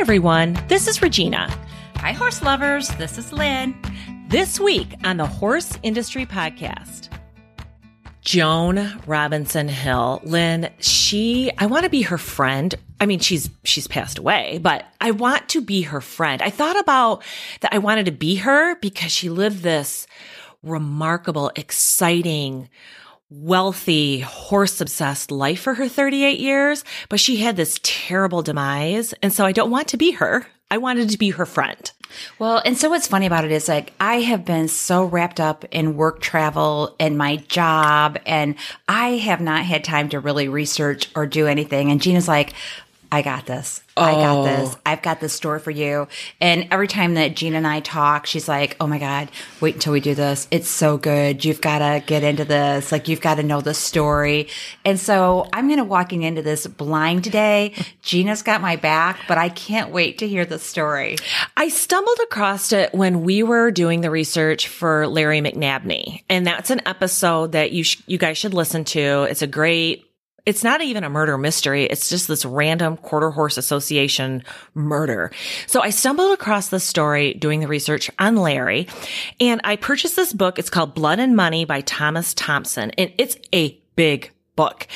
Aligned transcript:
everyone. 0.00 0.58
This 0.66 0.88
is 0.88 1.02
Regina. 1.02 1.54
Hi, 1.96 2.12
horse 2.12 2.42
lovers. 2.42 2.88
This 2.96 3.18
is 3.18 3.34
Lynn. 3.34 3.78
This 4.28 4.58
week 4.58 4.94
on 5.04 5.18
the 5.18 5.26
Horse 5.26 5.78
Industry 5.82 6.24
Podcast, 6.24 7.10
Joan 8.22 8.98
Robinson 9.06 9.68
Hill. 9.68 10.22
Lynn, 10.24 10.70
she, 10.78 11.52
I 11.58 11.66
want 11.66 11.84
to 11.84 11.90
be 11.90 12.00
her 12.00 12.16
friend. 12.16 12.74
I 12.98 13.04
mean, 13.04 13.18
she's, 13.18 13.50
she's 13.64 13.86
passed 13.86 14.16
away, 14.16 14.58
but 14.62 14.86
I 15.02 15.10
want 15.10 15.50
to 15.50 15.60
be 15.60 15.82
her 15.82 16.00
friend. 16.00 16.40
I 16.40 16.48
thought 16.48 16.80
about 16.80 17.22
that 17.60 17.74
I 17.74 17.78
wanted 17.78 18.06
to 18.06 18.12
be 18.12 18.36
her 18.36 18.76
because 18.76 19.12
she 19.12 19.28
lived 19.28 19.62
this 19.62 20.06
remarkable, 20.62 21.52
exciting, 21.56 22.70
wealthy, 23.30 24.20
horse 24.20 24.80
obsessed 24.80 25.30
life 25.30 25.60
for 25.60 25.74
her 25.74 25.88
38 25.88 26.40
years, 26.40 26.84
but 27.08 27.20
she 27.20 27.36
had 27.36 27.56
this 27.56 27.78
terrible 27.82 28.42
demise. 28.42 29.14
And 29.22 29.32
so 29.32 29.46
I 29.46 29.52
don't 29.52 29.70
want 29.70 29.88
to 29.88 29.96
be 29.96 30.12
her. 30.12 30.46
I 30.70 30.78
wanted 30.78 31.08
to 31.10 31.18
be 31.18 31.30
her 31.30 31.46
friend. 31.46 31.90
Well, 32.38 32.60
and 32.64 32.76
so 32.76 32.90
what's 32.90 33.06
funny 33.06 33.26
about 33.26 33.44
it 33.44 33.52
is 33.52 33.68
like 33.68 33.92
I 34.00 34.16
have 34.16 34.44
been 34.44 34.68
so 34.68 35.04
wrapped 35.04 35.40
up 35.40 35.64
in 35.70 35.96
work 35.96 36.20
travel 36.20 36.94
and 36.98 37.16
my 37.16 37.36
job, 37.36 38.18
and 38.26 38.56
I 38.88 39.10
have 39.10 39.40
not 39.40 39.64
had 39.64 39.84
time 39.84 40.08
to 40.10 40.20
really 40.20 40.48
research 40.48 41.08
or 41.14 41.26
do 41.26 41.46
anything. 41.46 41.90
And 41.90 42.02
Gina's 42.02 42.28
like, 42.28 42.54
I 43.12 43.22
got 43.22 43.46
this. 43.46 43.82
I 43.96 44.12
got 44.12 44.38
oh. 44.38 44.44
this. 44.44 44.76
I've 44.86 45.02
got 45.02 45.20
this 45.20 45.32
story 45.32 45.58
for 45.58 45.70
you. 45.70 46.08
And 46.40 46.68
every 46.70 46.88
time 46.88 47.14
that 47.14 47.34
Gina 47.34 47.56
and 47.56 47.66
I 47.66 47.80
talk, 47.80 48.26
she's 48.26 48.48
like, 48.48 48.76
Oh 48.80 48.86
my 48.86 48.98
God, 48.98 49.30
wait 49.60 49.74
until 49.74 49.92
we 49.92 50.00
do 50.00 50.14
this. 50.14 50.46
It's 50.50 50.68
so 50.68 50.96
good. 50.96 51.44
You've 51.44 51.60
got 51.60 51.80
to 51.80 52.02
get 52.06 52.22
into 52.22 52.44
this. 52.44 52.92
Like, 52.92 53.08
you've 53.08 53.20
got 53.20 53.34
to 53.36 53.42
know 53.42 53.60
the 53.60 53.74
story. 53.74 54.48
And 54.84 54.98
so 54.98 55.48
I'm 55.52 55.66
going 55.66 55.78
to 55.78 55.84
walking 55.84 56.22
into 56.22 56.40
this 56.40 56.66
blind 56.66 57.24
today. 57.24 57.74
Gina's 58.02 58.42
got 58.42 58.60
my 58.60 58.76
back, 58.76 59.18
but 59.26 59.38
I 59.38 59.48
can't 59.48 59.90
wait 59.90 60.18
to 60.18 60.28
hear 60.28 60.44
the 60.44 60.58
story. 60.58 61.16
I 61.56 61.68
stumbled 61.68 62.18
across 62.22 62.72
it 62.72 62.94
when 62.94 63.22
we 63.22 63.42
were 63.42 63.70
doing 63.70 64.00
the 64.00 64.10
research 64.10 64.68
for 64.68 65.08
Larry 65.08 65.40
McNabney. 65.40 66.22
And 66.28 66.46
that's 66.46 66.70
an 66.70 66.80
episode 66.86 67.52
that 67.52 67.72
you, 67.72 67.84
sh- 67.84 68.02
you 68.06 68.18
guys 68.18 68.38
should 68.38 68.54
listen 68.54 68.84
to. 68.84 69.24
It's 69.24 69.42
a 69.42 69.46
great 69.46 70.09
it's 70.46 70.64
not 70.64 70.80
even 70.82 71.04
a 71.04 71.10
murder 71.10 71.36
mystery. 71.38 71.84
It's 71.84 72.08
just 72.08 72.28
this 72.28 72.44
random 72.44 72.96
quarter 72.96 73.30
horse 73.30 73.56
association 73.56 74.42
murder. 74.74 75.32
So 75.66 75.82
I 75.82 75.90
stumbled 75.90 76.32
across 76.32 76.68
this 76.68 76.84
story 76.84 77.34
doing 77.34 77.60
the 77.60 77.68
research 77.68 78.10
on 78.18 78.36
Larry 78.36 78.88
and 79.40 79.60
I 79.64 79.76
purchased 79.76 80.16
this 80.16 80.32
book. 80.32 80.58
It's 80.58 80.70
called 80.70 80.94
Blood 80.94 81.18
and 81.18 81.36
Money 81.36 81.64
by 81.64 81.80
Thomas 81.82 82.34
Thompson 82.34 82.90
and 82.92 83.12
it's 83.18 83.36
a 83.54 83.80
big 83.96 84.32
book. 84.60 84.86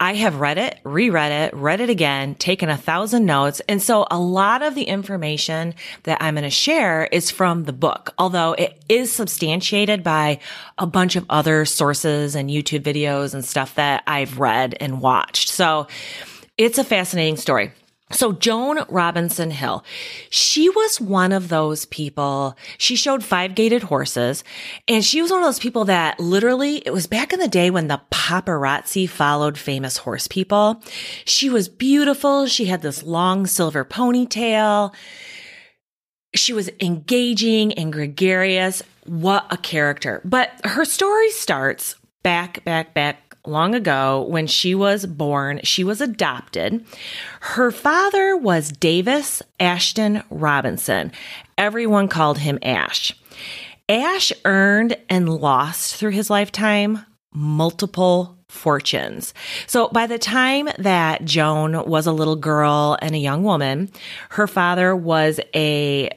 I 0.00 0.14
have 0.14 0.40
read 0.40 0.58
it, 0.58 0.80
reread 0.82 1.30
it, 1.30 1.54
read 1.54 1.80
it 1.80 1.88
again, 1.88 2.34
taken 2.34 2.68
a 2.68 2.76
thousand 2.76 3.24
notes. 3.24 3.62
And 3.68 3.80
so 3.80 4.04
a 4.10 4.18
lot 4.18 4.62
of 4.62 4.74
the 4.74 4.82
information 4.82 5.74
that 6.02 6.18
I'm 6.20 6.34
going 6.34 6.42
to 6.42 6.50
share 6.50 7.04
is 7.04 7.30
from 7.30 7.62
the 7.62 7.72
book, 7.72 8.14
although 8.18 8.54
it 8.54 8.82
is 8.88 9.12
substantiated 9.12 10.02
by 10.02 10.40
a 10.76 10.88
bunch 10.88 11.14
of 11.14 11.24
other 11.30 11.64
sources 11.64 12.34
and 12.34 12.50
YouTube 12.50 12.82
videos 12.82 13.32
and 13.32 13.44
stuff 13.44 13.76
that 13.76 14.02
I've 14.08 14.40
read 14.40 14.74
and 14.80 15.00
watched. 15.00 15.50
So 15.50 15.86
it's 16.58 16.78
a 16.78 16.84
fascinating 16.84 17.36
story. 17.36 17.70
So 18.12 18.32
Joan 18.32 18.84
Robinson 18.88 19.50
Hill, 19.50 19.84
she 20.30 20.68
was 20.68 21.00
one 21.00 21.32
of 21.32 21.48
those 21.48 21.86
people. 21.86 22.56
She 22.78 22.94
showed 22.94 23.24
five 23.24 23.54
gated 23.54 23.84
horses 23.84 24.44
and 24.86 25.04
she 25.04 25.22
was 25.22 25.30
one 25.30 25.40
of 25.40 25.46
those 25.46 25.58
people 25.58 25.86
that 25.86 26.20
literally, 26.20 26.76
it 26.76 26.92
was 26.92 27.06
back 27.06 27.32
in 27.32 27.40
the 27.40 27.48
day 27.48 27.70
when 27.70 27.88
the 27.88 28.00
paparazzi 28.10 29.08
followed 29.08 29.56
famous 29.56 29.96
horse 29.96 30.28
people. 30.28 30.82
She 31.24 31.48
was 31.48 31.68
beautiful. 31.68 32.46
She 32.46 32.66
had 32.66 32.82
this 32.82 33.02
long 33.02 33.46
silver 33.46 33.84
ponytail. 33.84 34.94
She 36.34 36.52
was 36.52 36.70
engaging 36.80 37.72
and 37.74 37.92
gregarious. 37.92 38.82
What 39.04 39.46
a 39.50 39.56
character. 39.56 40.20
But 40.24 40.50
her 40.64 40.84
story 40.84 41.30
starts 41.30 41.96
back, 42.22 42.64
back, 42.64 42.94
back 42.94 43.21
long 43.46 43.74
ago 43.74 44.22
when 44.22 44.46
she 44.46 44.74
was 44.74 45.06
born. 45.06 45.60
She 45.64 45.84
was 45.84 46.00
adopted. 46.00 46.84
Her 47.40 47.70
father 47.70 48.36
was 48.36 48.72
Davis 48.72 49.42
Ashton 49.58 50.22
Robinson. 50.30 51.12
Everyone 51.58 52.08
called 52.08 52.38
him 52.38 52.58
Ash. 52.62 53.14
Ash 53.88 54.32
earned 54.44 54.96
and 55.08 55.28
lost 55.28 55.96
through 55.96 56.12
his 56.12 56.30
lifetime 56.30 57.04
multiple 57.32 58.38
fortunes. 58.48 59.32
So 59.66 59.88
by 59.88 60.06
the 60.06 60.18
time 60.18 60.68
that 60.78 61.24
Joan 61.24 61.86
was 61.88 62.06
a 62.06 62.12
little 62.12 62.36
girl 62.36 62.96
and 63.00 63.14
a 63.14 63.18
young 63.18 63.42
woman, 63.42 63.90
her 64.30 64.46
father 64.46 64.94
was 64.94 65.40
a 65.54 66.10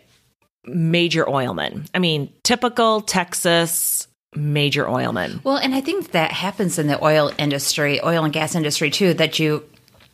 major 0.65 1.23
oilman. 1.25 1.87
I 1.93 1.99
mean, 1.99 2.31
typical 2.43 3.01
Texas 3.01 4.07
major 4.35 4.85
oilman. 4.85 5.43
Well, 5.43 5.57
and 5.57 5.73
I 5.75 5.81
think 5.81 6.11
that 6.11 6.31
happens 6.31 6.77
in 6.77 6.87
the 6.87 7.03
oil 7.03 7.31
industry, 7.37 8.03
oil 8.03 8.23
and 8.23 8.33
gas 8.33 8.55
industry 8.55 8.89
too, 8.89 9.13
that 9.15 9.39
you 9.39 9.63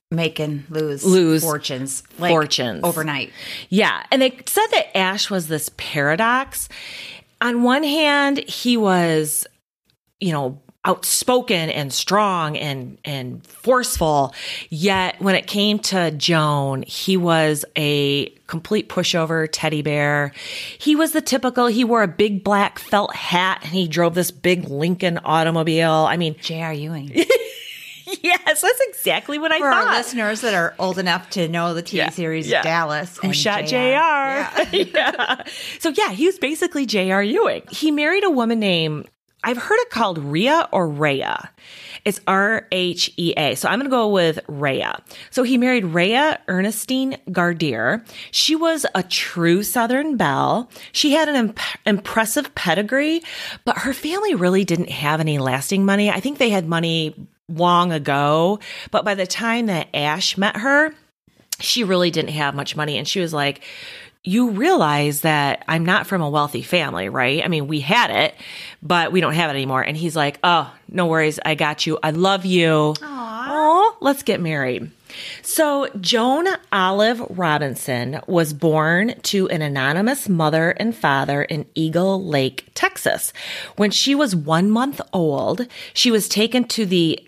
make 0.09 0.40
and 0.40 0.66
lose 0.70 1.06
Lose 1.06 1.42
fortunes 1.42 2.04
like, 2.20 2.32
fortunes. 2.32 2.82
overnight. 2.84 3.32
Yeah. 3.70 4.04
And 4.12 4.22
they 4.22 4.32
said 4.46 4.68
that 4.72 4.96
Ash 4.98 5.30
was 5.30 5.48
this 5.48 5.70
paradox. 5.78 6.68
On 7.40 7.64
one 7.64 7.84
hand, 7.84 8.38
he 8.40 8.78
was, 8.78 9.48
you 10.20 10.32
know, 10.32 10.59
outspoken 10.84 11.69
and 11.69 11.94
strong 11.94 12.58
and 12.58 12.97
and 13.06 13.46
forceful 13.46 14.34
yet 14.69 15.16
when 15.22 15.36
it 15.36 15.46
came 15.46 15.78
to 15.78 16.09
Joan 16.12 16.81
he 16.88 17.18
was 17.18 17.64
a 17.78 18.30
complete 18.47 18.90
pushover 18.90 19.47
teddy 19.52 19.84
bear 19.84 20.34
he 20.80 20.96
was 20.96 21.12
the 21.12 21.22
typical 21.22 21.68
he 21.68 21.84
wore 21.84 22.02
a 22.02 22.08
big 22.08 22.44
black 22.44 22.80
felt 22.80 23.16
hat 23.16 23.59
and 23.62 23.72
he 23.74 23.88
drove 23.88 24.16
this 24.16 24.31
big 24.31 24.70
Lincoln 24.70 25.20
automobile 25.24 25.91
i 26.09 26.18
mean 26.18 26.36
J.R. 26.41 26.74
Ewing. 26.74 27.12
yes 28.24 28.62
that's 28.62 28.81
exactly 28.90 29.38
what 29.38 29.52
i 29.52 29.59
For 29.59 29.70
thought 29.72 29.88
our 29.88 29.94
listeners 29.97 30.41
that 30.41 30.56
are 30.56 30.74
old 30.80 30.97
enough 30.97 31.30
to 31.31 31.47
know 31.47 31.75
the 31.75 31.84
TV 31.84 31.94
Yeah, 31.94 32.09
series 32.09 32.47
yeah. 32.47 32.64
Dallas, 32.64 33.18
who 33.20 33.28
and 33.28 33.36
shot 33.36 33.68
JR. 33.68 33.75
Yeah. 33.75 34.66
Yeah. 34.72 35.44
So 35.80 35.90
yeah, 35.96 36.09
he 36.09 36.25
was 36.25 36.40
basically 36.40 36.86
JR 36.88 37.22
Ewing. 37.22 37.62
He 37.70 37.91
married 37.91 38.24
a 38.24 38.30
woman 38.31 38.59
named 38.59 39.08
I've 39.44 39.57
heard 39.57 39.79
it 39.79 39.90
called 39.90 40.19
Rhea 40.19 40.69
or 40.72 40.88
Rhea. 40.88 41.50
It's 42.06 42.19
R 42.28 42.68
H 42.72 43.12
E 43.18 43.34
A. 43.35 43.56
So 43.56 43.68
I'm 43.68 43.79
going 43.79 43.90
to 43.90 43.96
go 43.96 44.09
with 44.09 44.40
Rhea. 44.47 45.02
So 45.29 45.44
he 45.44 45.57
married 45.57 45.85
Rhea 45.85 46.40
Ernestine 46.47 47.18
Gardier. 47.31 48.03
She 48.31 48.56
was 48.56 48.85
a 48.94 49.03
true 49.03 49.63
Southern 49.63 50.18
belle. 50.18 50.69
She 50.91 51.12
had 51.12 51.29
an 51.29 51.35
imp- 51.35 51.59
impressive 51.85 52.53
pedigree, 52.56 53.22
but 53.66 53.79
her 53.79 53.94
family 53.94 54.35
really 54.35 54.63
didn't 54.63 54.90
have 54.90 55.19
any 55.19 55.40
lasting 55.40 55.85
money. 55.85 56.09
I 56.09 56.19
think 56.19 56.38
they 56.38 56.50
had 56.50 56.68
money 56.68 57.16
long 57.50 57.91
ago, 57.91 58.59
but 58.91 59.06
by 59.06 59.16
the 59.16 59.28
time 59.28 59.66
that 59.68 59.90
Ash 59.94 60.38
met 60.38 60.58
her, 60.58 60.94
she 61.59 61.84
really 61.84 62.12
didn't 62.12 62.31
have 62.31 62.56
much 62.56 62.75
money. 62.75 62.97
And 62.97 63.08
she 63.08 63.19
was 63.19 63.34
like, 63.34 63.62
you 64.24 64.52
realize 64.52 65.22
that 65.22 65.64
I'm 65.68 65.84
not 65.84 66.06
from 66.06 66.22
a 66.22 66.30
wealthy 66.30 66.62
family, 66.62 67.09
right? 67.09 67.44
I 67.44 67.48
mean, 67.48 67.68
we 67.68 67.80
had 67.80 68.12
it, 68.12 68.36
but 68.82 69.12
we 69.12 69.20
don't 69.20 69.34
have 69.34 69.50
it 69.50 69.54
anymore. 69.54 69.82
And 69.82 69.98
he's 69.98 70.16
like, 70.16 70.38
oh, 70.44 70.72
no 70.88 71.08
worries. 71.08 71.40
I 71.44 71.56
got 71.56 71.88
you. 71.88 71.98
I 72.04 72.12
love 72.12 72.46
you. 72.46 72.94
Aww. 73.00 73.96
let's 74.00 74.22
get 74.22 74.40
married. 74.40 74.92
So 75.42 75.88
Joan 76.00 76.48
Olive 76.72 77.22
Robinson 77.32 78.22
was 78.28 78.54
born 78.54 79.16
to 79.24 79.50
an 79.50 79.62
anonymous 79.62 80.30
mother 80.30 80.72
and 80.72 80.96
father 80.96 81.42
in 81.42 81.66
Eagle 81.74 82.24
Lake, 82.24 82.70
Texas. 82.76 83.34
When 83.76 83.92
she 83.92 84.14
was 84.14 84.36
one 84.36 84.70
month 84.70 85.02
old, 85.14 85.68
she 85.94 86.12
was 86.12 86.30
taken 86.30 86.66
to 86.66 86.86
the 86.86 87.20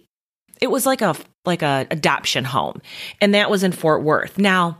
it 0.62 0.72
was 0.72 0.86
like 0.86 1.02
a 1.02 1.16
like 1.46 1.62
a 1.62 1.86
adoption 1.92 2.46
home 2.46 2.82
and 3.20 3.34
that 3.34 3.50
was 3.50 3.64
in 3.64 3.74
Fort 3.74 4.02
Worth. 4.02 4.38
Now, 4.38 4.78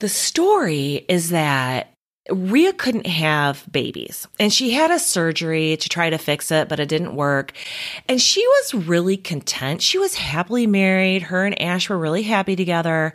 the 0.00 0.08
story 0.08 1.04
is 1.08 1.30
that 1.30 1.92
Rhea 2.30 2.72
couldn't 2.72 3.06
have 3.06 3.64
babies 3.70 4.26
and 4.40 4.52
she 4.52 4.72
had 4.72 4.90
a 4.90 4.98
surgery 4.98 5.76
to 5.76 5.88
try 5.88 6.10
to 6.10 6.18
fix 6.18 6.50
it, 6.50 6.68
but 6.68 6.80
it 6.80 6.88
didn't 6.88 7.14
work. 7.14 7.52
And 8.08 8.20
she 8.20 8.44
was 8.46 8.74
really 8.74 9.16
content. 9.16 9.80
She 9.80 9.98
was 9.98 10.16
happily 10.16 10.66
married. 10.66 11.22
Her 11.22 11.46
and 11.46 11.60
Ash 11.60 11.88
were 11.88 11.98
really 11.98 12.22
happy 12.22 12.56
together. 12.56 13.14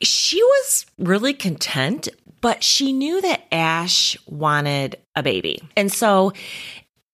She 0.00 0.42
was 0.42 0.86
really 0.98 1.34
content, 1.34 2.08
but 2.40 2.62
she 2.62 2.92
knew 2.92 3.20
that 3.20 3.42
Ash 3.50 4.16
wanted 4.26 4.96
a 5.16 5.22
baby. 5.22 5.60
And 5.76 5.90
so 5.90 6.32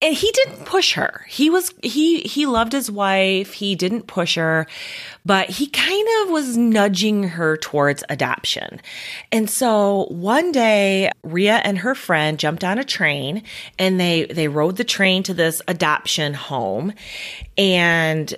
and 0.03 0.15
he 0.15 0.31
didn't 0.33 0.65
push 0.65 0.95
her. 0.95 1.27
He 1.29 1.51
was 1.51 1.75
he 1.83 2.21
he 2.21 2.47
loved 2.47 2.73
his 2.73 2.91
wife. 2.91 3.53
He 3.53 3.75
didn't 3.75 4.07
push 4.07 4.37
her, 4.37 4.67
but 5.27 5.51
he 5.51 5.67
kind 5.67 6.09
of 6.23 6.31
was 6.31 6.57
nudging 6.57 7.25
her 7.25 7.57
towards 7.59 8.03
adoption. 8.09 8.81
And 9.31 9.51
so 9.51 10.07
one 10.11 10.53
day, 10.53 11.11
Rhea 11.23 11.61
and 11.65 11.79
her 11.79 11.95
friend 11.95 12.39
jumped 12.39 12.65
on 12.65 12.79
a 12.79 12.85
train 12.85 13.43
and 13.79 14.01
they 14.01 14.25
they 14.25 14.49
rode 14.49 14.77
the 14.77 14.85
train 14.85 15.23
to 15.25 15.35
this 15.35 15.61
adoption 15.69 16.33
home 16.33 16.95
and 17.59 18.35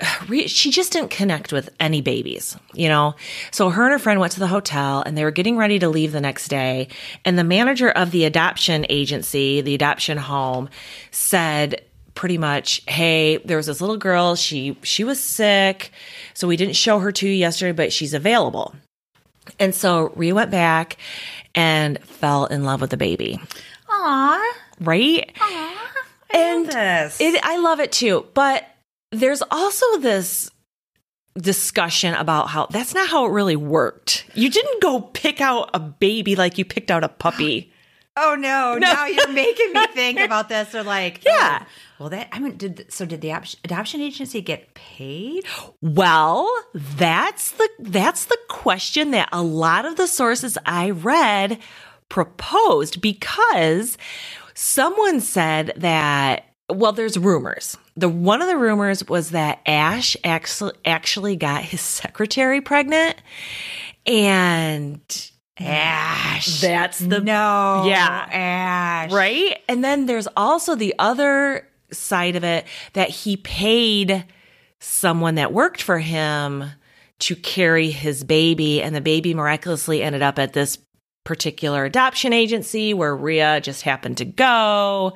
she 0.46 0.70
just 0.70 0.92
didn't 0.92 1.10
connect 1.10 1.52
with 1.52 1.70
any 1.80 2.00
babies, 2.00 2.56
you 2.72 2.88
know? 2.88 3.14
So 3.50 3.70
her 3.70 3.84
and 3.84 3.92
her 3.92 3.98
friend 3.98 4.20
went 4.20 4.32
to 4.32 4.40
the 4.40 4.46
hotel 4.46 5.02
and 5.04 5.16
they 5.16 5.24
were 5.24 5.30
getting 5.30 5.56
ready 5.56 5.78
to 5.78 5.88
leave 5.88 6.12
the 6.12 6.20
next 6.20 6.48
day. 6.48 6.88
And 7.24 7.38
the 7.38 7.44
manager 7.44 7.90
of 7.90 8.10
the 8.10 8.24
adoption 8.24 8.86
agency, 8.88 9.60
the 9.60 9.74
adoption 9.74 10.18
home, 10.18 10.68
said 11.10 11.82
pretty 12.14 12.38
much, 12.38 12.82
Hey, 12.86 13.38
there 13.38 13.56
was 13.56 13.66
this 13.66 13.80
little 13.80 13.96
girl. 13.96 14.36
She, 14.36 14.78
she 14.82 15.04
was 15.04 15.22
sick. 15.22 15.90
So 16.34 16.48
we 16.48 16.56
didn't 16.56 16.76
show 16.76 16.98
her 16.98 17.12
to 17.12 17.26
you 17.28 17.34
yesterday, 17.34 17.72
but 17.72 17.92
she's 17.92 18.14
available. 18.14 18.74
And 19.58 19.74
so 19.74 20.12
Rhea 20.16 20.34
went 20.34 20.50
back 20.50 20.96
and 21.54 21.98
fell 22.02 22.46
in 22.46 22.64
love 22.64 22.80
with 22.80 22.90
the 22.90 22.96
baby. 22.96 23.40
Aw. 23.88 24.54
Right? 24.80 25.30
Aw. 25.40 25.92
and 26.30 26.66
this. 26.66 27.20
it, 27.20 27.40
I 27.42 27.58
love 27.58 27.80
it 27.80 27.92
too. 27.92 28.26
But 28.34 28.64
there's 29.12 29.42
also 29.50 29.98
this 29.98 30.50
discussion 31.38 32.14
about 32.14 32.48
how 32.48 32.66
that's 32.70 32.94
not 32.94 33.08
how 33.08 33.26
it 33.26 33.30
really 33.30 33.56
worked. 33.56 34.24
You 34.34 34.48
didn't 34.50 34.80
go 34.82 35.00
pick 35.00 35.40
out 35.40 35.70
a 35.74 35.78
baby 35.80 36.34
like 36.36 36.58
you 36.58 36.64
picked 36.64 36.90
out 36.90 37.04
a 37.04 37.08
puppy. 37.08 37.72
Oh 38.18 38.34
no, 38.38 38.78
Now 38.78 39.04
you're 39.04 39.28
making 39.28 39.74
me 39.74 39.86
think 39.88 40.18
about 40.24 40.48
this. 40.48 40.74
Or 40.74 40.82
like, 40.82 41.22
Yeah. 41.22 41.58
oh, 41.62 41.66
well, 42.00 42.08
that 42.08 42.30
I 42.32 42.38
mean, 42.38 42.56
did 42.56 42.86
so? 42.90 43.04
Did 43.04 43.20
the 43.20 43.32
op- 43.32 43.44
adoption 43.62 44.00
agency 44.00 44.40
get 44.40 44.72
paid? 44.72 45.44
Well, 45.82 46.50
that's 46.72 47.50
the 47.50 47.68
that's 47.78 48.24
the 48.24 48.38
question 48.48 49.10
that 49.10 49.28
a 49.32 49.42
lot 49.42 49.84
of 49.84 49.96
the 49.96 50.06
sources 50.06 50.56
I 50.64 50.88
read 50.92 51.58
proposed 52.08 53.02
because 53.02 53.98
someone 54.54 55.20
said 55.20 55.74
that 55.76 56.46
well 56.68 56.92
there's 56.92 57.16
rumors. 57.18 57.76
The 57.96 58.08
one 58.08 58.42
of 58.42 58.48
the 58.48 58.56
rumors 58.56 59.06
was 59.08 59.30
that 59.30 59.60
Ash 59.66 60.16
actually 60.24 60.72
actually 60.84 61.36
got 61.36 61.62
his 61.62 61.80
secretary 61.80 62.60
pregnant 62.60 63.16
and 64.06 65.00
Ash. 65.58 66.60
That's 66.60 66.98
the- 66.98 67.20
no. 67.20 67.84
Yeah. 67.86 68.28
Ash. 68.30 69.12
right? 69.12 69.58
And 69.68 69.82
then 69.82 70.06
there's 70.06 70.28
also 70.36 70.74
the 70.74 70.94
other 70.98 71.66
side 71.92 72.36
of 72.36 72.44
it 72.44 72.66
that 72.92 73.08
he 73.10 73.36
paid 73.38 74.24
someone 74.80 75.36
that 75.36 75.52
worked 75.52 75.80
for 75.82 75.98
him 75.98 76.64
to 77.18 77.34
carry 77.34 77.90
his 77.90 78.22
baby, 78.24 78.82
and 78.82 78.94
the 78.94 79.00
baby 79.00 79.32
miraculously 79.32 80.02
ended 80.02 80.20
up 80.20 80.38
at 80.38 80.52
this 80.52 80.76
particular 81.24 81.84
adoption 81.86 82.34
agency 82.34 82.92
where 82.92 83.16
Rhea 83.16 83.60
just 83.62 83.82
happened 83.82 84.18
to 84.18 84.26
go. 84.26 85.14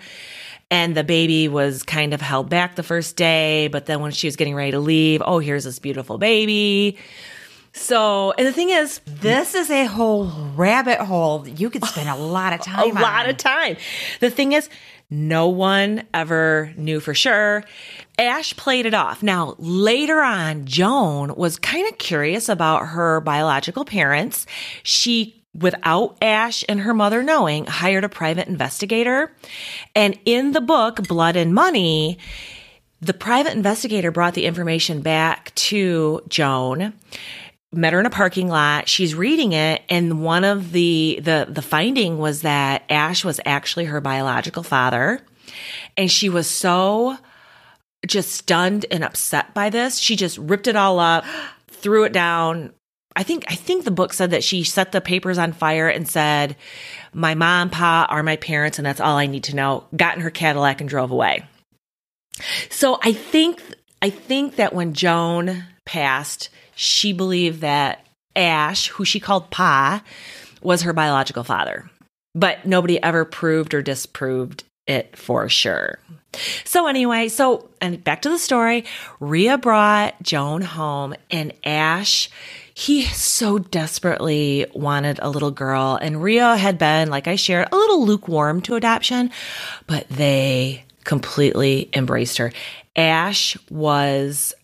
And 0.70 0.96
the 0.96 1.02
baby 1.04 1.48
was 1.48 1.82
kind 1.82 2.14
of 2.14 2.20
held 2.20 2.48
back 2.48 2.76
the 2.76 2.82
first 2.84 3.16
day, 3.16 3.68
but 3.68 3.86
then 3.86 4.00
when 4.00 4.12
she 4.12 4.26
was 4.28 4.36
getting 4.36 4.54
ready 4.54 4.70
to 4.70 4.78
leave, 4.78 5.20
oh, 5.24 5.40
here's 5.40 5.64
this 5.64 5.78
beautiful 5.80 6.16
baby. 6.16 6.96
So, 7.72 8.32
and 8.32 8.46
the 8.46 8.52
thing 8.52 8.70
is, 8.70 9.00
This 9.04 9.54
is 9.54 9.70
a 9.70 9.84
whole 9.86 10.26
rabbit 10.56 11.00
hole 11.00 11.40
that 11.40 11.60
you 11.60 11.70
could 11.70 11.84
spend 11.84 12.08
a 12.08 12.14
lot 12.16 12.52
of 12.52 12.60
time. 12.60 12.90
a 12.90 12.92
time. 12.92 13.02
lot 13.02 13.28
of 13.28 13.36
time. 13.36 13.76
The 14.20 14.30
thing 14.30 14.52
is, 14.52 14.68
no 15.08 15.48
one 15.48 16.04
ever 16.14 16.72
knew 16.76 17.00
for 17.00 17.14
sure. 17.14 17.64
Ash 18.18 18.54
played 18.56 18.86
it 18.86 18.94
off. 18.94 19.22
Now, 19.24 19.56
later 19.58 20.20
on, 20.20 20.66
Joan 20.66 21.34
was 21.34 21.58
kind 21.58 21.88
of 21.88 21.98
curious 21.98 22.48
about 22.48 22.86
her 22.88 23.20
biological 23.20 23.84
parents. 23.84 24.46
She, 24.84 25.39
without 25.54 26.16
Ash 26.22 26.64
and 26.68 26.80
her 26.80 26.94
mother 26.94 27.22
knowing, 27.22 27.66
hired 27.66 28.04
a 28.04 28.08
private 28.08 28.48
investigator. 28.48 29.32
And 29.94 30.18
in 30.24 30.52
the 30.52 30.60
book, 30.60 31.06
Blood 31.08 31.36
and 31.36 31.54
Money, 31.54 32.18
the 33.00 33.14
private 33.14 33.54
investigator 33.54 34.10
brought 34.10 34.34
the 34.34 34.46
information 34.46 35.00
back 35.00 35.54
to 35.56 36.22
Joan 36.28 36.94
met 37.72 37.92
her 37.92 38.00
in 38.00 38.06
a 38.06 38.10
parking 38.10 38.48
lot. 38.48 38.88
She's 38.88 39.14
reading 39.14 39.52
it, 39.52 39.82
and 39.88 40.22
one 40.22 40.44
of 40.44 40.72
the 40.72 41.20
the 41.22 41.46
the 41.48 41.62
finding 41.62 42.18
was 42.18 42.42
that 42.42 42.84
Ash 42.90 43.24
was 43.24 43.40
actually 43.46 43.86
her 43.86 44.00
biological 44.00 44.62
father, 44.62 45.20
and 45.96 46.10
she 46.10 46.28
was 46.28 46.48
so 46.48 47.16
just 48.06 48.32
stunned 48.32 48.86
and 48.90 49.04
upset 49.04 49.54
by 49.54 49.70
this. 49.70 49.98
She 49.98 50.16
just 50.16 50.38
ripped 50.38 50.66
it 50.66 50.76
all 50.76 50.98
up, 50.98 51.24
threw 51.68 52.04
it 52.04 52.12
down. 52.12 52.72
I 53.16 53.22
think 53.22 53.44
I 53.48 53.54
think 53.54 53.84
the 53.84 53.90
book 53.90 54.12
said 54.12 54.30
that 54.30 54.44
she 54.44 54.62
set 54.62 54.92
the 54.92 55.00
papers 55.00 55.38
on 55.38 55.52
fire 55.52 55.88
and 55.88 56.08
said, 56.08 56.56
"My 57.12 57.34
mom, 57.34 57.70
pa 57.70 58.06
are 58.08 58.22
my 58.22 58.36
parents, 58.36 58.78
and 58.78 58.86
that's 58.86 59.00
all 59.00 59.16
I 59.16 59.26
need 59.26 59.44
to 59.44 59.56
know." 59.56 59.84
Got 59.96 60.16
in 60.16 60.22
her 60.22 60.30
Cadillac 60.30 60.80
and 60.80 60.88
drove 60.88 61.10
away. 61.10 61.44
So 62.70 62.98
I 63.02 63.12
think 63.12 63.60
I 64.00 64.10
think 64.10 64.56
that 64.56 64.72
when 64.72 64.94
Joan 64.94 65.64
passed, 65.84 66.48
she 66.74 67.12
believed 67.12 67.60
that 67.60 68.06
Ash, 68.36 68.88
who 68.88 69.04
she 69.04 69.20
called 69.20 69.50
Pa, 69.50 70.02
was 70.62 70.82
her 70.82 70.92
biological 70.92 71.44
father. 71.44 71.90
But 72.34 72.64
nobody 72.64 73.02
ever 73.02 73.24
proved 73.24 73.74
or 73.74 73.82
disproved 73.82 74.64
it 74.86 75.16
for 75.16 75.48
sure. 75.48 75.98
So 76.64 76.86
anyway, 76.86 77.28
so 77.28 77.68
and 77.80 78.02
back 78.04 78.22
to 78.22 78.30
the 78.30 78.38
story, 78.38 78.84
Rhea 79.18 79.58
brought 79.58 80.22
Joan 80.22 80.62
home 80.62 81.14
and 81.30 81.52
Ash 81.64 82.30
he 82.80 83.04
so 83.04 83.58
desperately 83.58 84.64
wanted 84.74 85.18
a 85.20 85.28
little 85.28 85.50
girl 85.50 85.98
and 86.00 86.22
Rhea 86.22 86.56
had 86.56 86.78
been 86.78 87.10
like 87.10 87.28
I 87.28 87.36
shared 87.36 87.68
a 87.70 87.76
little 87.76 88.06
lukewarm 88.06 88.62
to 88.62 88.74
adoption, 88.74 89.30
but 89.86 90.08
they 90.08 90.86
completely 91.04 91.90
embraced 91.92 92.38
her. 92.38 92.54
Ash 92.96 93.58
was 93.68 94.54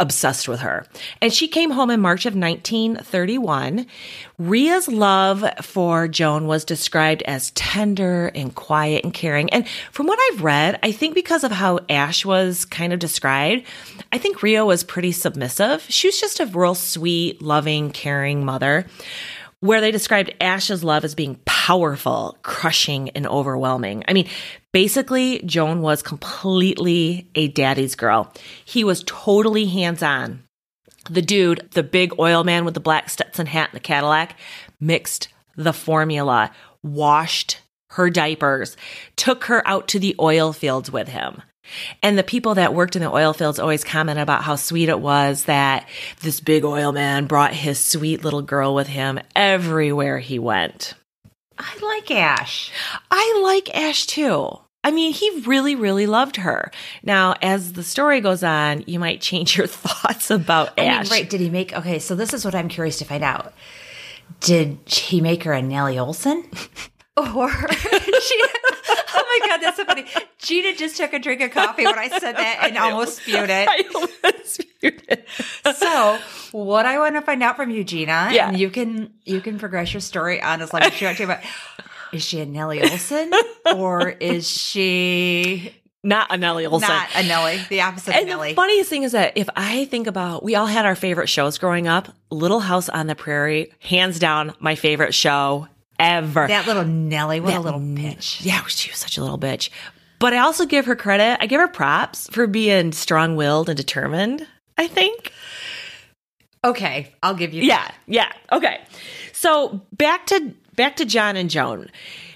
obsessed 0.00 0.48
with 0.48 0.60
her. 0.60 0.86
And 1.20 1.32
she 1.32 1.48
came 1.48 1.70
home 1.70 1.90
in 1.90 2.00
March 2.00 2.26
of 2.26 2.34
1931. 2.34 3.86
Rhea's 4.38 4.88
love 4.88 5.44
for 5.62 6.08
Joan 6.08 6.46
was 6.46 6.64
described 6.64 7.22
as 7.22 7.52
tender 7.52 8.28
and 8.34 8.54
quiet 8.54 9.04
and 9.04 9.14
caring. 9.14 9.50
And 9.50 9.66
from 9.92 10.06
what 10.06 10.18
I've 10.30 10.42
read, 10.42 10.78
I 10.82 10.92
think 10.92 11.14
because 11.14 11.44
of 11.44 11.52
how 11.52 11.80
Ash 11.88 12.24
was 12.24 12.64
kind 12.64 12.92
of 12.92 12.98
described, 12.98 13.64
I 14.12 14.18
think 14.18 14.42
Rhea 14.42 14.64
was 14.64 14.82
pretty 14.82 15.12
submissive. 15.12 15.82
She 15.88 16.08
was 16.08 16.20
just 16.20 16.40
a 16.40 16.46
real 16.46 16.74
sweet, 16.74 17.40
loving, 17.40 17.90
caring 17.90 18.44
mother 18.44 18.86
where 19.60 19.80
they 19.80 19.90
described 19.90 20.34
Ash's 20.42 20.84
love 20.84 21.04
as 21.04 21.14
being 21.14 21.38
powerful, 21.46 22.36
crushing, 22.42 23.08
and 23.10 23.26
overwhelming. 23.26 24.04
I 24.06 24.12
mean, 24.12 24.28
basically, 24.74 25.38
Joan 25.46 25.80
was 25.80 26.02
completely 26.02 27.30
a 27.36 27.46
daddy's 27.46 27.94
girl. 27.94 28.30
He 28.64 28.82
was 28.82 29.04
totally 29.06 29.66
hands 29.66 30.02
on. 30.02 30.42
The 31.08 31.22
dude, 31.22 31.68
the 31.70 31.84
big 31.84 32.18
oil 32.18 32.42
man 32.42 32.64
with 32.64 32.74
the 32.74 32.80
black 32.80 33.08
Stetson 33.08 33.46
hat 33.46 33.70
and 33.70 33.76
the 33.76 33.80
Cadillac, 33.80 34.36
mixed 34.80 35.28
the 35.56 35.72
formula, 35.72 36.50
washed 36.82 37.60
her 37.90 38.10
diapers, 38.10 38.76
took 39.14 39.44
her 39.44 39.66
out 39.66 39.86
to 39.88 40.00
the 40.00 40.16
oil 40.18 40.52
fields 40.52 40.90
with 40.90 41.06
him. 41.06 41.40
And 42.02 42.18
the 42.18 42.24
people 42.24 42.56
that 42.56 42.74
worked 42.74 42.96
in 42.96 43.02
the 43.02 43.12
oil 43.12 43.32
fields 43.32 43.60
always 43.60 43.84
commented 43.84 44.22
about 44.22 44.42
how 44.42 44.56
sweet 44.56 44.88
it 44.88 45.00
was 45.00 45.44
that 45.44 45.88
this 46.20 46.40
big 46.40 46.64
oil 46.64 46.90
man 46.90 47.26
brought 47.26 47.54
his 47.54 47.78
sweet 47.78 48.24
little 48.24 48.42
girl 48.42 48.74
with 48.74 48.88
him 48.88 49.20
everywhere 49.36 50.18
he 50.18 50.40
went. 50.40 50.94
I 51.56 51.78
like 51.80 52.10
Ash. 52.10 52.72
I 53.10 53.40
like 53.42 53.72
Ash 53.74 54.06
too. 54.06 54.58
I 54.84 54.90
mean, 54.92 55.12
he 55.12 55.40
really, 55.46 55.74
really 55.74 56.06
loved 56.06 56.36
her. 56.36 56.70
Now, 57.02 57.34
as 57.42 57.72
the 57.72 57.82
story 57.82 58.20
goes 58.20 58.44
on, 58.44 58.84
you 58.86 58.98
might 59.00 59.20
change 59.20 59.56
your 59.56 59.66
thoughts 59.68 60.30
about 60.30 60.74
I 60.78 60.82
mean, 60.82 60.90
Ash. 60.90 61.10
right? 61.10 61.28
Did 61.28 61.40
he 61.40 61.50
make? 61.50 61.72
Okay, 61.72 61.98
so 61.98 62.14
this 62.14 62.32
is 62.34 62.44
what 62.44 62.54
I'm 62.54 62.68
curious 62.68 62.98
to 62.98 63.04
find 63.04 63.24
out. 63.24 63.52
Did 64.40 64.78
he 64.86 65.20
make 65.20 65.42
her 65.44 65.52
a 65.52 65.62
Nellie 65.62 65.96
Oleson? 65.96 66.44
Or 67.16 67.48
she, 67.48 68.42
oh 69.14 69.38
my 69.40 69.46
god, 69.46 69.58
that's 69.62 69.76
so 69.76 69.84
funny. 69.84 70.04
Gina 70.38 70.74
just 70.74 70.96
took 70.96 71.12
a 71.12 71.20
drink 71.20 71.42
of 71.42 71.52
coffee 71.52 71.84
when 71.84 71.96
I 71.96 72.08
said 72.08 72.32
that 72.32 72.58
and 72.64 72.76
almost 72.78 73.18
spewed 73.18 73.50
it. 73.50 73.68
I 73.70 73.84
almost 73.94 74.52
spewed 74.52 75.00
it. 75.08 75.28
So, 75.76 76.18
what 76.50 76.86
I 76.86 76.98
want 76.98 77.14
to 77.14 77.22
find 77.22 77.40
out 77.44 77.54
from 77.54 77.70
you, 77.70 77.84
Gina, 77.84 78.30
Yeah. 78.32 78.48
and 78.48 78.58
you 78.58 78.68
can 78.68 79.12
you 79.24 79.40
can 79.40 79.60
progress 79.60 79.94
your 79.94 80.00
story 80.00 80.42
on 80.42 80.60
as 80.60 80.72
long 80.72 80.82
as 80.82 81.00
you 81.00 81.06
want 81.06 81.18
to, 81.18 81.28
but 81.28 81.44
is 82.14 82.24
she 82.24 82.40
a 82.40 82.46
Nellie 82.46 82.80
Oleson 82.80 83.32
or 83.76 84.08
is 84.10 84.48
she 84.48 85.74
Not 86.02 86.26
a 86.32 86.36
Nellie 86.36 86.64
Oleson. 86.64 86.88
not 86.88 87.08
a 87.14 87.22
Nellie? 87.22 87.60
The 87.68 87.80
opposite 87.82 88.10
of 88.10 88.16
And 88.16 88.26
Nellie. 88.28 88.50
the 88.50 88.54
funniest 88.56 88.90
thing 88.90 89.02
is 89.04 89.12
that 89.12 89.32
if 89.36 89.48
I 89.56 89.84
think 89.86 90.06
about, 90.06 90.42
we 90.42 90.54
all 90.54 90.66
had 90.66 90.84
our 90.86 90.94
favorite 90.94 91.28
shows 91.28 91.58
growing 91.58 91.88
up. 91.88 92.08
Little 92.30 92.60
House 92.60 92.88
on 92.88 93.06
the 93.06 93.14
Prairie, 93.14 93.72
hands 93.80 94.18
down, 94.18 94.54
my 94.60 94.74
favorite 94.74 95.14
show 95.14 95.68
ever. 95.98 96.46
that 96.48 96.66
little 96.66 96.84
Nellie, 96.84 97.40
what 97.40 97.54
a 97.54 97.60
little 97.60 97.80
bitch. 97.80 98.44
Yeah, 98.44 98.62
she 98.66 98.90
was 98.90 98.98
such 98.98 99.16
a 99.18 99.22
little 99.22 99.38
bitch. 99.38 99.70
But 100.18 100.32
I 100.32 100.38
also 100.38 100.64
give 100.66 100.86
her 100.86 100.96
credit. 100.96 101.38
I 101.40 101.46
give 101.46 101.60
her 101.60 101.68
props 101.68 102.28
for 102.30 102.46
being 102.46 102.92
strong 102.92 103.36
willed 103.36 103.68
and 103.68 103.76
determined, 103.76 104.46
I 104.78 104.86
think. 104.86 105.32
Okay, 106.64 107.12
I'll 107.22 107.34
give 107.34 107.52
you. 107.52 107.62
Yeah, 107.62 107.86
yeah. 108.06 108.32
Okay. 108.50 108.80
So 109.32 109.82
back 109.92 110.26
to 110.26 110.54
back 110.76 110.96
to 110.96 111.04
John 111.04 111.36
and 111.36 111.50
Joan. 111.50 111.90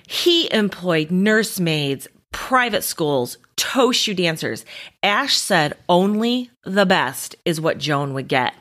He 0.06 0.52
employed 0.52 1.10
nursemaids, 1.10 2.08
private 2.32 2.82
schools, 2.82 3.38
toe 3.56 3.92
shoe 3.92 4.14
dancers. 4.14 4.64
Ash 5.02 5.36
said 5.36 5.74
only 5.88 6.50
the 6.64 6.86
best 6.86 7.36
is 7.44 7.60
what 7.60 7.78
Joan 7.78 8.14
would 8.14 8.28
get. 8.28 8.54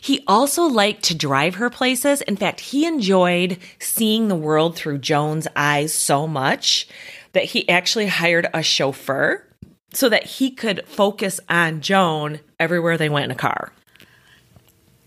He 0.00 0.24
also 0.26 0.64
liked 0.64 1.04
to 1.04 1.14
drive 1.14 1.56
her 1.56 1.70
places. 1.70 2.22
In 2.22 2.36
fact, 2.36 2.60
he 2.60 2.86
enjoyed 2.86 3.58
seeing 3.78 4.28
the 4.28 4.34
world 4.34 4.76
through 4.76 4.98
Joan's 4.98 5.46
eyes 5.54 5.92
so 5.92 6.26
much 6.26 6.88
that 7.32 7.44
he 7.44 7.68
actually 7.68 8.06
hired 8.06 8.48
a 8.54 8.62
chauffeur 8.62 9.46
so 9.92 10.08
that 10.08 10.24
he 10.24 10.50
could 10.50 10.86
focus 10.86 11.40
on 11.48 11.80
Joan 11.80 12.40
everywhere 12.58 12.96
they 12.96 13.08
went 13.08 13.26
in 13.26 13.30
a 13.30 13.36
car. 13.36 13.72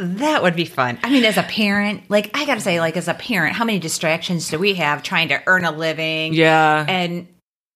That 0.03 0.43
would 0.43 0.55
be 0.55 0.65
fun. 0.65 0.99
I 1.01 1.09
mean, 1.09 1.23
as 1.23 1.37
a 1.37 1.43
parent, 1.43 2.03
like 2.09 2.29
I 2.33 2.45
gotta 2.45 2.59
say, 2.59 2.79
like 2.79 2.97
as 2.97 3.07
a 3.07 3.13
parent, 3.13 3.55
how 3.55 3.63
many 3.63 3.79
distractions 3.79 4.49
do 4.49 4.59
we 4.59 4.73
have 4.75 5.01
trying 5.01 5.29
to 5.29 5.41
earn 5.47 5.63
a 5.63 5.71
living? 5.71 6.33
Yeah. 6.33 6.85
And 6.87 7.27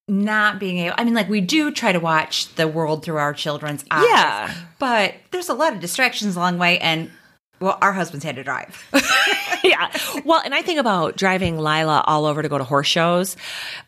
not 0.09 0.59
being 0.59 0.77
able 0.79 0.95
I 0.97 1.03
mean, 1.03 1.13
like 1.13 1.29
we 1.29 1.41
do 1.41 1.71
try 1.71 1.91
to 1.91 1.99
watch 1.99 2.53
the 2.55 2.67
world 2.67 3.03
through 3.03 3.17
our 3.17 3.33
children's 3.33 3.85
eyes. 3.89 4.05
Yeah. 4.09 4.53
But 4.79 5.15
there's 5.31 5.49
a 5.49 5.53
lot 5.53 5.73
of 5.73 5.79
distractions 5.79 6.35
along 6.35 6.55
the 6.55 6.59
way 6.59 6.79
and 6.79 7.11
well, 7.59 7.77
our 7.81 7.91
husbands 7.93 8.23
had 8.25 8.35
to 8.37 8.43
drive. 8.43 8.87
yeah. 9.63 9.89
Well, 10.25 10.41
and 10.43 10.53
I 10.53 10.61
think 10.61 10.79
about 10.79 11.15
driving 11.17 11.57
Lila 11.57 12.03
all 12.05 12.25
over 12.25 12.41
to 12.41 12.49
go 12.49 12.57
to 12.57 12.63
horse 12.63 12.87
shows. 12.87 13.35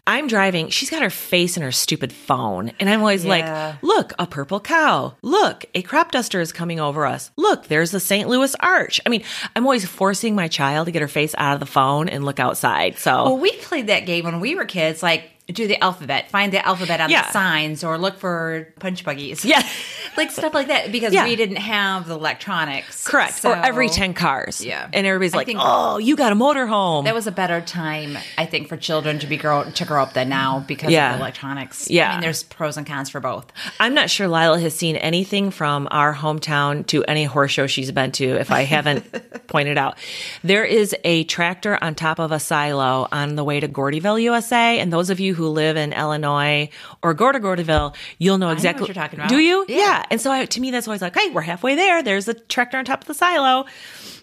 I'm 0.07 0.27
driving, 0.27 0.69
she's 0.69 0.89
got 0.89 1.01
her 1.03 1.09
face 1.09 1.55
in 1.57 1.63
her 1.63 1.71
stupid 1.71 2.11
phone. 2.11 2.71
And 2.79 2.89
I'm 2.89 2.99
always 3.01 3.23
Yeah. 3.25 3.29
like, 3.73 3.83
look, 3.83 4.13
a 4.19 4.25
purple 4.25 4.59
cow. 4.59 5.15
Look, 5.21 5.65
a 5.75 5.81
crop 5.81 6.11
duster 6.11 6.41
is 6.41 6.51
coming 6.51 6.79
over 6.79 7.05
us. 7.05 7.31
Look, 7.37 7.67
there's 7.67 7.91
the 7.91 7.99
St. 7.99 8.27
Louis 8.27 8.55
Arch. 8.59 8.99
I 9.05 9.09
mean, 9.09 9.23
I'm 9.55 9.65
always 9.65 9.85
forcing 9.85 10.35
my 10.35 10.47
child 10.47 10.87
to 10.87 10.91
get 10.91 11.01
her 11.01 11.07
face 11.07 11.35
out 11.37 11.53
of 11.53 11.59
the 11.59 11.65
phone 11.65 12.09
and 12.09 12.25
look 12.25 12.39
outside. 12.39 12.97
So, 12.97 13.23
well, 13.23 13.37
we 13.37 13.51
played 13.57 13.87
that 13.87 14.05
game 14.05 14.25
when 14.25 14.39
we 14.39 14.55
were 14.55 14.65
kids, 14.65 15.03
like 15.03 15.23
do 15.47 15.67
the 15.67 15.83
alphabet, 15.83 16.29
find 16.29 16.53
the 16.53 16.63
alphabet 16.63 17.01
on 17.01 17.09
Yeah. 17.09 17.25
the 17.25 17.31
signs 17.31 17.83
or 17.83 17.97
look 17.97 18.19
for 18.19 18.71
punch 18.79 19.03
buggies. 19.03 19.43
yeah, 19.43 19.63
like 20.19 20.31
stuff 20.31 20.53
like 20.53 20.67
that 20.67 20.91
because 20.91 21.13
Yeah. 21.13 21.23
we 21.25 21.35
didn't 21.35 21.55
have 21.57 22.07
the 22.07 22.13
electronics. 22.15 23.05
correct. 23.07 23.33
So 23.39 23.51
or 23.51 23.55
every 23.55 23.89
10 23.89 24.13
cars. 24.13 24.63
Yeah. 24.63 24.87
And 24.93 25.05
everybody's 25.07 25.33
like, 25.33 25.49
oh, 25.57 25.97
you 25.97 26.15
got 26.15 26.31
a 26.31 26.35
motorhome. 26.35 27.05
That 27.05 27.15
was 27.15 27.27
a 27.27 27.31
better 27.31 27.61
time, 27.61 28.17
I 28.37 28.45
think, 28.45 28.67
for 28.67 28.77
children 28.77 29.19
to 29.19 29.27
be 29.27 29.37
grow 29.37 29.63
to 29.69 29.85
grow 29.85 30.03
up 30.03 30.13
than 30.13 30.29
now 30.29 30.63
because 30.67 30.91
Yeah. 30.91 31.13
of 31.15 31.19
electronics. 31.19 31.89
Yeah. 31.89 32.09
I 32.09 32.11
mean, 32.13 32.21
there's 32.21 32.43
pros 32.43 32.77
and 32.77 32.85
cons 32.85 33.09
for 33.09 33.19
both. 33.19 33.45
I'm 33.79 33.93
not 33.93 34.09
sure 34.09 34.27
Lila 34.27 34.59
has 34.59 34.75
seen 34.75 34.95
anything 34.97 35.51
from 35.51 35.87
our 35.91 36.13
hometown 36.13 36.85
to 36.87 37.03
any 37.05 37.23
horse 37.23 37.51
show 37.51 37.65
she's 37.67 37.91
been 37.91 38.11
to, 38.13 38.25
if 38.39 38.51
I 38.51 38.61
haven't 38.63 39.03
pointed 39.47 39.77
out. 39.77 39.97
There 40.43 40.63
is 40.65 40.95
a 41.03 41.23
tractor 41.25 41.77
on 41.81 41.95
top 41.95 42.19
of 42.19 42.31
a 42.31 42.39
silo 42.39 43.07
on 43.11 43.35
the 43.35 43.43
way 43.43 43.59
to 43.59 43.67
Gordyville, 43.67 44.21
USA. 44.21 44.79
And 44.79 44.91
those 44.93 45.09
of 45.09 45.19
you 45.19 45.33
who 45.33 45.47
live 45.47 45.77
in 45.77 45.93
Illinois 45.93 46.69
or 47.01 47.13
go 47.13 47.31
to 47.31 47.39
Gordyville, 47.39 47.95
you'll 48.17 48.37
know 48.37 48.49
exactly 48.49 48.81
what 48.81 48.89
exactly 48.89 48.89
you're 48.89 48.93
talking 48.93 49.19
about. 49.19 49.29
Do 49.29 49.37
you? 49.39 49.65
Yeah. 49.67 50.03
And 50.09 50.19
so 50.19 50.31
I, 50.31 50.45
to 50.45 50.61
me, 50.61 50.71
that's 50.71 50.87
always 50.87 51.01
like, 51.01 51.17
hey, 51.17 51.29
we're 51.29 51.41
halfway 51.41 51.75
there. 51.75 52.01
There's 52.03 52.27
a 52.27 52.33
tractor 52.33 52.77
on 52.77 52.85
top 52.85 53.01
of 53.01 53.07
the 53.07 53.13
silo. 53.13 53.65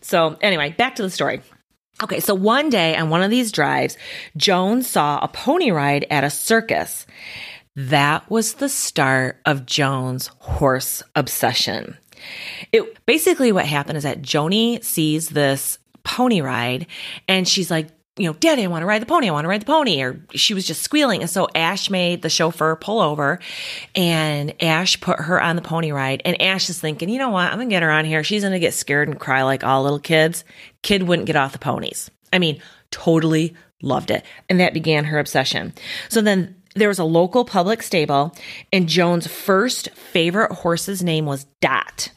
So 0.01 0.37
anyway, 0.41 0.75
back 0.77 0.97
to 0.97 1.03
the 1.03 1.11
story. 1.11 1.41
Okay, 2.03 2.21
so 2.21 2.35
one 2.35 2.69
day 2.69 2.95
on 2.95 3.09
one 3.09 3.23
of 3.23 3.31
these 3.31 3.53
drives, 3.53 3.97
Joan 4.37 4.83
saw 4.83 5.19
a 5.23 5.29
pony 5.29 5.71
ride 5.71 6.07
at 6.11 6.25
a 6.25 6.31
circus. 6.31 7.07
That 7.75 8.29
was 8.31 8.55
the 8.55 8.69
start 8.69 9.41
of 9.47 9.67
Joan's 9.67 10.29
horse 10.39 11.03
obsession. 11.15 11.97
It 12.73 13.05
basically 13.07 13.53
what 13.53 13.67
happened 13.67 13.99
is 13.99 14.05
that 14.05 14.23
Joni 14.23 14.83
sees 14.85 15.31
this 15.31 15.79
pony 16.05 16.41
ride 16.41 16.87
and 17.29 17.49
she's 17.49 17.71
like, 17.71 17.89
you 18.19 18.27
know, 18.27 18.33
Daddy, 18.33 18.65
I 18.65 18.67
want 18.69 18.83
to 18.83 18.87
ride 18.87 19.03
the 19.03 19.07
pony. 19.07 19.29
I 19.29 19.33
want 19.33 19.45
to 19.45 19.49
ride 19.49 19.61
the 19.61 19.67
pony. 19.67 20.01
Or 20.01 20.21
she 20.33 20.55
was 20.55 20.67
just 20.67 20.83
squealing. 20.83 21.21
And 21.21 21.31
so 21.31 21.49
Ash 21.55 21.91
made 21.91 22.23
the 22.23 22.31
chauffeur 22.31 22.75
pull 22.77 23.01
over 23.01 23.39
and 23.95 24.55
Ash 24.63 24.99
put 25.01 25.21
her 25.21 25.41
on 25.41 25.57
the 25.57 25.63
pony 25.63 25.93
ride. 25.93 26.23
And 26.25 26.41
Ash 26.41 26.71
is 26.71 26.79
thinking, 26.79 27.09
you 27.09 27.19
know 27.19 27.31
what? 27.31 27.51
I'm 27.51 27.59
going 27.59 27.69
to 27.69 27.75
get 27.75 27.83
her 27.83 27.91
on 27.91 28.05
here. 28.07 28.25
She's 28.25 28.43
going 28.43 28.53
to 28.53 28.59
get 28.59 28.75
scared 28.75 29.09
and 29.09 29.21
cry 29.21 29.43
like 29.43 29.65
all 29.65 29.83
little 29.83 29.99
kids. 29.99 30.45
Kid 30.83 31.03
wouldn't 31.03 31.27
get 31.27 31.37
off 31.37 31.53
the 31.53 31.59
ponies. 31.59 32.11
I 32.33 32.39
mean, 32.39 32.63
totally 32.91 33.55
loved 33.83 34.11
it. 34.11 34.25
And 34.49 34.61
that 34.61 34.73
began 34.73 35.05
her 35.05 35.19
obsession. 35.19 35.75
So 36.09 36.23
then 36.23 36.57
there 36.75 36.89
was 36.89 36.99
a 36.99 37.05
local 37.05 37.45
public 37.45 37.83
stable, 37.83 38.35
and 38.73 38.89
Joan's 38.89 39.27
first 39.27 39.91
favorite 39.91 40.53
horse's 40.53 41.03
name 41.03 41.25
was 41.25 41.45
Dot. 41.61 42.11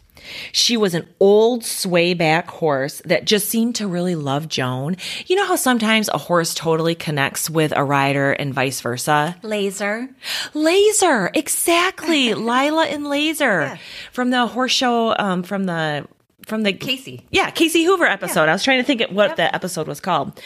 She 0.52 0.78
was 0.78 0.94
an 0.94 1.08
old 1.20 1.64
swayback 1.64 2.48
horse 2.48 3.02
that 3.06 3.26
just 3.26 3.50
seemed 3.50 3.76
to 3.76 3.88
really 3.88 4.16
love 4.16 4.48
Joan. 4.48 4.98
You 5.28 5.36
know 5.36 5.46
how 5.46 5.56
sometimes 5.56 6.10
a 6.10 6.18
horse 6.18 6.54
totally 6.54 6.96
connects 6.96 7.50
with 7.50 7.74
a 7.76 7.84
rider 7.84 8.32
and 8.32 8.54
vice 8.54 8.82
versa? 8.82 9.36
Laser. 9.44 10.10
Laser, 10.54 11.32
exactly. 11.34 12.34
Lila 12.50 12.86
and 12.86 13.08
Laser 13.08 13.80
from 14.12 14.30
the 14.30 14.48
horse 14.48 14.72
show, 14.72 15.16
um, 15.18 15.44
from 15.44 15.66
the 15.66 16.08
from 16.46 16.64
the 16.64 16.74
Casey. 16.74 17.26
yeah, 17.30 17.52
Casey 17.52 17.84
Hoover 17.84 18.06
episode. 18.06 18.50
I 18.50 18.54
was 18.54 18.64
trying 18.64 18.80
to 18.80 18.84
think 18.84 19.02
of 19.02 19.12
what 19.12 19.36
the 19.36 19.54
episode 19.54 19.88
was 19.88 20.00
called. 20.00 20.42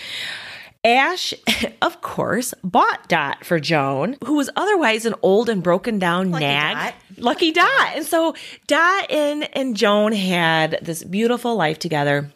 Ash, 0.86 1.34
of 1.82 2.02
course, 2.02 2.54
bought 2.64 3.08
Dot 3.08 3.46
for 3.46 3.60
Joan, 3.60 4.18
who 4.26 4.34
was 4.36 4.50
otherwise 4.56 5.06
an 5.06 5.16
old 5.22 5.50
and 5.50 5.64
broken 5.64 5.98
down 6.00 6.32
nag. 6.32 6.76
Dot. 6.76 6.94
Lucky 7.18 7.52
Dot. 7.52 7.92
And 7.96 8.06
so 8.06 8.36
Dot 8.68 9.10
and, 9.12 9.50
and 9.56 9.78
Joan 9.78 10.12
had 10.12 10.80
this 10.82 11.04
beautiful 11.04 11.56
life 11.56 11.80
together. 11.80 12.32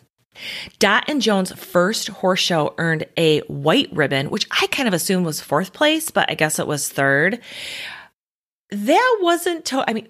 Dot 0.79 1.05
and 1.07 1.21
Joan's 1.21 1.51
first 1.51 2.07
horse 2.09 2.39
show 2.39 2.73
earned 2.77 3.05
a 3.17 3.39
white 3.41 3.89
ribbon, 3.91 4.29
which 4.29 4.47
I 4.51 4.67
kind 4.67 4.87
of 4.87 4.93
assumed 4.93 5.25
was 5.25 5.41
fourth 5.41 5.73
place, 5.73 6.11
but 6.11 6.29
I 6.29 6.35
guess 6.35 6.59
it 6.59 6.67
was 6.67 6.87
third. 6.89 7.39
That 8.69 9.17
wasn't, 9.21 9.65
to- 9.65 9.83
I 9.89 9.93
mean, 9.93 10.07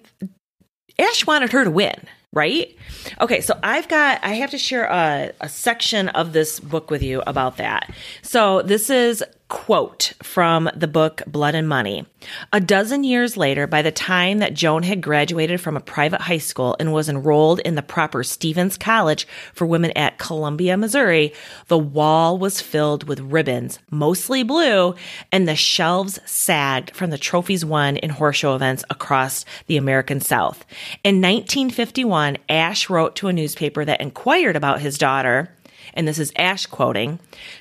Ash 0.98 1.26
wanted 1.26 1.52
her 1.52 1.64
to 1.64 1.70
win, 1.70 1.94
right? 2.38 2.74
Okay, 3.20 3.40
so 3.40 3.58
I've 3.64 3.88
got, 3.88 4.22
I 4.22 4.34
have 4.34 4.50
to 4.52 4.58
share 4.58 4.84
a, 4.84 5.32
a 5.40 5.48
section 5.48 6.08
of 6.10 6.32
this 6.32 6.60
book 6.60 6.88
with 6.88 7.02
you 7.02 7.20
about 7.26 7.56
that. 7.56 7.90
So 8.22 8.62
this 8.62 8.90
is 8.90 9.24
quote 9.48 10.12
from 10.22 10.68
the 10.74 10.86
book 10.86 11.22
Blood 11.26 11.54
and 11.54 11.68
Money. 11.68 12.06
A 12.52 12.60
dozen 12.60 13.04
years 13.04 13.36
later, 13.36 13.66
by 13.66 13.80
the 13.82 13.90
time 13.90 14.38
that 14.38 14.54
Joan 14.54 14.82
had 14.82 15.00
graduated 15.00 15.60
from 15.60 15.76
a 15.76 15.80
private 15.80 16.22
high 16.22 16.38
school 16.38 16.76
and 16.78 16.92
was 16.92 17.08
enrolled 17.08 17.60
in 17.60 17.74
the 17.74 17.82
proper 17.82 18.22
Stephens 18.22 18.76
College 18.76 19.26
for 19.54 19.66
Women 19.66 19.90
at 19.92 20.18
Columbia, 20.18 20.76
Missouri, 20.76 21.32
the 21.68 21.78
wall 21.78 22.38
was 22.38 22.60
filled 22.60 23.04
with 23.04 23.20
ribbons, 23.20 23.78
mostly 23.90 24.42
blue, 24.42 24.94
and 25.32 25.48
the 25.48 25.56
shelves 25.56 26.18
sagged 26.26 26.94
from 26.94 27.10
the 27.10 27.18
trophies 27.18 27.64
won 27.64 27.96
in 27.96 28.10
horse 28.10 28.36
show 28.36 28.54
events 28.54 28.84
across 28.90 29.44
the 29.66 29.76
American 29.76 30.20
South. 30.20 30.66
In 31.04 31.16
1951, 31.16 32.36
Ash 32.48 32.90
wrote 32.90 33.16
to 33.16 33.28
a 33.28 33.32
newspaper 33.32 33.84
that 33.84 34.00
inquired 34.00 34.56
about 34.56 34.80
his 34.80 34.98
daughter 34.98 35.54
and 35.94 36.06
this 36.06 36.18
is 36.18 36.32
Ash 36.36 36.66
quoting, 36.66 37.18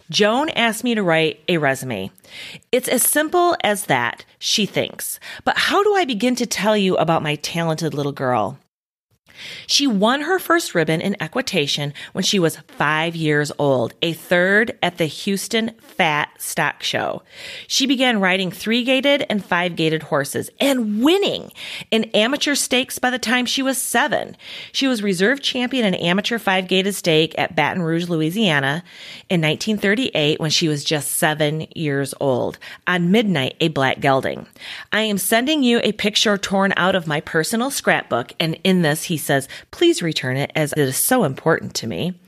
Joan 0.09 0.49
asked 0.49 0.83
me 0.83 0.95
to 0.95 1.03
write 1.03 1.41
a 1.47 1.57
resume. 1.57 2.11
It's 2.71 2.87
as 2.87 3.03
simple 3.03 3.55
as 3.63 3.85
that, 3.85 4.25
she 4.39 4.65
thinks. 4.65 5.19
But 5.43 5.57
how 5.57 5.83
do 5.83 5.95
I 5.95 6.05
begin 6.05 6.35
to 6.35 6.45
tell 6.45 6.77
you 6.77 6.95
about 6.97 7.23
my 7.23 7.35
talented 7.35 7.93
little 7.93 8.11
girl? 8.11 8.59
She 9.65 9.87
won 9.87 10.21
her 10.21 10.39
first 10.39 10.73
ribbon 10.73 11.01
in 11.01 11.21
equitation 11.21 11.93
when 12.13 12.23
she 12.23 12.39
was 12.39 12.57
five 12.67 13.15
years 13.15 13.51
old, 13.59 13.93
a 14.01 14.13
third 14.13 14.77
at 14.81 14.97
the 14.97 15.05
Houston 15.05 15.71
Fat 15.79 16.29
Stock 16.37 16.83
Show. 16.83 17.23
She 17.67 17.85
began 17.85 18.19
riding 18.19 18.51
three 18.51 18.83
gated 18.83 19.25
and 19.29 19.43
five 19.43 19.75
gated 19.75 20.03
horses 20.03 20.49
and 20.59 21.03
winning 21.03 21.51
in 21.91 22.05
amateur 22.05 22.55
stakes 22.55 22.99
by 22.99 23.09
the 23.09 23.19
time 23.19 23.45
she 23.45 23.61
was 23.61 23.77
seven. 23.77 24.37
She 24.71 24.87
was 24.87 25.03
reserve 25.03 25.41
champion 25.41 25.85
in 25.85 25.95
amateur 25.95 26.39
five 26.39 26.67
gated 26.67 26.95
stake 26.95 27.35
at 27.37 27.55
Baton 27.55 27.81
Rouge, 27.81 28.09
Louisiana 28.09 28.83
in 29.29 29.41
1938 29.41 30.39
when 30.39 30.49
she 30.49 30.67
was 30.67 30.83
just 30.83 31.11
seven 31.11 31.67
years 31.75 32.13
old. 32.19 32.57
On 32.87 33.11
midnight, 33.11 33.55
a 33.59 33.67
black 33.69 33.99
gelding. 33.99 34.47
I 34.91 35.01
am 35.01 35.17
sending 35.17 35.63
you 35.63 35.79
a 35.83 35.91
picture 35.91 36.37
torn 36.37 36.73
out 36.77 36.95
of 36.95 37.07
my 37.07 37.21
personal 37.21 37.71
scrapbook, 37.71 38.33
and 38.39 38.57
in 38.63 38.81
this, 38.81 39.05
he 39.05 39.17
says, 39.27 39.47
please 39.71 40.01
return 40.01 40.37
it 40.37 40.51
as 40.55 40.73
it 40.73 40.79
is 40.79 40.97
so 40.97 41.23
important 41.23 41.73
to 41.75 41.87
me. 41.87 42.19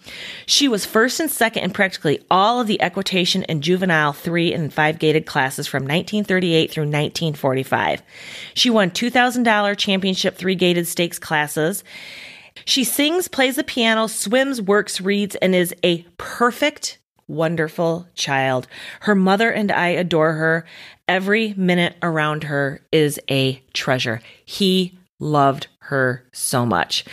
She 0.46 0.68
was 0.68 0.86
first 0.86 1.20
and 1.20 1.32
second 1.32 1.64
in 1.64 1.72
practically 1.72 2.20
all 2.30 2.62
of 2.62 2.68
the 2.68 2.82
equitation 2.82 3.44
and 3.46 3.64
juvenile 3.64 4.14
three 4.14 4.54
and 4.54 4.72
five 4.72 5.00
gated 5.00 5.26
classes 5.26 5.68
from 5.68 5.84
1938 5.84 6.72
through 6.72 6.84
1945. 6.84 8.04
She 8.54 8.70
won 8.70 8.92
$2,000 8.92 9.78
championship 9.78 10.36
three 10.36 10.56
gated 10.56 10.88
stakes 10.88 11.18
classes. 11.18 11.84
She 12.66 12.84
sings, 12.84 13.28
plays 13.28 13.56
the 13.56 13.64
piano, 13.64 14.08
swims, 14.08 14.62
works, 14.62 15.02
reads, 15.02 15.36
and 15.36 15.56
is 15.56 15.74
a 15.84 16.04
perfect, 16.18 17.00
wonderful 17.28 18.08
child. 18.16 18.68
Her 19.02 19.16
mother 19.16 19.52
and 19.52 19.72
I 19.72 19.90
adore 19.90 20.34
her. 20.34 20.66
Every 21.08 21.54
minute 21.56 21.96
around 22.04 22.44
her 22.44 22.82
is 22.92 23.20
a 23.30 23.64
treasure. 23.74 24.22
He 24.46 24.99
loved 25.20 25.68
her 25.80 26.26
so 26.32 26.66
much. 26.66 27.06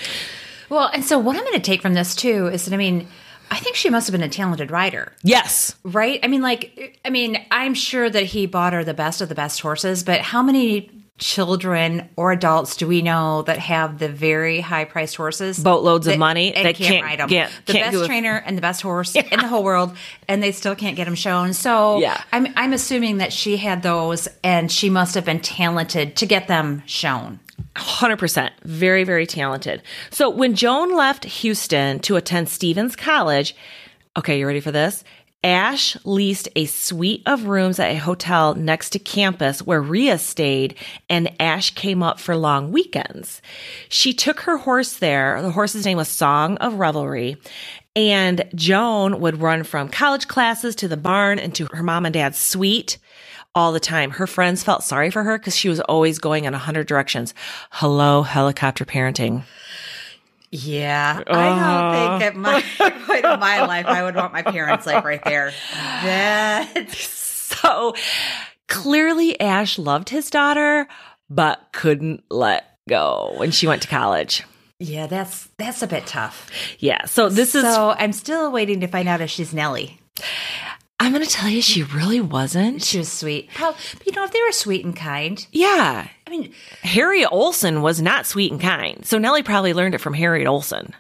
Well, 0.69 0.91
and 0.93 1.05
so 1.05 1.19
what 1.19 1.37
I'm 1.37 1.43
going 1.43 1.55
to 1.55 1.61
take 1.61 1.83
from 1.83 1.95
this 1.95 2.15
too 2.15 2.49
is 2.49 2.65
that 2.65 2.75
I 2.75 2.77
mean, 2.77 3.07
I 3.51 3.59
think 3.59 3.77
she 3.77 3.91
must 3.91 4.07
have 4.09 4.13
been 4.13 4.23
a 4.23 4.29
talented 4.29 4.71
rider. 4.71 5.13
Yes. 5.23 5.77
Right? 5.85 6.19
I 6.23 6.27
mean, 6.27 6.43
like, 6.43 6.99
I 7.05 7.11
mean, 7.11 7.39
I'm 7.51 7.75
sure 7.75 8.11
that 8.11 8.25
he 8.25 8.47
bought 8.47 8.73
her 8.73 8.83
the 8.83 8.95
best 8.95 9.21
of 9.21 9.29
the 9.29 9.35
best 9.37 9.61
horses, 9.61 10.03
but 10.03 10.21
how 10.21 10.43
many 10.43 10.91
children 11.19 12.09
or 12.17 12.33
adults 12.33 12.77
do 12.77 12.87
we 12.87 13.01
know 13.03 13.41
that 13.43 13.59
have 13.59 13.99
the 13.99 14.09
very 14.09 14.61
high 14.61 14.85
priced 14.85 15.15
horses? 15.17 15.59
Boatloads 15.59 16.07
of 16.09 16.19
money 16.19 16.53
and 16.53 16.65
can't, 16.75 16.77
can't- 16.77 17.05
ride 17.05 17.21
them. 17.21 17.29
the 17.67 17.73
best 17.73 18.05
trainer 18.07 18.43
and 18.45 18.57
the 18.57 18.61
best 18.63 18.83
horse 18.83 19.15
in 19.15 19.39
the 19.41 19.47
whole 19.49 19.63
world, 19.65 19.97
and 20.29 20.43
they 20.43 20.53
still 20.53 20.75
can't 20.75 20.97
get 20.97 21.05
them 21.05 21.15
shown. 21.15 21.53
So 21.53 22.01
Yeah. 22.01 22.21
I'm, 22.33 22.49
I'm 22.57 22.73
assuming 22.73 23.19
that 23.19 23.33
she 23.33 23.57
had 23.57 23.83
those 23.83 24.29
and 24.43 24.71
she 24.71 24.91
must 24.91 25.15
have 25.15 25.25
been 25.25 25.41
talented 25.41 26.17
to 26.17 26.27
get 26.27 26.49
them 26.49 26.83
shown. 26.87 27.39
100%. 27.75 28.51
Very, 28.63 29.05
very 29.05 29.27
talented. 29.27 29.83
So 30.11 30.31
when 30.31 30.55
Joan 30.55 30.95
left 30.95 31.25
Houston 31.25 32.01
to 32.01 32.17
attend 32.17 32.49
Stephens 32.49 32.97
College, 32.97 33.55
okay, 34.17 34.39
you 34.39 34.47
ready 34.47 34.61
for 34.61 34.73
this? 34.73 35.05
Ash 35.45 35.97
leased 36.05 36.49
a 36.57 36.65
suite 36.65 37.23
of 37.25 37.45
rooms 37.45 37.79
at 37.79 37.93
a 37.93 37.99
hotel 37.99 38.55
next 38.55 38.91
to 38.91 38.99
campus 38.99 39.63
where 39.63 39.81
Rhea 39.81 40.19
stayed, 40.19 40.75
and 41.09 41.31
Ash 41.41 41.71
came 41.71 42.03
up 42.03 42.19
for 42.19 42.35
long 42.35 42.73
weekends. 42.73 43.41
She 43.89 44.13
took 44.13 44.41
her 44.41 44.57
horse 44.57 44.95
there. 44.97 45.41
The 45.41 45.53
horse's 45.53 45.85
name 45.85 45.99
was 45.99 46.09
Song 46.09 46.57
of 46.57 46.75
Revelry. 46.75 47.37
And 47.95 48.45
Joan 48.55 49.21
would 49.21 49.41
run 49.41 49.63
from 49.63 49.89
college 49.89 50.27
classes 50.27 50.75
to 50.77 50.89
the 50.89 50.97
barn 50.97 51.39
and 51.39 51.55
to 51.55 51.69
her 51.73 51.83
mom 51.83 52.07
and 52.07 52.13
dad's 52.13 52.39
suite 52.39 52.99
all 53.57 53.73
the 53.73 53.81
time. 53.81 54.11
Her 54.13 54.27
friends 54.29 54.63
felt 54.63 54.85
sorry 54.85 55.11
for 55.11 55.25
her 55.25 55.37
because 55.39 55.57
she 55.57 55.69
was 55.69 55.81
always 55.81 56.19
going 56.21 56.45
in 56.45 56.55
a 56.55 56.59
hundred 56.59 56.87
directions. 56.87 57.35
Hello, 57.71 58.23
helicopter 58.23 58.85
parenting. 58.85 59.43
Yeah, 60.53 61.23
I 61.27 62.21
don't 62.21 62.21
think 62.21 62.23
at 62.23 62.37
my 62.37 62.63
point 63.09 63.25
in 63.25 63.41
my 63.41 63.67
life 63.67 63.87
I 63.87 64.05
would 64.05 64.15
want 64.15 64.33
my 64.33 64.43
parents 64.43 64.87
like 64.87 65.05
right 65.05 65.23
there. 65.25 65.53
That's 65.73 67.03
So 67.47 67.95
clearly 68.69 69.41
Ash 69.41 69.79
loved 69.79 70.09
his 70.11 70.31
daughter, 70.31 70.87
but 71.31 71.61
couldn't 71.73 72.23
let 72.31 72.65
go 72.89 73.33
when 73.37 73.51
she 73.51 73.67
went 73.67 73.83
to 73.83 73.89
college. 73.89 74.45
yeah, 74.79 75.07
that's 75.07 75.49
that's 75.57 75.81
a 75.83 75.87
bit 75.87 76.07
tough. 76.07 76.51
Yeah. 76.79 77.07
So 77.07 77.29
this 77.29 77.55
is, 77.55 77.63
so 77.63 77.95
I'm 77.99 78.13
still 78.13 78.53
waiting 78.53 78.81
to 78.81 78.87
find 78.89 79.09
out 79.09 79.21
if 79.21 79.31
she's 79.31 79.55
Nellie. 79.55 79.99
I'm 80.99 81.13
going 81.13 81.25
to 81.25 81.31
tell 81.31 81.49
you, 81.51 81.61
she 81.61 81.83
really 81.83 82.21
wasn't. 82.21 82.83
She 82.83 82.99
was 82.99 83.13
sweet. 83.13 83.51
Well, 83.61 83.77
but 83.99 84.07
you 84.07 84.13
know, 84.13 84.25
if 84.25 84.33
they 84.33 84.41
were 84.43 84.53
sweet 84.53 84.85
and 84.85 84.97
kind, 84.97 85.47
Yeah. 85.53 86.09
I 86.27 86.31
mean, 86.31 86.53
Harriet 86.83 87.31
Oleson 87.31 87.83
was 87.83 88.01
not 88.01 88.27
sweet 88.27 88.51
and 88.51 88.61
kind. 88.61 89.05
So 89.05 89.19
Nellie 89.19 89.43
probably 89.43 89.75
learned 89.75 89.95
it 89.95 90.01
from 90.01 90.15
Harriet 90.15 90.49
Oleson. 90.49 90.93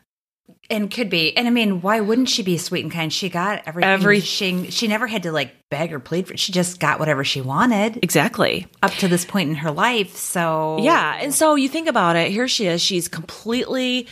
and 0.68 0.90
could 0.90 1.08
be. 1.08 1.36
And 1.36 1.46
I 1.46 1.50
mean, 1.50 1.80
why 1.80 2.00
wouldn't 2.00 2.28
she 2.28 2.42
be 2.42 2.58
sweet 2.58 2.84
and 2.84 2.92
kind? 2.92 3.12
She 3.12 3.28
got 3.28 3.62
everything. 3.66 3.88
Every- 3.90 4.20
she 4.20 4.70
she 4.70 4.86
never 4.88 5.06
had 5.06 5.22
to 5.22 5.32
like 5.32 5.54
beg 5.70 5.92
or 5.92 6.00
plead 6.00 6.26
for. 6.28 6.36
She 6.36 6.52
just 6.52 6.78
got 6.80 6.98
whatever 6.98 7.22
she 7.24 7.40
wanted 7.40 8.00
Exactly. 8.02 8.66
up 8.82 8.92
to 8.94 9.08
this 9.08 9.24
point 9.24 9.48
in 9.48 9.54
her 9.56 9.70
life. 9.70 10.14
So 10.16 10.78
Yeah. 10.82 11.18
And 11.20 11.32
so 11.34 11.54
you 11.54 11.68
think 11.68 11.88
about 11.88 12.16
it. 12.16 12.30
Here 12.32 12.48
she 12.48 12.66
is. 12.66 12.82
She's 12.82 13.06
completely 13.08 14.08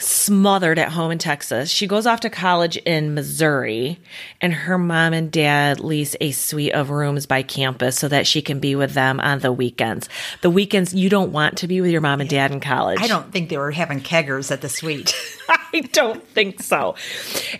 smothered 0.00 0.78
at 0.78 0.90
home 0.90 1.10
in 1.10 1.18
Texas. 1.18 1.70
She 1.70 1.86
goes 1.86 2.06
off 2.06 2.20
to 2.20 2.30
college 2.30 2.76
in 2.78 3.14
Missouri, 3.14 3.98
and 4.40 4.52
her 4.52 4.78
mom 4.78 5.12
and 5.12 5.30
dad 5.30 5.80
lease 5.80 6.16
a 6.20 6.30
suite 6.32 6.72
of 6.72 6.90
rooms 6.90 7.26
by 7.26 7.42
campus 7.42 7.96
so 7.98 8.08
that 8.08 8.26
she 8.26 8.42
can 8.42 8.60
be 8.60 8.74
with 8.74 8.94
them 8.94 9.20
on 9.20 9.40
the 9.40 9.52
weekends. 9.52 10.08
The 10.40 10.50
weekends, 10.50 10.94
you 10.94 11.08
don't 11.08 11.32
want 11.32 11.58
to 11.58 11.68
be 11.68 11.80
with 11.80 11.90
your 11.90 12.00
mom 12.00 12.20
and 12.20 12.30
dad 12.30 12.50
in 12.50 12.60
college. 12.60 13.00
I 13.00 13.06
don't 13.06 13.30
think 13.32 13.48
they 13.48 13.58
were 13.58 13.70
having 13.70 14.00
keggers 14.00 14.50
at 14.50 14.62
the 14.62 14.68
suite. 14.68 15.14
I 15.72 15.80
don't 15.92 16.26
think 16.28 16.62
so. 16.62 16.96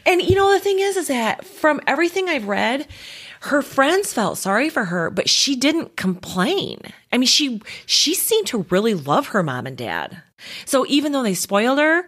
And 0.07 0.23
you 0.23 0.35
know, 0.35 0.53
the 0.53 0.61
thing 0.61 0.79
is, 0.81 0.97
is 0.97 1.09
that 1.09 1.45
from 1.45 1.81
everything 1.87 2.29
I've 2.29 2.49
read, 2.49 2.87
her 3.41 3.63
friends 3.63 4.13
felt 4.13 4.39
sorry 4.39 4.69
for 4.69 4.87
her, 4.87 5.11
but 5.11 5.29
she 5.29 5.57
didn't 5.57 5.97
complain. 5.97 6.81
I 7.13 7.19
mean, 7.19 7.27
she, 7.27 7.63
she 7.87 8.15
seemed 8.15 8.47
to 8.49 8.67
really 8.69 8.95
love 8.95 9.29
her 9.29 9.43
mom 9.43 9.67
and 9.67 9.77
dad. 9.77 10.23
So 10.67 10.85
even 10.89 11.13
though 11.13 11.23
they 11.23 11.35
spoiled 11.35 11.79
her, 11.79 12.07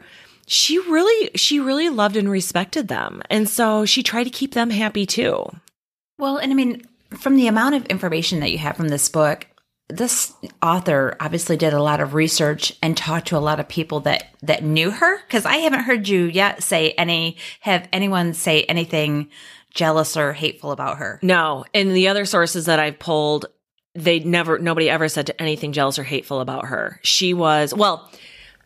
she 0.53 0.79
really, 0.79 1.31
she 1.35 1.61
really 1.61 1.89
loved 1.89 2.17
and 2.17 2.31
respected 2.31 2.89
them. 2.89 3.23
And 3.31 3.49
so 3.49 3.85
she 3.85 4.03
tried 4.03 4.25
to 4.25 4.31
keep 4.31 4.55
them 4.55 4.71
happy 4.71 5.07
too. 5.07 5.51
Well, 6.19 6.37
and 6.37 6.53
I 6.53 6.55
mean, 6.55 6.87
from 7.11 7.37
the 7.37 7.47
amount 7.47 7.75
of 7.75 7.87
information 7.87 8.41
that 8.41 8.53
you 8.53 8.59
have 8.59 8.77
from 8.77 8.89
this 8.89 9.09
book, 9.09 9.47
this 9.89 10.33
author 10.63 11.17
obviously 11.21 11.57
did 11.57 11.73
a 11.73 11.83
lot 11.83 12.01
of 12.01 12.15
research 12.15 12.77
and 12.83 12.97
talked 12.97 13.29
to 13.29 13.37
a 13.37 13.39
lot 13.39 13.61
of 13.61 13.69
people 13.69 14.01
that 14.01 14.25
that 14.43 14.63
knew 14.63 14.91
her 14.91 15.21
because 15.23 15.45
I 15.45 15.57
haven't 15.57 15.85
heard 15.85 16.09
you 16.09 16.25
yet 16.25 16.63
say 16.63 16.93
any 16.93 17.37
have 17.61 17.89
anyone 17.93 18.33
say 18.33 18.63
anything 18.65 19.29
jealous 19.75 20.17
or 20.17 20.33
hateful 20.33 20.71
about 20.71 20.99
her. 20.99 21.19
No. 21.23 21.65
And 21.75 21.93
the 21.93 22.09
other 22.09 22.25
sources 22.25 22.67
that 22.67 22.79
I've 22.79 22.99
pulled, 22.99 23.47
they 23.95 24.21
never, 24.21 24.59
nobody 24.59 24.89
ever 24.89 25.09
said 25.09 25.31
anything 25.39 25.73
jealous 25.73 25.99
or 25.99 26.05
hateful 26.05 26.41
about 26.41 26.67
her. 26.67 27.01
She 27.03 27.35
was, 27.35 27.75
well, 27.75 28.11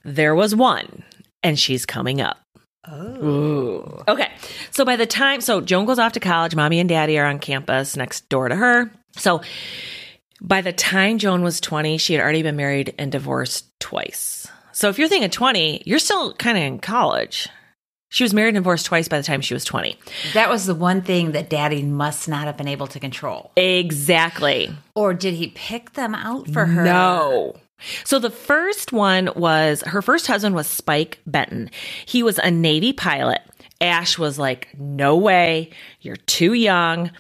there 0.05 0.35
was 0.35 0.55
one, 0.55 1.03
and 1.47 1.59
she's 1.59 1.87
coming 1.87 2.21
up. 2.21 2.39
Oh. 2.89 4.03
Okay. 4.07 4.31
So 4.71 4.85
by 4.85 4.97
the 4.97 5.07
time, 5.07 5.41
so 5.41 5.61
Joan 5.61 5.87
goes 5.87 5.99
off 5.99 6.13
to 6.13 6.21
college, 6.21 6.55
mommy 6.55 6.81
and 6.81 6.89
daddy 6.89 7.19
are 7.19 7.27
on 7.27 7.39
campus 7.39 7.97
next 7.97 8.29
door 8.29 8.49
to 8.49 8.57
her. 8.57 8.91
So 9.17 9.41
by 10.41 10.61
the 10.61 10.73
time 10.73 11.19
Joan 11.19 11.43
was 11.43 11.61
20, 11.61 11.99
she 11.99 12.13
had 12.13 12.23
already 12.23 12.43
been 12.43 12.57
married 12.57 12.95
and 12.99 13.11
divorced 13.11 13.67
twice. 13.81 14.47
So 14.73 14.89
if 14.89 14.99
you're 14.99 15.09
thinking 15.09 15.31
20, 15.31 15.85
you're 15.87 15.99
still 15.99 16.35
kind 16.35 16.59
of 16.59 16.65
in 16.65 16.79
college. 16.79 17.49
She 18.11 18.23
was 18.25 18.33
married 18.33 18.51
and 18.51 18.63
divorced 18.63 18.87
twice 18.87 19.09
by 19.09 19.19
the 19.19 19.25
time 19.25 19.41
she 19.41 19.55
was 19.55 19.65
20. 19.65 19.99
That 20.35 20.49
was 20.49 20.67
the 20.67 20.75
one 20.75 21.03
thing 21.03 21.33
that 21.33 21.51
daddy 21.51 21.83
must 21.83 22.29
not 22.29 22.47
have 22.47 22.57
been 22.57 22.69
able 22.69 22.87
to 22.89 23.01
control. 23.01 23.51
Exactly. 23.57 24.71
Or 24.95 25.13
did 25.13 25.35
he 25.35 25.49
pick 25.49 25.95
them 25.95 26.15
out 26.15 26.49
for 26.51 26.67
her? 26.67 26.85
No. 26.85 27.57
So 28.05 28.19
the 28.19 28.31
first 28.31 28.93
one 28.93 29.31
was 29.37 29.83
her 29.83 30.03
first 30.03 30.27
husband 30.27 30.55
was 30.55 30.67
Spike 30.67 31.21
Benton. 31.27 31.71
He 32.07 32.23
was 32.23 32.39
a 32.39 32.51
Navy 32.51 32.93
pilot. 32.93 33.43
Ash 33.81 34.19
was 34.19 34.39
like, 34.39 34.69
no 34.79 35.17
way, 35.17 35.71
you're 36.01 36.17
too 36.17 36.55
young. 36.55 37.11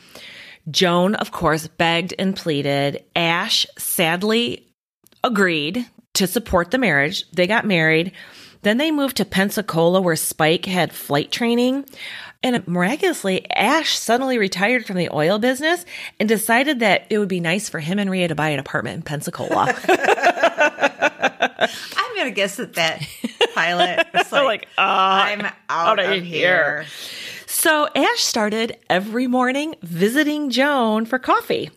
Joan, 0.70 1.14
of 1.16 1.30
course, 1.30 1.68
begged 1.68 2.14
and 2.18 2.34
pleaded. 2.34 3.04
Ash 3.14 3.66
sadly 3.78 4.66
agreed 5.22 5.86
to 6.14 6.26
support 6.26 6.70
the 6.70 6.78
marriage. 6.78 7.30
They 7.32 7.46
got 7.46 7.66
married. 7.66 8.12
Then 8.62 8.78
they 8.78 8.90
moved 8.90 9.16
to 9.18 9.24
Pensacola, 9.24 10.00
where 10.00 10.16
Spike 10.16 10.66
had 10.66 10.92
flight 10.92 11.30
training. 11.30 11.84
And 12.42 12.66
miraculously, 12.68 13.50
Ash 13.50 13.98
suddenly 13.98 14.38
retired 14.38 14.86
from 14.86 14.96
the 14.96 15.10
oil 15.12 15.38
business 15.38 15.84
and 16.20 16.28
decided 16.28 16.80
that 16.80 17.06
it 17.10 17.18
would 17.18 17.28
be 17.28 17.40
nice 17.40 17.68
for 17.68 17.80
him 17.80 17.98
and 17.98 18.10
Rhea 18.10 18.28
to 18.28 18.34
buy 18.34 18.50
an 18.50 18.60
apartment 18.60 18.96
in 18.96 19.02
Pensacola. 19.02 19.74
I'm 21.58 22.16
gonna 22.16 22.30
guess 22.30 22.56
that 22.56 22.74
that 22.74 23.06
pilot 23.54 24.06
was 24.12 24.32
like, 24.32 24.44
like, 24.44 24.68
uh, 24.78 24.80
I'm 24.80 25.40
out 25.40 25.54
outta 25.98 26.16
of 26.18 26.24
here." 26.24 26.84
here. 26.84 26.86
So 27.46 27.88
Ash 27.94 28.20
started 28.20 28.76
every 28.90 29.26
morning 29.26 29.74
visiting 29.82 30.50
Joan 30.50 31.06
for 31.06 31.18
coffee. 31.18 31.70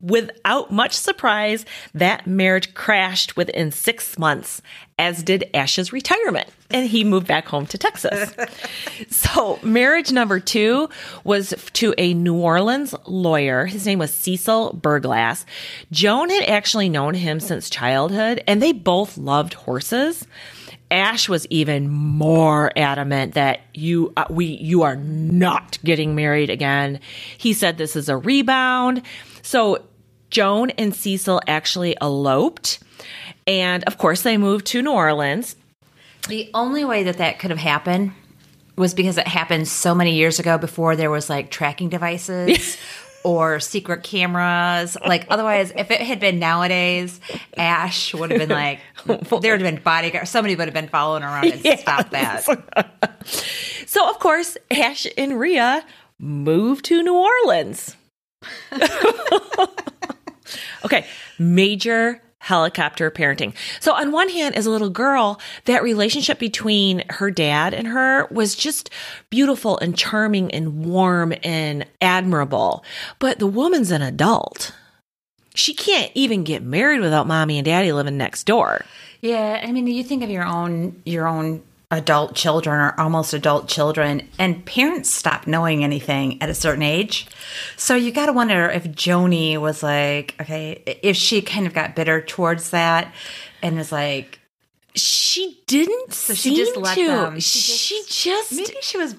Without 0.00 0.70
much 0.70 0.94
surprise, 0.94 1.66
that 1.92 2.26
marriage 2.26 2.72
crashed 2.72 3.36
within 3.36 3.70
six 3.70 4.18
months, 4.18 4.62
as 5.00 5.22
did 5.22 5.48
Ash's 5.54 5.94
retirement, 5.94 6.46
and 6.70 6.86
he 6.86 7.04
moved 7.04 7.26
back 7.26 7.48
home 7.48 7.64
to 7.68 7.78
Texas. 7.78 8.34
so, 9.08 9.58
marriage 9.62 10.12
number 10.12 10.38
two 10.38 10.90
was 11.24 11.54
to 11.72 11.94
a 11.96 12.12
New 12.12 12.36
Orleans 12.36 12.94
lawyer. 13.06 13.64
His 13.64 13.86
name 13.86 13.98
was 13.98 14.12
Cecil 14.12 14.74
Burglass. 14.74 15.46
Joan 15.90 16.28
had 16.28 16.42
actually 16.42 16.90
known 16.90 17.14
him 17.14 17.40
since 17.40 17.70
childhood, 17.70 18.44
and 18.46 18.62
they 18.62 18.72
both 18.72 19.16
loved 19.16 19.54
horses. 19.54 20.26
Ash 20.90 21.30
was 21.30 21.46
even 21.46 21.88
more 21.88 22.70
adamant 22.76 23.32
that 23.34 23.60
you 23.72 24.12
uh, 24.18 24.26
we 24.28 24.44
you 24.44 24.82
are 24.82 24.96
not 24.96 25.78
getting 25.82 26.14
married 26.14 26.50
again. 26.50 27.00
He 27.38 27.54
said 27.54 27.78
this 27.78 27.96
is 27.96 28.10
a 28.10 28.18
rebound. 28.18 29.00
So 29.40 29.82
Joan 30.28 30.70
and 30.70 30.94
Cecil 30.94 31.40
actually 31.46 31.96
eloped 32.02 32.80
and 33.50 33.82
of 33.84 33.98
course 33.98 34.22
they 34.22 34.36
moved 34.36 34.66
to 34.66 34.80
New 34.80 34.92
Orleans. 34.92 35.56
The 36.28 36.50
only 36.54 36.84
way 36.84 37.02
that 37.04 37.18
that 37.18 37.38
could 37.40 37.50
have 37.50 37.58
happened 37.58 38.12
was 38.76 38.94
because 38.94 39.18
it 39.18 39.26
happened 39.26 39.66
so 39.66 39.94
many 39.94 40.14
years 40.14 40.38
ago 40.38 40.56
before 40.56 40.94
there 40.94 41.10
was 41.10 41.28
like 41.28 41.50
tracking 41.50 41.88
devices 41.88 42.78
or 43.24 43.58
secret 43.58 44.04
cameras. 44.04 44.96
Like 45.04 45.26
otherwise, 45.28 45.72
if 45.76 45.90
it 45.90 46.00
had 46.00 46.20
been 46.20 46.38
nowadays, 46.38 47.20
Ash 47.56 48.14
would 48.14 48.30
have 48.30 48.38
been 48.38 48.48
like 48.50 48.78
there 49.06 49.18
would 49.30 49.44
have 49.44 49.60
been 49.60 49.82
bodyguard. 49.82 50.28
Somebody 50.28 50.54
would 50.54 50.68
have 50.68 50.74
been 50.74 50.88
following 50.88 51.24
around 51.24 51.52
and 51.52 51.78
stop 51.80 52.10
that. 52.10 52.46
So 53.86 54.08
of 54.08 54.20
course 54.20 54.56
Ash 54.70 55.04
and 55.18 55.38
Rhea 55.40 55.84
moved 56.20 56.84
to 56.84 57.02
New 57.02 57.16
Orleans. 57.16 57.96
okay, 60.84 61.04
major 61.40 62.22
helicopter 62.40 63.10
parenting. 63.10 63.54
So 63.80 63.94
on 63.94 64.12
one 64.12 64.30
hand, 64.30 64.56
as 64.56 64.66
a 64.66 64.70
little 64.70 64.90
girl, 64.90 65.38
that 65.66 65.82
relationship 65.82 66.38
between 66.38 67.04
her 67.10 67.30
dad 67.30 67.74
and 67.74 67.86
her 67.86 68.26
was 68.30 68.56
just 68.56 68.90
beautiful 69.28 69.78
and 69.78 69.96
charming 69.96 70.50
and 70.52 70.84
warm 70.86 71.34
and 71.44 71.86
admirable. 72.00 72.82
But 73.18 73.38
the 73.38 73.46
woman's 73.46 73.90
an 73.90 74.02
adult. 74.02 74.74
She 75.54 75.74
can't 75.74 76.10
even 76.14 76.42
get 76.42 76.62
married 76.62 77.00
without 77.00 77.26
mommy 77.26 77.58
and 77.58 77.64
daddy 77.64 77.92
living 77.92 78.16
next 78.16 78.44
door. 78.44 78.84
Yeah, 79.20 79.60
I 79.62 79.70
mean, 79.70 79.86
you 79.86 80.02
think 80.02 80.22
of 80.22 80.30
your 80.30 80.44
own 80.44 81.02
your 81.04 81.28
own 81.28 81.62
adult 81.90 82.34
children 82.36 82.78
or 82.80 82.94
almost 83.00 83.32
adult 83.34 83.68
children, 83.68 84.28
and 84.38 84.64
parents 84.64 85.10
stop 85.10 85.46
knowing 85.46 85.82
anything 85.82 86.40
at 86.42 86.48
a 86.48 86.54
certain 86.54 86.82
age. 86.82 87.26
So 87.76 87.96
you 87.96 88.12
got 88.12 88.26
to 88.26 88.32
wonder 88.32 88.68
if 88.70 88.84
Joni 88.84 89.58
was 89.60 89.82
like, 89.82 90.34
okay, 90.40 90.82
if 91.02 91.16
she 91.16 91.42
kind 91.42 91.66
of 91.66 91.74
got 91.74 91.96
bitter 91.96 92.20
towards 92.20 92.70
that 92.70 93.12
and 93.62 93.76
was 93.76 93.90
like, 93.90 94.38
She 94.94 95.62
didn't. 95.66 96.12
So 96.12 96.34
she 96.34 96.54
just 96.56 96.76
let 96.76 96.94
to. 96.96 97.06
them. 97.06 97.40
She 97.40 97.58
She 97.58 97.98
just, 98.04 98.24
just- 98.24 98.52
maybe 98.52 98.76
she 98.82 98.98
was 98.98 99.14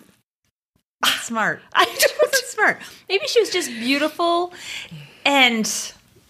smart. 1.22 1.62
I 1.74 1.86
She 1.86 2.08
wasn't 2.24 2.46
smart. 2.46 2.78
Maybe 3.10 3.28
she 3.28 3.40
was 3.42 3.50
just 3.50 3.70
beautiful, 3.70 4.54
and 5.26 5.70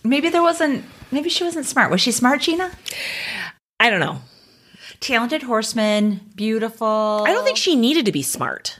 maybe 0.03 0.29
there 0.29 0.41
wasn't. 0.43 0.85
Maybe 1.11 1.29
she 1.29 1.43
wasn't 1.43 1.65
smart. 1.65 1.91
Was 1.91 2.01
she 2.01 2.11
smart, 2.11 2.41
Gina? 2.41 2.71
I 3.79 3.89
don't 3.89 3.99
know. 3.99 4.21
Talented 5.01 5.43
horseman, 5.43 6.21
beautiful. 6.35 6.87
I 7.27 7.33
don't 7.33 7.43
think 7.43 7.57
she 7.57 7.75
needed 7.75 8.05
to 8.05 8.11
be 8.11 8.21
smart. 8.21 8.79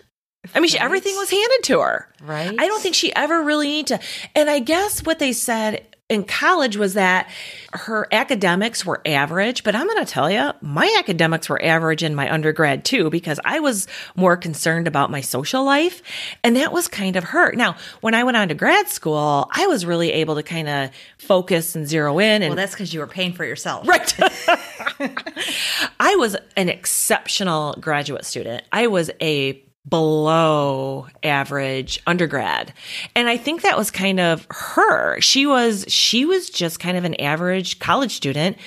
I 0.56 0.60
mean, 0.60 0.70
she, 0.70 0.78
Right. 0.78 0.86
everything 0.86 1.16
was 1.18 1.30
handed 1.30 1.64
to 1.64 1.80
her. 1.82 2.08
Right. 2.24 2.56
I 2.58 2.68
don't 2.68 2.82
think 2.82 2.96
she 2.96 3.14
ever 3.16 3.42
really 3.44 3.68
needed 3.68 3.88
to. 3.88 4.00
And 4.36 4.50
I 4.50 4.60
guess 4.60 5.04
what 5.04 5.20
they 5.20 5.34
said 5.34 5.86
in 6.12 6.26
college 6.26 6.76
was 6.76 6.96
that 6.96 7.30
her 7.72 8.06
academics 8.12 8.86
were 8.86 9.02
average, 9.06 9.64
but 9.64 9.76
I'm 9.76 9.88
going 9.88 10.06
to 10.06 10.12
tell 10.12 10.30
you, 10.30 10.52
my 10.60 10.94
academics 11.00 11.48
were 11.48 11.64
average 11.64 12.04
in 12.04 12.16
my 12.16 12.30
undergrad 12.30 12.84
too, 12.84 13.10
because 13.10 13.40
I 13.46 13.62
was 13.62 13.88
more 14.18 14.36
concerned 14.36 14.90
about 14.90 15.10
my 15.10 15.22
social 15.22 15.64
life. 15.64 16.02
And 16.44 16.58
that 16.58 16.74
was 16.74 16.90
kind 16.90 17.16
of 17.16 17.24
her. 17.24 17.54
Now, 17.54 17.78
when 18.02 18.14
I 18.14 18.26
went 18.26 18.36
on 18.36 18.50
to 18.50 18.54
grad 18.54 18.90
school, 18.90 19.50
I 19.54 19.68
was 19.68 19.86
really 19.86 20.12
able 20.12 20.36
to 20.36 20.44
kind 20.44 20.68
of 20.68 20.90
focus 21.18 21.78
and 21.78 21.88
zero 21.88 22.20
in 22.20 22.42
and 22.42 22.50
Well, 22.50 22.58
that's 22.58 22.74
because 22.74 22.94
you 22.94 23.00
were 23.00 23.08
paying 23.08 23.32
for 23.32 23.46
yourself. 23.46 23.88
Right. 23.88 24.14
I 25.98 26.16
was 26.18 26.36
an 26.58 26.68
exceptional 26.68 27.78
graduate 27.80 28.26
student. 28.26 28.66
I 28.74 28.88
was 28.88 29.12
a 29.22 29.64
below 29.88 31.08
average 31.24 32.02
undergrad. 32.06 32.74
And 33.16 33.28
I 33.28 33.38
think 33.38 33.62
that 33.62 33.78
was 33.78 33.90
kind 33.90 34.20
of 34.20 34.46
her. 34.50 35.20
She 35.22 35.46
was 35.46 35.86
she 35.88 36.26
was 36.26 36.50
just 36.50 36.80
kind 36.80 36.98
of 36.98 37.04
an 37.04 37.20
average 37.20 37.80
college 37.80 38.14
student, 38.14 38.58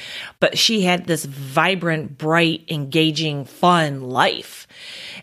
but 0.40 0.58
she 0.58 0.82
had 0.82 1.06
this 1.06 1.24
vibrant, 1.24 2.18
bright, 2.18 2.64
engaging, 2.68 3.44
fun 3.44 4.02
life. 4.02 4.66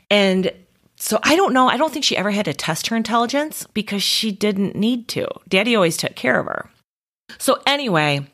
And 0.10 0.52
so 0.96 1.20
I 1.24 1.36
don't 1.36 1.54
know, 1.54 1.68
I 1.68 1.78
don't 1.78 1.92
think 1.92 2.06
she 2.06 2.18
ever 2.18 2.32
had 2.32 2.46
to 2.46 2.54
test 2.54 2.88
her 2.88 2.96
intelligence 2.96 3.68
because 3.74 4.04
she 4.04 4.32
didn't 4.32 4.76
need 4.76 5.08
to. 5.10 5.28
Daddy 5.50 5.76
always 5.76 5.98
took 5.98 6.16
care 6.16 6.40
of 6.40 6.46
her. 6.46 6.70
So 7.38 7.62
anyway, 7.66 8.28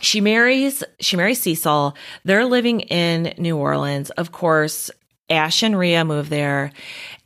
she 0.00 0.20
marries 0.22 0.82
she 1.00 1.16
marries 1.16 1.40
Cecil. 1.42 1.94
They're 2.24 2.46
living 2.46 2.80
in 2.80 3.34
New 3.36 3.56
Orleans. 3.58 4.08
Of 4.10 4.32
course, 4.32 4.90
Ash 5.30 5.62
and 5.62 5.78
Rhea 5.78 6.04
move 6.04 6.28
there. 6.28 6.72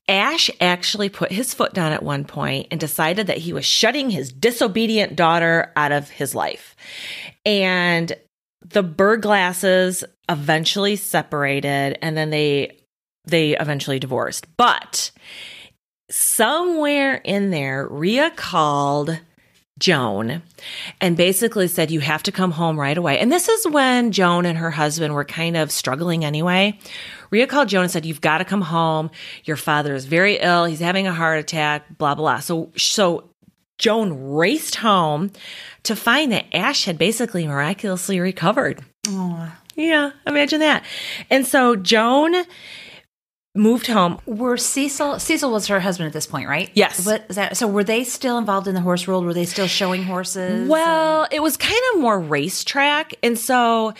Ash 0.08 0.50
actually 0.60 1.08
put 1.08 1.30
his 1.30 1.54
foot 1.54 1.72
down 1.72 1.92
at 1.92 2.02
one 2.02 2.24
point 2.24 2.68
and 2.70 2.80
decided 2.80 3.28
that 3.28 3.38
he 3.38 3.52
was 3.52 3.64
shutting 3.64 4.10
his 4.10 4.32
disobedient 4.32 5.16
daughter 5.16 5.72
out 5.76 5.92
of 5.92 6.10
his 6.10 6.34
life. 6.34 6.74
And 7.46 8.12
the 8.60 8.82
Burglasses 8.82 10.04
eventually 10.28 10.96
separated 10.96 11.98
and 12.02 12.16
then 12.16 12.30
they 12.30 12.78
they 13.24 13.56
eventually 13.56 14.00
divorced. 14.00 14.46
But 14.56 15.12
somewhere 16.10 17.14
in 17.24 17.50
there, 17.50 17.86
Rhea 17.86 18.32
called 18.34 19.20
Joan 19.78 20.42
and 21.00 21.16
basically 21.16 21.68
said, 21.68 21.90
You 21.90 22.00
have 22.00 22.22
to 22.24 22.32
come 22.32 22.52
home 22.52 22.78
right 22.78 22.96
away. 22.96 23.18
And 23.18 23.30
this 23.30 23.48
is 23.48 23.68
when 23.68 24.12
Joan 24.12 24.46
and 24.46 24.58
her 24.58 24.70
husband 24.70 25.14
were 25.14 25.24
kind 25.24 25.56
of 25.56 25.70
struggling 25.70 26.24
anyway. 26.24 26.78
Rhea 27.32 27.46
called 27.46 27.68
Joan 27.68 27.82
and 27.82 27.90
said, 27.90 28.06
You've 28.06 28.20
got 28.20 28.38
to 28.38 28.44
come 28.44 28.60
home. 28.60 29.10
Your 29.44 29.56
father 29.56 29.94
is 29.94 30.04
very 30.04 30.36
ill. 30.36 30.66
He's 30.66 30.80
having 30.80 31.06
a 31.08 31.12
heart 31.12 31.40
attack, 31.40 31.98
blah, 31.98 32.14
blah. 32.14 32.38
So, 32.38 32.70
so 32.76 33.30
Joan 33.78 34.34
raced 34.34 34.76
home 34.76 35.32
to 35.82 35.96
find 35.96 36.30
that 36.30 36.44
Ash 36.54 36.84
had 36.84 36.98
basically 36.98 37.46
miraculously 37.46 38.20
recovered. 38.20 38.84
Oh. 39.08 39.52
Yeah, 39.74 40.12
imagine 40.26 40.60
that. 40.60 40.84
And 41.30 41.46
so 41.46 41.74
Joan 41.76 42.44
moved 43.54 43.86
home. 43.86 44.20
Were 44.26 44.56
Cecil 44.56 45.18
Cecil 45.18 45.50
was 45.50 45.66
her 45.68 45.80
husband 45.80 46.08
at 46.08 46.12
this 46.12 46.26
point, 46.26 46.48
right? 46.48 46.70
Yes. 46.74 47.06
What 47.06 47.24
is 47.30 47.36
that? 47.36 47.56
So 47.56 47.66
were 47.66 47.84
they 47.84 48.04
still 48.04 48.38
involved 48.38 48.68
in 48.68 48.74
the 48.74 48.80
horse 48.82 49.06
world? 49.08 49.24
Were 49.24 49.34
they 49.34 49.46
still 49.46 49.66
showing 49.66 50.04
horses? 50.04 50.68
Well, 50.68 51.26
it 51.30 51.42
was 51.42 51.56
kind 51.56 51.80
of 51.94 52.00
more 52.00 52.20
racetrack. 52.20 53.14
And 53.22 53.38
so 53.38 53.94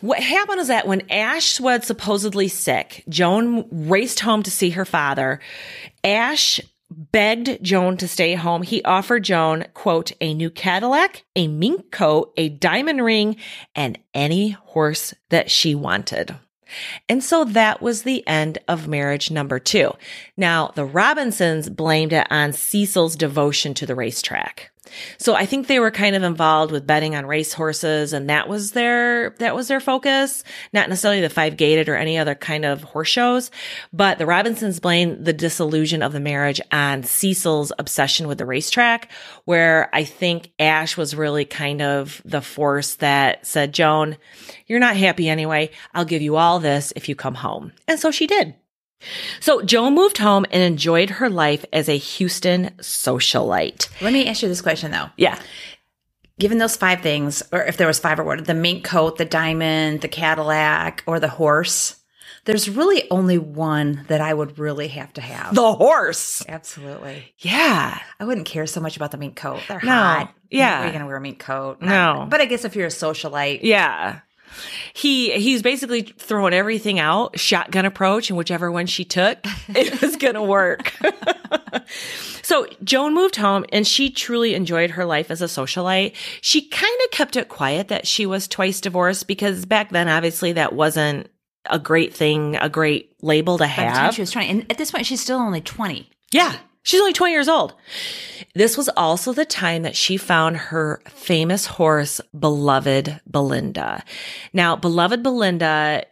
what 0.00 0.20
happened 0.20 0.60
is 0.60 0.68
that 0.68 0.86
when 0.86 1.10
Ash 1.10 1.60
was 1.60 1.86
supposedly 1.86 2.48
sick, 2.48 3.04
Joan 3.08 3.66
raced 3.70 4.20
home 4.20 4.42
to 4.42 4.50
see 4.50 4.70
her 4.70 4.84
father. 4.84 5.40
Ash 6.04 6.60
begged 6.90 7.62
Joan 7.62 7.96
to 7.98 8.08
stay 8.08 8.34
home. 8.34 8.62
He 8.62 8.82
offered 8.82 9.24
Joan, 9.24 9.66
quote, 9.74 10.12
a 10.20 10.34
new 10.34 10.50
Cadillac, 10.50 11.24
a 11.36 11.46
mink 11.48 11.90
coat, 11.90 12.32
a 12.36 12.48
diamond 12.48 13.04
ring, 13.04 13.36
and 13.74 13.98
any 14.12 14.50
horse 14.50 15.14
that 15.28 15.50
she 15.50 15.74
wanted. 15.74 16.34
And 17.08 17.22
so 17.22 17.44
that 17.44 17.82
was 17.82 18.02
the 18.02 18.26
end 18.26 18.58
of 18.68 18.88
marriage 18.88 19.30
number 19.30 19.58
two. 19.58 19.92
Now, 20.36 20.72
the 20.74 20.84
Robinsons 20.84 21.68
blamed 21.68 22.12
it 22.12 22.26
on 22.30 22.52
Cecil's 22.52 23.16
devotion 23.16 23.74
to 23.74 23.86
the 23.86 23.94
racetrack. 23.94 24.70
So 25.18 25.34
I 25.34 25.46
think 25.46 25.66
they 25.66 25.78
were 25.78 25.90
kind 25.90 26.16
of 26.16 26.22
involved 26.22 26.72
with 26.72 26.86
betting 26.86 27.14
on 27.14 27.26
racehorses 27.26 28.12
and 28.12 28.28
that 28.30 28.48
was 28.48 28.72
their, 28.72 29.30
that 29.38 29.54
was 29.54 29.68
their 29.68 29.80
focus. 29.80 30.44
Not 30.72 30.88
necessarily 30.88 31.20
the 31.20 31.30
five 31.30 31.56
gated 31.56 31.88
or 31.88 31.96
any 31.96 32.18
other 32.18 32.34
kind 32.34 32.64
of 32.64 32.82
horse 32.82 33.08
shows, 33.08 33.50
but 33.92 34.18
the 34.18 34.26
Robinsons 34.26 34.80
blame 34.80 35.22
the 35.22 35.32
disillusion 35.32 36.02
of 36.02 36.12
the 36.12 36.20
marriage 36.20 36.60
on 36.72 37.02
Cecil's 37.02 37.72
obsession 37.78 38.28
with 38.28 38.38
the 38.38 38.46
racetrack, 38.46 39.10
where 39.44 39.88
I 39.92 40.04
think 40.04 40.52
Ash 40.58 40.96
was 40.96 41.14
really 41.14 41.44
kind 41.44 41.82
of 41.82 42.22
the 42.24 42.40
force 42.40 42.96
that 42.96 43.46
said, 43.46 43.74
Joan, 43.74 44.16
you're 44.66 44.78
not 44.80 44.96
happy 44.96 45.28
anyway. 45.28 45.70
I'll 45.94 46.04
give 46.04 46.22
you 46.22 46.36
all 46.36 46.60
this 46.60 46.92
if 46.96 47.08
you 47.08 47.14
come 47.14 47.34
home. 47.34 47.72
And 47.88 47.98
so 47.98 48.10
she 48.10 48.26
did. 48.26 48.54
So 49.40 49.62
Joan 49.62 49.94
moved 49.94 50.18
home 50.18 50.44
and 50.50 50.62
enjoyed 50.62 51.10
her 51.10 51.30
life 51.30 51.64
as 51.72 51.88
a 51.88 51.96
Houston 51.96 52.70
socialite. 52.78 53.88
Let 54.00 54.12
me 54.12 54.26
ask 54.26 54.42
you 54.42 54.48
this 54.48 54.60
question 54.62 54.90
though. 54.90 55.08
Yeah. 55.16 55.38
Given 56.38 56.58
those 56.58 56.76
five 56.76 57.02
things, 57.02 57.42
or 57.52 57.62
if 57.64 57.76
there 57.76 57.86
was 57.86 57.98
five 57.98 58.18
or 58.18 58.24
what, 58.24 58.44
the 58.46 58.54
mink 58.54 58.84
coat, 58.84 59.18
the 59.18 59.26
diamond, 59.26 60.00
the 60.00 60.08
Cadillac, 60.08 61.02
or 61.06 61.20
the 61.20 61.28
horse, 61.28 61.96
there's 62.46 62.70
really 62.70 63.06
only 63.10 63.36
one 63.36 64.06
that 64.08 64.22
I 64.22 64.32
would 64.32 64.58
really 64.58 64.88
have 64.88 65.12
to 65.14 65.20
have. 65.20 65.54
The 65.54 65.74
horse. 65.74 66.42
Absolutely. 66.48 67.34
Yeah. 67.38 67.98
I 68.18 68.24
wouldn't 68.24 68.46
care 68.46 68.66
so 68.66 68.80
much 68.80 68.96
about 68.96 69.10
the 69.10 69.18
mink 69.18 69.36
coat. 69.36 69.60
They're 69.68 69.80
No. 69.82 69.90
hot. 69.92 70.34
Yeah. 70.50 70.80
Are 70.82 70.86
you 70.86 70.90
going 70.92 71.02
to 71.02 71.06
wear 71.06 71.16
a 71.16 71.20
mink 71.20 71.38
coat? 71.38 71.82
No. 71.82 72.26
But 72.30 72.40
I 72.40 72.46
guess 72.46 72.64
if 72.64 72.74
you're 72.74 72.86
a 72.86 72.90
socialite, 72.90 73.60
Yeah. 73.62 74.20
He 74.92 75.32
he's 75.32 75.62
basically 75.62 76.02
throwing 76.02 76.52
everything 76.52 76.98
out, 76.98 77.38
shotgun 77.38 77.84
approach, 77.84 78.30
and 78.30 78.36
whichever 78.36 78.70
one 78.70 78.86
she 78.86 79.04
took, 79.04 79.38
it 79.68 80.00
was 80.00 80.16
gonna 80.16 80.44
work. 80.44 80.92
so 82.42 82.66
Joan 82.84 83.14
moved 83.14 83.36
home 83.36 83.64
and 83.72 83.86
she 83.86 84.10
truly 84.10 84.54
enjoyed 84.54 84.90
her 84.90 85.04
life 85.04 85.30
as 85.30 85.42
a 85.42 85.46
socialite. 85.46 86.14
She 86.40 86.68
kind 86.68 87.00
of 87.04 87.10
kept 87.10 87.36
it 87.36 87.48
quiet 87.48 87.88
that 87.88 88.06
she 88.06 88.26
was 88.26 88.48
twice 88.48 88.80
divorced 88.80 89.26
because 89.26 89.66
back 89.66 89.90
then 89.90 90.08
obviously 90.08 90.52
that 90.52 90.72
wasn't 90.72 91.28
a 91.66 91.78
great 91.78 92.14
thing, 92.14 92.56
a 92.56 92.68
great 92.68 93.12
label 93.22 93.58
to 93.58 93.66
have. 93.66 94.14
she 94.14 94.22
was 94.22 94.30
20. 94.30 94.48
And 94.48 94.70
at 94.70 94.78
this 94.78 94.90
point, 94.90 95.06
she's 95.06 95.20
still 95.20 95.38
only 95.38 95.60
20. 95.60 96.08
Yeah. 96.32 96.56
She's 96.82 97.00
only 97.00 97.12
20 97.12 97.32
years 97.32 97.48
old. 97.48 97.74
This 98.54 98.76
was 98.76 98.88
also 98.96 99.32
the 99.32 99.44
time 99.44 99.82
that 99.82 99.96
she 99.96 100.16
found 100.16 100.56
her 100.56 101.02
famous 101.06 101.66
horse, 101.66 102.20
Beloved 102.38 103.20
Belinda. 103.30 104.04
Now, 104.52 104.76
Beloved 104.76 105.22
Belinda 105.22 106.04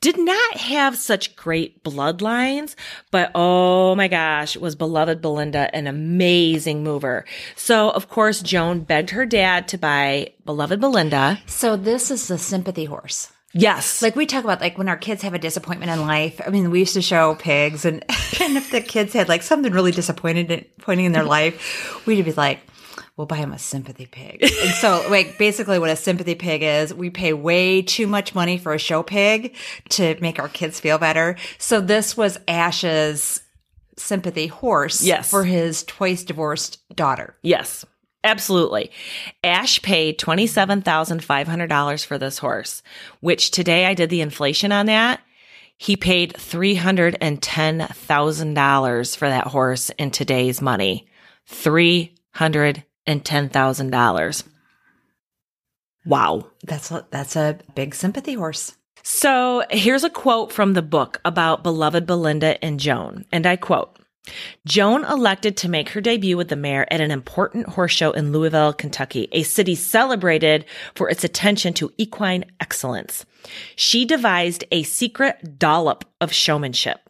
did 0.00 0.18
not 0.18 0.56
have 0.56 0.96
such 0.96 1.36
great 1.36 1.84
bloodlines, 1.84 2.74
but 3.10 3.30
oh 3.34 3.94
my 3.94 4.08
gosh, 4.08 4.56
was 4.56 4.74
Beloved 4.74 5.22
Belinda 5.22 5.74
an 5.74 5.86
amazing 5.86 6.82
mover. 6.82 7.24
So, 7.54 7.90
of 7.90 8.08
course, 8.08 8.42
Joan 8.42 8.80
begged 8.80 9.10
her 9.10 9.24
dad 9.24 9.68
to 9.68 9.78
buy 9.78 10.32
Beloved 10.44 10.80
Belinda. 10.80 11.40
So 11.46 11.76
this 11.76 12.10
is 12.10 12.26
the 12.26 12.38
sympathy 12.38 12.84
horse. 12.84 13.32
Yes. 13.54 14.02
Like 14.02 14.16
we 14.16 14.26
talk 14.26 14.44
about, 14.44 14.60
like 14.60 14.78
when 14.78 14.88
our 14.88 14.96
kids 14.96 15.22
have 15.22 15.34
a 15.34 15.38
disappointment 15.38 15.90
in 15.90 16.00
life. 16.06 16.40
I 16.46 16.50
mean, 16.50 16.70
we 16.70 16.80
used 16.80 16.94
to 16.94 17.02
show 17.02 17.34
pigs, 17.34 17.84
and, 17.84 18.02
and 18.40 18.56
if 18.56 18.70
the 18.70 18.80
kids 18.80 19.12
had 19.12 19.28
like 19.28 19.42
something 19.42 19.72
really 19.72 19.92
disappointed, 19.92 20.48
disappointing 20.48 21.04
in 21.06 21.12
their 21.12 21.24
life, 21.24 22.04
we'd 22.06 22.24
be 22.24 22.32
like, 22.32 22.60
we'll 23.16 23.26
buy 23.26 23.36
him 23.36 23.52
a 23.52 23.58
sympathy 23.58 24.06
pig. 24.06 24.42
and 24.42 24.70
so, 24.74 25.04
like, 25.10 25.36
basically, 25.38 25.78
what 25.78 25.90
a 25.90 25.96
sympathy 25.96 26.34
pig 26.34 26.62
is, 26.62 26.94
we 26.94 27.10
pay 27.10 27.32
way 27.32 27.82
too 27.82 28.06
much 28.06 28.34
money 28.34 28.56
for 28.58 28.72
a 28.72 28.78
show 28.78 29.02
pig 29.02 29.54
to 29.90 30.16
make 30.20 30.38
our 30.38 30.48
kids 30.48 30.80
feel 30.80 30.98
better. 30.98 31.36
So, 31.58 31.80
this 31.80 32.16
was 32.16 32.38
Ash's 32.48 33.42
sympathy 33.98 34.46
horse 34.46 35.02
Yes. 35.02 35.30
for 35.30 35.44
his 35.44 35.84
twice 35.84 36.24
divorced 36.24 36.78
daughter. 36.96 37.36
Yes, 37.42 37.84
absolutely. 38.24 38.90
Ash 39.44 39.82
paid 39.82 40.18
$27,500 40.18 42.06
for 42.06 42.18
this 42.18 42.38
horse, 42.38 42.82
which 43.20 43.50
today 43.50 43.84
I 43.86 43.94
did 43.94 44.10
the 44.10 44.20
inflation 44.20 44.72
on 44.72 44.86
that. 44.86 45.20
He 45.76 45.96
paid 45.96 46.34
$310,000 46.34 49.16
for 49.16 49.28
that 49.28 49.46
horse 49.48 49.90
in 49.90 50.10
today's 50.10 50.62
money. 50.62 51.06
$310,000. 51.50 54.44
Wow. 56.04 56.46
That's 56.64 56.90
a, 56.90 57.06
that's 57.10 57.36
a 57.36 57.60
big 57.74 57.94
sympathy 57.94 58.34
horse. 58.34 58.76
So 59.02 59.64
here's 59.70 60.04
a 60.04 60.10
quote 60.10 60.52
from 60.52 60.74
the 60.74 60.82
book 60.82 61.20
about 61.24 61.64
beloved 61.64 62.06
Belinda 62.06 62.62
and 62.64 62.78
Joan. 62.78 63.24
And 63.32 63.46
I 63.46 63.56
quote, 63.56 63.98
Joan 64.64 65.04
elected 65.04 65.56
to 65.58 65.68
make 65.68 65.90
her 65.90 66.00
debut 66.00 66.36
with 66.36 66.48
the 66.48 66.56
mare 66.56 66.90
at 66.92 67.00
an 67.00 67.10
important 67.10 67.68
horse 67.70 67.92
show 67.92 68.12
in 68.12 68.32
Louisville, 68.32 68.72
Kentucky, 68.72 69.28
a 69.32 69.42
city 69.42 69.74
celebrated 69.74 70.64
for 70.94 71.10
its 71.10 71.24
attention 71.24 71.74
to 71.74 71.92
equine 71.98 72.44
excellence. 72.60 73.26
She 73.74 74.04
devised 74.04 74.64
a 74.70 74.84
secret 74.84 75.58
dollop 75.58 76.04
of 76.20 76.32
showmanship. 76.32 77.00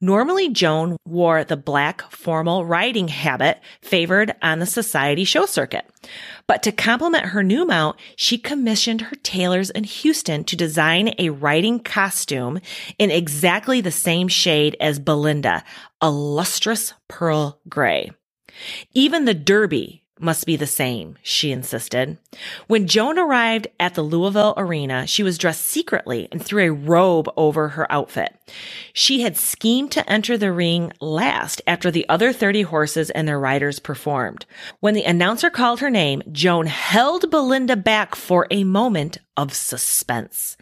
Normally, 0.00 0.48
Joan 0.48 0.96
wore 1.04 1.44
the 1.44 1.56
black 1.56 2.02
formal 2.10 2.64
riding 2.64 3.08
habit 3.08 3.60
favored 3.82 4.34
on 4.42 4.58
the 4.58 4.66
society 4.66 5.24
show 5.24 5.46
circuit. 5.46 5.84
But 6.46 6.62
to 6.62 6.72
complement 6.72 7.26
her 7.26 7.42
new 7.42 7.66
mount, 7.66 7.96
she 8.14 8.38
commissioned 8.38 9.00
her 9.00 9.16
tailors 9.22 9.70
in 9.70 9.84
Houston 9.84 10.44
to 10.44 10.56
design 10.56 11.14
a 11.18 11.30
riding 11.30 11.80
costume 11.80 12.60
in 12.98 13.10
exactly 13.10 13.80
the 13.80 13.90
same 13.90 14.28
shade 14.28 14.76
as 14.80 15.00
Belinda, 15.00 15.64
a 16.06 16.10
lustrous 16.10 16.94
pearl 17.08 17.58
gray. 17.68 18.12
Even 18.94 19.24
the 19.24 19.34
derby 19.34 20.04
must 20.18 20.46
be 20.46 20.56
the 20.56 20.66
same, 20.66 21.18
she 21.22 21.52
insisted. 21.52 22.16
When 22.66 22.86
Joan 22.86 23.18
arrived 23.18 23.68
at 23.78 23.94
the 23.94 24.02
Louisville 24.02 24.54
arena, 24.56 25.06
she 25.06 25.22
was 25.22 25.36
dressed 25.36 25.64
secretly 25.64 26.28
and 26.32 26.42
threw 26.42 26.64
a 26.64 26.72
robe 26.72 27.30
over 27.36 27.68
her 27.70 27.90
outfit. 27.92 28.34
She 28.92 29.20
had 29.20 29.36
schemed 29.36 29.92
to 29.92 30.10
enter 30.10 30.38
the 30.38 30.52
ring 30.52 30.92
last 31.00 31.60
after 31.66 31.90
the 31.90 32.08
other 32.08 32.32
30 32.32 32.62
horses 32.62 33.10
and 33.10 33.28
their 33.28 33.38
riders 33.38 33.78
performed. 33.78 34.46
When 34.80 34.94
the 34.94 35.04
announcer 35.04 35.50
called 35.50 35.80
her 35.80 35.90
name, 35.90 36.22
Joan 36.32 36.66
held 36.66 37.30
Belinda 37.30 37.76
back 37.76 38.14
for 38.14 38.46
a 38.50 38.64
moment 38.64 39.18
of 39.36 39.52
suspense. 39.52 40.56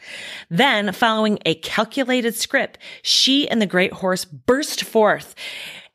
Then, 0.50 0.92
following 0.92 1.38
a 1.46 1.54
calculated 1.54 2.34
script, 2.34 2.78
she 3.02 3.48
and 3.48 3.62
the 3.62 3.66
great 3.66 3.92
horse 3.92 4.24
burst 4.24 4.82
forth 4.82 5.34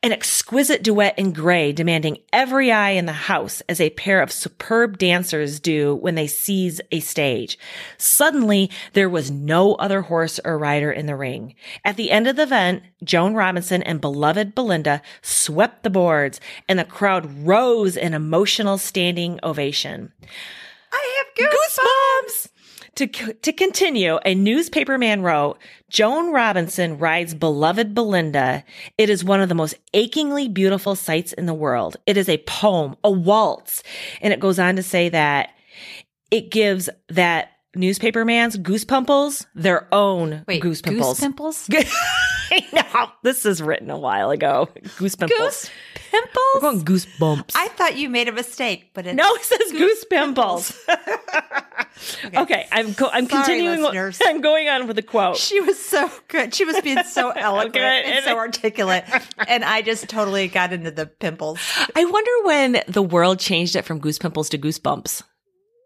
an 0.02 0.12
exquisite 0.12 0.82
duet 0.82 1.18
in 1.18 1.32
gray 1.32 1.72
demanding 1.72 2.18
every 2.32 2.72
eye 2.72 2.90
in 2.90 3.04
the 3.04 3.12
house 3.12 3.60
as 3.68 3.80
a 3.80 3.90
pair 3.90 4.22
of 4.22 4.32
superb 4.32 4.96
dancers 4.96 5.60
do 5.60 5.94
when 5.94 6.14
they 6.14 6.26
seize 6.26 6.80
a 6.90 7.00
stage. 7.00 7.58
Suddenly, 7.98 8.70
there 8.94 9.10
was 9.10 9.30
no 9.30 9.74
other 9.74 10.02
horse 10.02 10.40
or 10.42 10.56
rider 10.56 10.90
in 10.90 11.04
the 11.04 11.16
ring. 11.16 11.54
At 11.84 11.96
the 11.96 12.10
end 12.10 12.26
of 12.26 12.36
the 12.36 12.44
event, 12.44 12.82
Joan 13.04 13.34
Robinson 13.34 13.82
and 13.82 14.00
beloved 14.00 14.54
Belinda 14.54 15.02
swept 15.20 15.82
the 15.82 15.90
boards 15.90 16.40
and 16.66 16.78
the 16.78 16.84
crowd 16.84 17.46
rose 17.46 17.96
in 17.96 18.14
emotional 18.14 18.78
standing 18.78 19.38
ovation. 19.42 20.12
I 20.92 21.24
have 21.36 21.50
Goosebumps! 21.50 22.48
To, 23.00 23.06
to 23.06 23.52
continue, 23.54 24.18
a 24.26 24.34
newspaper 24.34 24.98
man 24.98 25.22
wrote, 25.22 25.56
Joan 25.88 26.34
Robinson 26.34 26.98
rides 26.98 27.32
beloved 27.32 27.94
Belinda. 27.94 28.62
It 28.98 29.08
is 29.08 29.24
one 29.24 29.40
of 29.40 29.48
the 29.48 29.54
most 29.54 29.74
achingly 29.94 30.48
beautiful 30.48 30.94
sights 30.94 31.32
in 31.32 31.46
the 31.46 31.54
world. 31.54 31.96
It 32.04 32.18
is 32.18 32.28
a 32.28 32.36
poem, 32.46 32.96
a 33.02 33.10
waltz. 33.10 33.82
And 34.20 34.34
it 34.34 34.38
goes 34.38 34.58
on 34.58 34.76
to 34.76 34.82
say 34.82 35.08
that 35.08 35.54
it 36.30 36.50
gives 36.50 36.90
that 37.08 37.52
newspaper 37.74 38.26
man's 38.26 38.58
goosepumples 38.58 39.46
their 39.54 39.88
own 39.94 40.44
Wait, 40.46 40.62
goosepumples. 40.62 40.98
goose 40.98 41.20
pimples? 41.20 41.70
I 42.52 42.66
know. 42.72 43.10
This 43.22 43.44
is 43.46 43.62
written 43.62 43.90
a 43.90 43.98
while 43.98 44.30
ago. 44.30 44.68
Goosepimples. 44.98 45.28
Goose 45.38 45.70
pimples? 46.10 46.44
We're 46.54 46.60
going 46.60 46.84
goosebumps. 46.84 47.52
I 47.54 47.68
thought 47.68 47.96
you 47.96 48.08
made 48.08 48.28
a 48.28 48.32
mistake, 48.32 48.90
but 48.94 49.06
it's 49.06 49.16
No, 49.16 49.34
it 49.34 49.42
says 49.44 49.72
goose 49.72 50.04
pimples. 50.06 50.76
okay. 52.36 52.66
I'm 52.72 52.92
go- 52.92 53.10
I'm 53.12 53.28
Sorry, 53.28 53.44
continuing. 53.44 53.82
listeners. 53.82 54.18
I'm 54.24 54.40
going 54.40 54.68
on 54.68 54.86
with 54.86 54.96
the 54.96 55.02
quote. 55.02 55.36
She 55.36 55.60
was 55.60 55.78
so 55.78 56.10
good. 56.28 56.54
She 56.54 56.64
was 56.64 56.80
being 56.80 57.02
so 57.04 57.30
eloquent 57.36 57.76
Okay, 57.76 58.02
and 58.06 58.24
so 58.24 58.36
articulate. 58.36 59.04
And 59.46 59.64
I 59.64 59.82
just 59.82 60.08
totally 60.08 60.48
got 60.48 60.72
into 60.72 60.90
the 60.90 61.06
pimples. 61.06 61.58
I 61.94 62.04
wonder 62.04 62.30
when 62.44 62.82
the 62.88 63.02
world 63.02 63.38
changed 63.38 63.76
it 63.76 63.84
from 63.84 63.98
goose 63.98 64.18
pimples 64.18 64.48
to 64.50 64.58
goosebumps. 64.58 65.22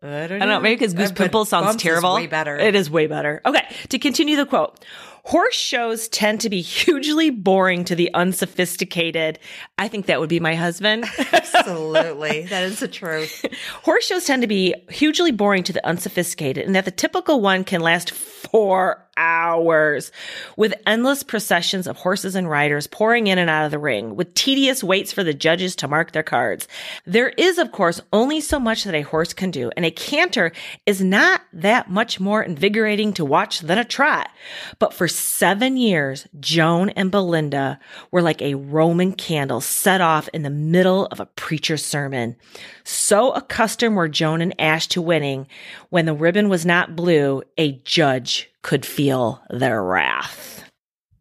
I 0.04 0.26
don't 0.26 0.42
I 0.42 0.46
don't 0.46 0.48
know, 0.48 0.60
maybe 0.60 0.76
because 0.76 0.94
goose 0.94 1.10
But 1.10 1.18
pimples 1.18 1.48
sounds 1.48 1.76
terrible. 1.76 2.14
way 2.14 2.26
better. 2.26 2.56
It 2.56 2.74
is 2.74 2.90
way 2.90 3.06
better. 3.06 3.40
Okay, 3.46 3.64
to 3.88 3.98
continue 3.98 4.36
the 4.36 4.46
quote. 4.46 4.84
Horse 5.26 5.54
shows 5.54 6.06
tend 6.08 6.42
to 6.42 6.50
be 6.50 6.60
hugely 6.60 7.30
boring 7.30 7.86
to 7.86 7.94
the 7.94 8.12
unsophisticated. 8.12 9.38
I 9.78 9.88
think 9.88 10.04
that 10.06 10.20
would 10.20 10.28
be 10.28 10.38
my 10.38 10.54
husband. 10.54 11.06
Absolutely. 11.32 12.42
That 12.42 12.64
is 12.64 12.80
the 12.80 12.88
truth. 12.88 13.44
Horse 13.84 14.04
shows 14.04 14.26
tend 14.26 14.42
to 14.42 14.48
be 14.48 14.74
hugely 14.90 15.30
boring 15.30 15.62
to 15.62 15.72
the 15.72 15.86
unsophisticated, 15.86 16.66
and 16.66 16.74
that 16.74 16.84
the 16.84 16.90
typical 16.90 17.40
one 17.40 17.64
can 17.64 17.80
last 17.80 18.12
four 18.54 19.04
hours 19.16 20.12
with 20.56 20.74
endless 20.86 21.24
processions 21.24 21.88
of 21.88 21.96
horses 21.96 22.36
and 22.36 22.48
riders 22.48 22.86
pouring 22.86 23.26
in 23.26 23.36
and 23.36 23.50
out 23.50 23.64
of 23.64 23.72
the 23.72 23.80
ring, 23.80 24.14
with 24.14 24.32
tedious 24.34 24.84
waits 24.84 25.12
for 25.12 25.24
the 25.24 25.34
judges 25.34 25.74
to 25.74 25.88
mark 25.88 26.12
their 26.12 26.22
cards. 26.22 26.68
There 27.04 27.30
is, 27.30 27.58
of 27.58 27.72
course, 27.72 28.00
only 28.12 28.40
so 28.40 28.60
much 28.60 28.84
that 28.84 28.94
a 28.94 29.02
horse 29.02 29.32
can 29.32 29.50
do, 29.50 29.72
and 29.76 29.84
a 29.84 29.90
canter 29.90 30.52
is 30.86 31.02
not 31.02 31.40
that 31.52 31.90
much 31.90 32.20
more 32.20 32.44
invigorating 32.44 33.12
to 33.14 33.24
watch 33.24 33.58
than 33.58 33.78
a 33.78 33.84
trot. 33.84 34.30
But 34.78 34.94
for 34.94 35.08
seven 35.08 35.76
years, 35.76 36.28
Joan 36.38 36.90
and 36.90 37.10
Belinda 37.10 37.80
were 38.12 38.22
like 38.22 38.40
a 38.40 38.54
Roman 38.54 39.14
candle 39.14 39.62
set 39.62 40.00
off 40.00 40.28
in 40.32 40.42
the 40.42 40.50
middle 40.50 41.06
of 41.06 41.18
a 41.18 41.26
preacher's 41.26 41.84
sermon. 41.84 42.36
So 42.84 43.32
accustomed 43.32 43.96
were 43.96 44.08
Joan 44.08 44.42
and 44.42 44.54
Ash 44.60 44.86
to 44.88 45.00
winning, 45.00 45.46
when 45.88 46.04
the 46.04 46.14
ribbon 46.14 46.48
was 46.48 46.66
not 46.66 46.94
blue, 46.94 47.42
a 47.56 47.72
judge 47.84 48.50
could 48.62 48.84
feel 48.84 49.42
their 49.48 49.82
wrath. 49.82 50.63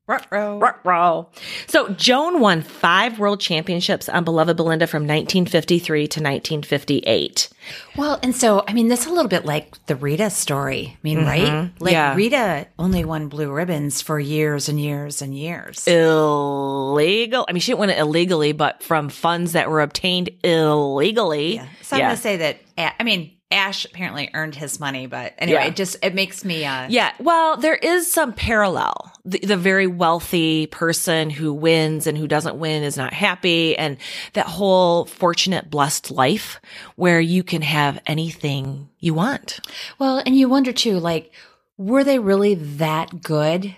Ruh-roh. 0.05 0.59
Ruh-roh. 0.59 1.29
So 1.67 1.89
Joan 1.89 2.41
won 2.41 2.61
five 2.61 3.19
world 3.19 3.39
championships 3.39 4.09
on 4.09 4.25
Beloved 4.25 4.57
Belinda 4.57 4.85
from 4.85 5.03
1953 5.03 5.99
to 5.99 6.19
1958. 6.19 7.49
Well, 7.95 8.19
and 8.21 8.35
so, 8.35 8.65
I 8.67 8.73
mean, 8.73 8.89
that's 8.89 9.05
a 9.05 9.09
little 9.09 9.29
bit 9.29 9.45
like 9.45 9.85
the 9.85 9.95
Rita 9.95 10.29
story. 10.29 10.93
I 10.93 10.99
mean, 11.03 11.19
mm-hmm. 11.19 11.27
right? 11.27 11.71
Like 11.79 11.93
Yeah. 11.93 12.15
Rita 12.15 12.67
only 12.77 13.05
won 13.05 13.29
blue 13.29 13.49
ribbons 13.49 14.01
for 14.01 14.19
years 14.19 14.67
and 14.67 14.77
years 14.77 15.21
and 15.21 15.33
years. 15.33 15.87
Illegal. 15.87 17.45
I 17.47 17.53
mean, 17.53 17.61
she 17.61 17.71
didn't 17.71 17.79
win 17.79 17.89
it 17.91 17.99
illegally, 17.99 18.51
but 18.51 18.83
from 18.83 19.07
funds 19.07 19.53
that 19.53 19.69
were 19.69 19.81
obtained 19.81 20.31
illegally. 20.43 21.55
Yeah. 21.55 21.67
So 21.81 21.95
I'm 21.95 21.99
yeah. 22.01 22.07
going 22.07 22.15
to 22.17 22.21
say 22.21 22.37
that, 22.37 22.57
A- 22.77 23.01
I 23.01 23.03
mean, 23.03 23.31
Ash 23.53 23.85
apparently 23.85 24.29
earned 24.33 24.55
his 24.55 24.79
money, 24.79 25.05
but 25.07 25.33
anyway, 25.37 25.61
Yeah. 25.61 25.67
it 25.67 25.75
just, 25.75 25.95
it 26.03 26.13
makes 26.13 26.43
me, 26.43 26.65
uh, 26.65 26.87
Yeah, 26.89 27.11
well, 27.19 27.55
there 27.57 27.75
is 27.75 28.11
some 28.11 28.33
parallel. 28.33 29.11
The, 29.23 29.39
the 29.39 29.55
very 29.57 29.87
wealthy 29.87 30.67
person 30.67 31.29
who 31.29 31.53
wins 31.53 32.07
and 32.07 32.17
who 32.17 32.27
doesn't 32.27 32.57
win 32.57 32.83
is 32.83 32.97
not 32.97 33.13
happy, 33.13 33.77
and 33.77 33.97
that 34.33 34.47
whole 34.47 35.05
fortunate, 35.05 35.69
blessed 35.69 36.11
life 36.11 36.59
where 36.95 37.21
you 37.21 37.43
can 37.43 37.61
have 37.61 37.99
anything 38.07 38.89
you 38.99 39.13
want. 39.13 39.59
Well, 39.99 40.17
and 40.25 40.35
you 40.37 40.49
wonder 40.49 40.73
too, 40.73 40.99
like, 40.99 41.31
were 41.77 42.03
they 42.03 42.19
really 42.19 42.55
that 42.55 43.21
good? 43.21 43.75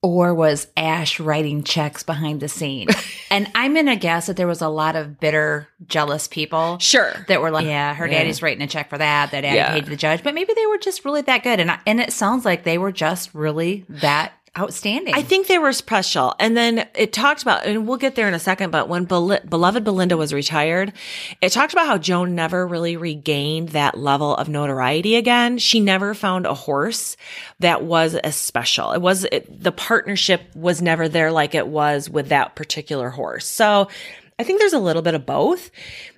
Or 0.00 0.32
was 0.32 0.68
Ash 0.76 1.18
writing 1.18 1.64
checks 1.64 2.04
behind 2.04 2.40
the 2.40 2.48
scene? 2.48 2.86
and 3.32 3.50
I'm 3.56 3.74
going 3.74 3.86
to 3.86 3.96
guess 3.96 4.26
that 4.28 4.36
there 4.36 4.46
was 4.46 4.62
a 4.62 4.68
lot 4.68 4.94
of 4.94 5.18
bitter, 5.18 5.66
jealous 5.86 6.28
people 6.28 6.78
Sure. 6.78 7.12
that 7.26 7.40
were 7.42 7.50
like, 7.50 7.66
yeah, 7.66 7.94
her 7.94 8.06
Yeah. 8.06 8.18
daddy's 8.18 8.40
writing 8.40 8.62
a 8.62 8.68
check 8.68 8.90
for 8.90 8.98
that, 8.98 9.32
that 9.32 9.40
daddy 9.40 9.56
Yeah. 9.56 9.72
paid 9.72 9.86
the 9.86 9.96
judge. 9.96 10.22
But 10.22 10.34
maybe 10.34 10.52
they 10.54 10.66
were 10.66 10.78
just 10.78 11.04
really 11.04 11.22
that 11.22 11.42
good. 11.42 11.58
And, 11.58 11.72
I, 11.72 11.80
and 11.84 12.00
it 12.00 12.12
sounds 12.12 12.44
like 12.44 12.62
they 12.62 12.78
were 12.78 12.92
just 12.92 13.34
really 13.34 13.86
that 13.88 14.32
outstanding. 14.56 15.14
I 15.14 15.22
think 15.22 15.46
they 15.46 15.58
were 15.58 15.72
special. 15.72 16.34
And 16.38 16.56
then 16.56 16.88
it 16.94 17.12
talked 17.12 17.42
about, 17.42 17.66
and 17.66 17.86
we'll 17.86 17.96
get 17.96 18.14
there 18.14 18.28
in 18.28 18.34
a 18.34 18.38
second, 18.38 18.70
but 18.70 18.88
when 18.88 19.04
Bel- 19.04 19.40
beloved 19.48 19.84
Belinda 19.84 20.16
was 20.16 20.32
retired, 20.32 20.92
it 21.40 21.50
talked 21.50 21.72
about 21.72 21.86
how 21.86 21.98
Joan 21.98 22.34
never 22.34 22.66
really 22.66 22.96
regained 22.96 23.70
that 23.70 23.98
level 23.98 24.34
of 24.36 24.48
notoriety 24.48 25.16
again. 25.16 25.58
She 25.58 25.80
never 25.80 26.14
found 26.14 26.46
a 26.46 26.54
horse 26.54 27.16
that 27.60 27.82
was 27.82 28.14
as 28.14 28.36
special. 28.36 28.92
It 28.92 29.00
was, 29.00 29.24
it, 29.24 29.62
the 29.62 29.72
partnership 29.72 30.42
was 30.54 30.80
never 30.80 31.08
there 31.08 31.32
like 31.32 31.54
it 31.54 31.68
was 31.68 32.08
with 32.08 32.28
that 32.28 32.54
particular 32.54 33.10
horse. 33.10 33.46
So 33.46 33.88
I 34.38 34.44
think 34.44 34.60
there's 34.60 34.72
a 34.72 34.78
little 34.78 35.02
bit 35.02 35.14
of 35.14 35.26
both. 35.26 35.70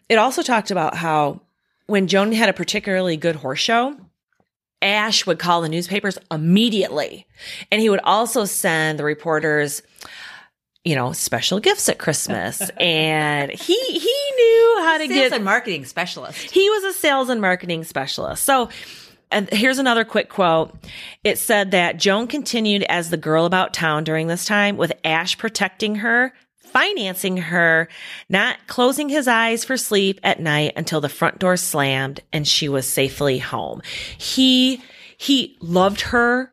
it 0.09 0.19
also 0.19 0.43
talked 0.43 0.71
about 0.71 0.95
how 0.97 1.41
when 1.87 2.07
Joan 2.07 2.33
had 2.33 2.49
a 2.49 2.53
particularly 2.53 3.17
good 3.17 3.37
horse 3.37 3.59
show, 3.59 3.97
Ash 4.83 5.27
would 5.27 5.39
call 5.39 5.61
the 5.61 5.69
newspapers 5.69 6.19
immediately. 6.31 7.27
And 7.71 7.81
he 7.81 7.91
would 7.91 8.01
also 8.05 8.45
send 8.45 8.99
the 8.99 9.05
reporters, 9.05 9.83
you 10.85 10.95
know, 10.95 11.13
special 11.13 11.61
gifts 11.61 11.89
at 11.89 11.99
Christmas. 11.99 12.61
and 12.81 13.51
he 13.51 13.75
he 13.75 14.33
knew 14.37 14.77
how 14.81 14.99
to 14.99 15.07
Sales 15.07 15.15
get 15.15 15.33
and 15.33 15.45
marketing 15.45 15.85
specialist. 15.85 16.51
he 16.51 16.69
was 16.71 16.85
a 16.85 16.99
sales 16.99 17.29
and 17.29 17.41
marketing 17.41 17.85
specialist. 17.85 18.45
So, 18.45 18.69
and 19.31 19.49
here's 19.53 19.79
another 19.79 20.05
quick 20.05 20.29
quote. 20.29 20.75
It 21.23 21.39
said 21.39 21.71
that 21.73 21.99
Joan 21.99 22.27
continued 22.27 22.83
as 22.85 23.11
the 23.11 23.17
girl 23.17 23.45
about 23.45 23.75
town 23.75 24.05
during 24.05 24.27
this 24.27 24.45
time 24.45 24.77
with 24.77 24.93
Ash 25.05 25.37
protecting 25.39 25.97
her, 25.97 26.33
financing 26.71 27.37
her, 27.37 27.89
not 28.29 28.67
closing 28.67 29.09
his 29.09 29.29
eyes 29.29 29.65
for 29.65 29.77
sleep 29.77 30.21
at 30.23 30.41
night 30.41 30.73
until 30.77 31.01
the 31.01 31.09
front 31.09 31.39
door 31.39 31.57
slammed 31.57 32.21
and 32.33 32.47
she 32.47 32.69
was 32.69 32.87
safely 32.87 33.39
home. 33.39 33.83
He, 34.19 34.83
he 35.17 35.57
loved 35.61 36.01
her 36.03 36.53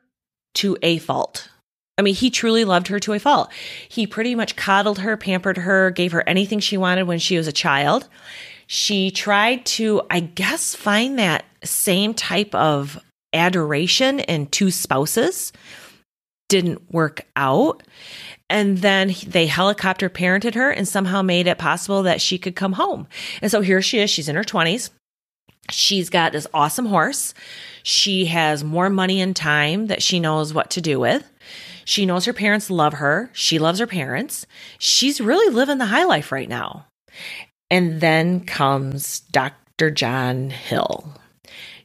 to 0.55 0.77
a 0.81 0.97
fault. 0.97 1.49
I 1.97 2.03
mean, 2.03 2.15
he 2.15 2.29
truly 2.29 2.63
loved 2.63 2.87
her 2.89 2.99
to 2.99 3.13
a 3.13 3.19
fault. 3.19 3.51
He 3.89 4.05
pretty 4.05 4.35
much 4.35 4.55
coddled 4.55 4.99
her, 4.99 5.17
pampered 5.17 5.57
her, 5.57 5.89
gave 5.89 6.11
her 6.11 6.27
anything 6.27 6.59
she 6.59 6.77
wanted 6.77 7.03
when 7.03 7.19
she 7.19 7.37
was 7.37 7.47
a 7.47 7.51
child. 7.51 8.07
She 8.67 9.09
tried 9.09 9.65
to, 9.65 10.01
I 10.09 10.19
guess, 10.19 10.75
find 10.75 11.17
that 11.17 11.45
same 11.63 12.13
type 12.13 12.53
of 12.53 12.99
adoration 13.33 14.19
in 14.19 14.47
two 14.47 14.71
spouses. 14.71 15.53
Didn't 16.49 16.91
work 16.91 17.25
out. 17.35 17.83
And 18.49 18.77
then 18.77 19.13
they 19.25 19.47
helicopter 19.47 20.09
parented 20.09 20.55
her 20.55 20.71
and 20.71 20.87
somehow 20.87 21.21
made 21.21 21.47
it 21.47 21.57
possible 21.57 22.03
that 22.03 22.21
she 22.21 22.37
could 22.37 22.55
come 22.55 22.73
home. 22.73 23.07
And 23.41 23.51
so 23.51 23.61
here 23.61 23.81
she 23.81 23.99
is. 23.99 24.09
She's 24.09 24.29
in 24.29 24.35
her 24.35 24.43
20s. 24.43 24.89
She's 25.69 26.09
got 26.09 26.31
this 26.31 26.47
awesome 26.53 26.85
horse. 26.85 27.33
She 27.83 28.25
has 28.25 28.63
more 28.63 28.89
money 28.89 29.19
and 29.19 29.35
time 29.35 29.87
that 29.87 30.01
she 30.01 30.19
knows 30.19 30.53
what 30.53 30.69
to 30.71 30.81
do 30.81 30.99
with. 30.99 31.29
She 31.83 32.05
knows 32.05 32.25
her 32.25 32.33
parents 32.33 32.69
love 32.69 32.93
her. 32.95 33.29
She 33.33 33.59
loves 33.59 33.79
her 33.79 33.87
parents. 33.87 34.45
She's 34.77 35.21
really 35.21 35.53
living 35.53 35.77
the 35.77 35.85
high 35.85 36.03
life 36.05 36.31
right 36.31 36.49
now. 36.49 36.85
And 37.69 37.99
then 37.99 38.45
comes 38.45 39.21
Dr. 39.31 39.91
John 39.91 40.49
Hill. 40.49 41.13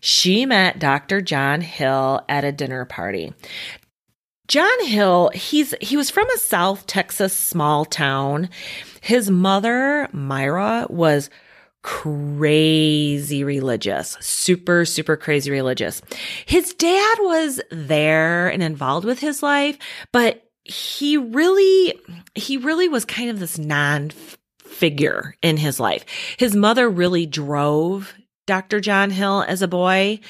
She 0.00 0.44
met 0.46 0.80
Dr. 0.80 1.20
John 1.20 1.60
Hill 1.60 2.22
at 2.28 2.44
a 2.44 2.50
dinner 2.50 2.84
party. 2.84 3.32
John 4.52 4.84
Hill, 4.84 5.30
he's 5.32 5.72
he 5.80 5.96
was 5.96 6.10
from 6.10 6.28
a 6.28 6.36
South 6.36 6.86
Texas 6.86 7.34
small 7.34 7.86
town. 7.86 8.50
His 9.00 9.30
mother, 9.30 10.10
Myra, 10.12 10.86
was 10.90 11.30
crazy 11.80 13.44
religious, 13.44 14.18
super, 14.20 14.84
super 14.84 15.16
crazy 15.16 15.50
religious. 15.50 16.02
His 16.44 16.74
dad 16.74 17.16
was 17.20 17.62
there 17.70 18.50
and 18.50 18.62
involved 18.62 19.06
with 19.06 19.20
his 19.20 19.42
life, 19.42 19.78
but 20.12 20.46
he 20.64 21.16
really, 21.16 21.98
he 22.34 22.58
really 22.58 22.90
was 22.90 23.06
kind 23.06 23.30
of 23.30 23.40
this 23.40 23.56
non 23.56 24.10
figure 24.58 25.34
in 25.40 25.56
his 25.56 25.80
life. 25.80 26.04
His 26.36 26.54
mother 26.54 26.90
really 26.90 27.24
drove 27.24 28.12
Dr. 28.46 28.80
John 28.80 29.08
Hill 29.08 29.46
as 29.48 29.62
a 29.62 29.66
boy. 29.66 30.20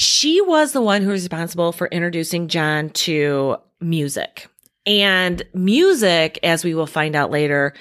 She 0.00 0.40
was 0.40 0.70
the 0.70 0.80
one 0.80 1.02
who 1.02 1.08
was 1.08 1.22
responsible 1.22 1.72
for 1.72 1.88
introducing 1.88 2.46
John 2.46 2.90
to 2.90 3.56
music. 3.80 4.46
And 4.86 5.42
music, 5.54 6.38
as 6.44 6.62
we 6.62 6.72
will 6.72 6.86
find 6.86 7.16
out 7.16 7.32
later, 7.32 7.74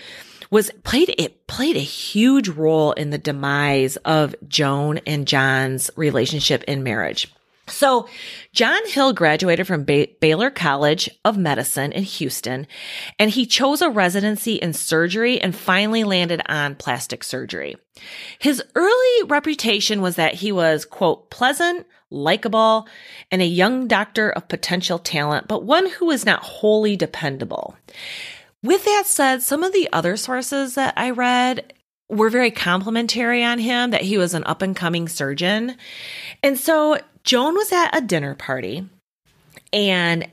was 0.50 0.72
played 0.84 1.14
it 1.20 1.46
played 1.46 1.78
a 1.78 1.82
huge 1.82 2.50
role 2.50 2.94
in 2.94 3.12
the 3.12 3.20
demise 3.20 3.98
of 3.98 4.34
Joan 4.48 4.98
and 5.06 5.28
John's 5.28 5.92
relationship 5.96 6.64
in 6.64 6.82
marriage. 6.82 7.32
So, 7.68 8.08
John 8.52 8.80
Hill 8.88 9.14
graduated 9.14 9.68
from 9.68 9.86
ba- 9.86 10.08
Baylor 10.20 10.50
College 10.50 11.12
of 11.24 11.38
Medicine 11.38 11.92
in 11.92 12.02
Houston, 12.02 12.66
and 13.20 13.30
he 13.30 13.46
chose 13.46 13.84
a 13.84 13.92
residency 13.92 14.56
in 14.56 14.74
surgery 14.74 15.40
and 15.40 15.56
finally 15.56 16.04
landed 16.04 16.42
on 16.50 16.76
plastic 16.76 17.24
surgery. 17.24 17.76
His 18.40 18.64
early 18.74 19.24
reputation 19.28 20.02
was 20.02 20.16
that 20.16 20.36
he 20.36 20.52
was, 20.52 20.84
quote, 20.84 21.30
pleasant, 21.30 21.86
likable, 22.10 22.88
and 23.32 23.42
a 23.42 23.46
young 23.46 23.88
doctor 23.88 24.30
of 24.30 24.48
potential 24.48 25.00
talent, 25.00 25.48
but 25.48 25.64
one 25.64 25.88
who 25.90 26.06
was 26.06 26.26
not 26.26 26.44
wholly 26.44 26.96
dependable. 26.96 27.76
With 28.64 28.86
that 28.86 29.04
said, 29.06 29.42
some 29.42 29.64
of 29.64 29.74
the 29.74 29.90
other 29.94 30.18
sources 30.18 30.76
that 30.76 30.94
I 30.98 31.12
read 31.12 31.74
were 32.10 32.30
very 32.30 32.52
complimentary 32.52 33.44
on 33.44 33.60
him 33.60 33.92
that 33.92 34.02
he 34.02 34.18
was 34.18 34.34
an 34.34 34.44
up 34.46 34.62
and 34.62 34.76
coming 34.76 35.08
surgeon. 35.08 35.76
And 36.42 36.58
so 36.58 37.00
Joan 37.24 37.56
was 37.56 37.72
at 37.72 37.98
a 37.98 38.02
dinner 38.02 38.36
party 38.36 38.88
and 39.74 40.28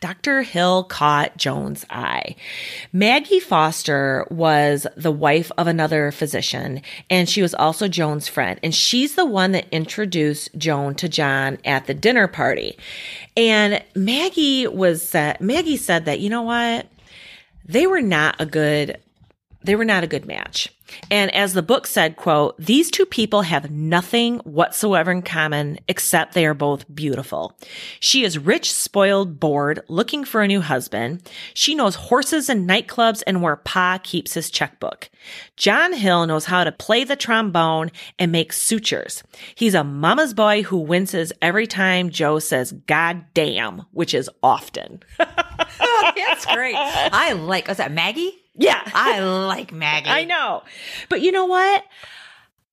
Dr. 0.00 0.42
Hill 0.42 0.84
caught 0.84 1.36
Joan's 1.36 1.84
eye. 1.90 2.36
Maggie 2.92 3.40
Foster 3.40 4.26
was 4.30 4.86
the 4.96 5.10
wife 5.10 5.50
of 5.58 5.66
another 5.66 6.12
physician, 6.12 6.82
and 7.10 7.28
she 7.28 7.42
was 7.42 7.54
also 7.54 7.88
Joan's 7.88 8.28
friend. 8.28 8.60
And 8.62 8.74
she's 8.74 9.14
the 9.14 9.26
one 9.26 9.52
that 9.52 9.66
introduced 9.72 10.56
Joan 10.56 10.94
to 10.96 11.08
John 11.08 11.58
at 11.64 11.86
the 11.86 11.94
dinner 11.94 12.28
party. 12.28 12.76
And 13.36 13.82
Maggie 13.94 14.66
was 14.66 15.14
Maggie 15.40 15.76
said 15.76 16.04
that 16.04 16.20
you 16.20 16.30
know 16.30 16.42
what, 16.42 16.86
they 17.64 17.86
were 17.86 18.02
not 18.02 18.36
a 18.38 18.46
good 18.46 18.98
they 19.62 19.74
were 19.74 19.84
not 19.84 20.04
a 20.04 20.08
good 20.08 20.26
match. 20.26 20.72
And 21.10 21.34
as 21.34 21.54
the 21.54 21.62
book 21.62 21.86
said, 21.86 22.16
quote, 22.16 22.56
these 22.58 22.90
two 22.90 23.06
people 23.06 23.42
have 23.42 23.70
nothing 23.70 24.38
whatsoever 24.40 25.10
in 25.10 25.22
common 25.22 25.78
except 25.88 26.34
they 26.34 26.46
are 26.46 26.54
both 26.54 26.84
beautiful. 26.94 27.56
She 28.00 28.24
is 28.24 28.38
rich, 28.38 28.72
spoiled, 28.72 29.40
bored, 29.40 29.80
looking 29.88 30.24
for 30.24 30.42
a 30.42 30.48
new 30.48 30.60
husband. 30.60 31.28
She 31.54 31.74
knows 31.74 31.94
horses 31.94 32.48
and 32.48 32.68
nightclubs 32.68 33.22
and 33.26 33.42
where 33.42 33.56
Pa 33.56 33.98
keeps 34.02 34.34
his 34.34 34.50
checkbook. 34.50 35.10
John 35.56 35.92
Hill 35.92 36.26
knows 36.26 36.46
how 36.46 36.64
to 36.64 36.72
play 36.72 37.04
the 37.04 37.16
trombone 37.16 37.90
and 38.18 38.32
make 38.32 38.52
sutures. 38.52 39.22
He's 39.54 39.74
a 39.74 39.84
mama's 39.84 40.34
boy 40.34 40.62
who 40.62 40.78
winces 40.78 41.32
every 41.42 41.66
time 41.66 42.10
Joe 42.10 42.38
says, 42.38 42.72
God 42.86 43.24
damn, 43.34 43.80
which 43.92 44.14
is 44.14 44.30
often. 44.42 45.02
Oh, 45.80 46.12
that's 46.16 46.46
great. 46.46 46.74
I 46.76 47.32
like, 47.32 47.68
was 47.68 47.76
that 47.76 47.92
Maggie? 47.92 48.32
Yeah. 48.58 48.82
I 48.94 49.20
like 49.20 49.72
Maggie. 49.72 50.10
I 50.10 50.24
know. 50.24 50.62
But 51.08 51.22
you 51.22 51.32
know 51.32 51.46
what? 51.46 51.84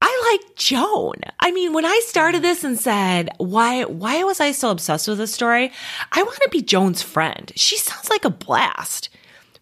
I 0.01 0.37
like 0.39 0.55
Joan. 0.55 1.15
I 1.39 1.51
mean, 1.51 1.73
when 1.73 1.85
I 1.85 2.01
started 2.05 2.41
this 2.43 2.63
and 2.63 2.77
said, 2.77 3.29
why, 3.37 3.85
why 3.85 4.23
was 4.23 4.39
I 4.39 4.51
so 4.51 4.69
obsessed 4.69 5.07
with 5.07 5.17
this 5.17 5.33
story? 5.33 5.71
I 6.11 6.21
want 6.21 6.37
to 6.41 6.49
be 6.51 6.61
Joan's 6.61 7.01
friend. 7.01 7.51
She 7.55 7.77
sounds 7.77 8.09
like 8.09 8.25
a 8.25 8.29
blast. 8.29 9.09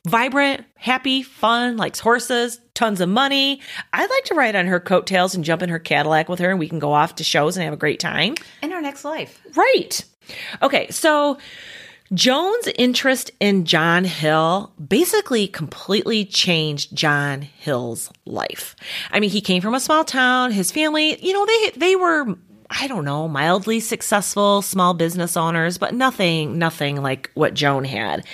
Vibrant, 0.05 0.65
happy, 0.75 1.23
fun, 1.23 1.77
likes 1.77 1.99
horses, 1.99 2.59
tons 2.73 2.99
of 2.99 3.07
money. 3.07 3.61
I'd 3.93 4.09
like 4.09 4.25
to 4.25 4.35
ride 4.35 4.55
on 4.55 4.65
her 4.65 4.81
coattails 4.81 5.33
and 5.33 5.45
jump 5.45 5.61
in 5.61 5.69
her 5.69 5.79
Cadillac 5.79 6.27
with 6.27 6.39
her 6.39 6.49
and 6.49 6.59
we 6.59 6.67
can 6.67 6.79
go 6.79 6.91
off 6.91 7.15
to 7.15 7.23
shows 7.23 7.55
and 7.55 7.63
have 7.63 7.73
a 7.73 7.77
great 7.77 8.01
time. 8.01 8.35
In 8.61 8.73
our 8.73 8.81
next 8.81 9.05
life. 9.05 9.41
Right. 9.55 10.03
Okay. 10.61 10.89
So 10.89 11.37
Joan's 12.13 12.67
interest 12.77 13.31
in 13.39 13.65
John 13.65 14.03
Hill 14.03 14.71
basically 14.87 15.47
completely 15.47 16.25
changed 16.25 16.95
John 16.95 17.41
Hill's 17.41 18.11
life. 18.25 18.75
I 19.11 19.19
mean, 19.19 19.29
he 19.29 19.41
came 19.41 19.61
from 19.61 19.73
a 19.73 19.79
small 19.79 20.03
town. 20.03 20.51
His 20.51 20.71
family, 20.71 21.17
you 21.25 21.33
know, 21.33 21.45
they 21.45 21.71
they 21.75 21.95
were 21.95 22.35
I 22.69 22.87
don't 22.87 23.05
know, 23.05 23.27
mildly 23.27 23.79
successful 23.79 24.61
small 24.61 24.93
business 24.93 25.37
owners, 25.37 25.77
but 25.77 25.93
nothing 25.93 26.57
nothing 26.57 27.01
like 27.01 27.31
what 27.33 27.53
Joan 27.53 27.83
had. 27.83 28.25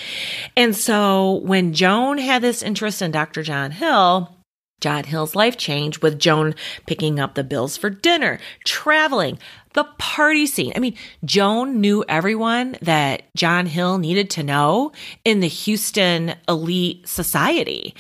And 0.58 0.76
so 0.76 1.36
when 1.44 1.74
Joan 1.74 2.18
had 2.18 2.42
this 2.42 2.63
interest 2.63 3.02
in 3.02 3.12
Dr. 3.12 3.44
John 3.44 3.72
Hill, 3.72 4.36
John 4.80 5.04
Hill's 5.04 5.36
life 5.36 5.58
changed 5.58 6.02
with 6.02 6.20
Joan 6.20 6.56
picking 6.86 7.20
up 7.20 7.36
the 7.36 7.44
bills 7.44 7.76
for 7.76 7.89
dinner, 7.89 8.39
traveling, 8.65 9.38
the 9.80 9.86
party 9.98 10.46
scene. 10.46 10.74
I 10.76 10.80
mean, 10.80 10.96
Joan 11.24 11.80
knew 11.80 12.04
everyone 12.10 12.76
that 12.82 13.24
John 13.34 13.65
Hill 13.65 13.98
needed 13.98 14.30
to 14.32 14.44
know 14.44 14.92
in 15.24 15.39
the 15.39 15.48
Houston 15.48 16.36
elite 16.50 17.08
society. 17.08 17.96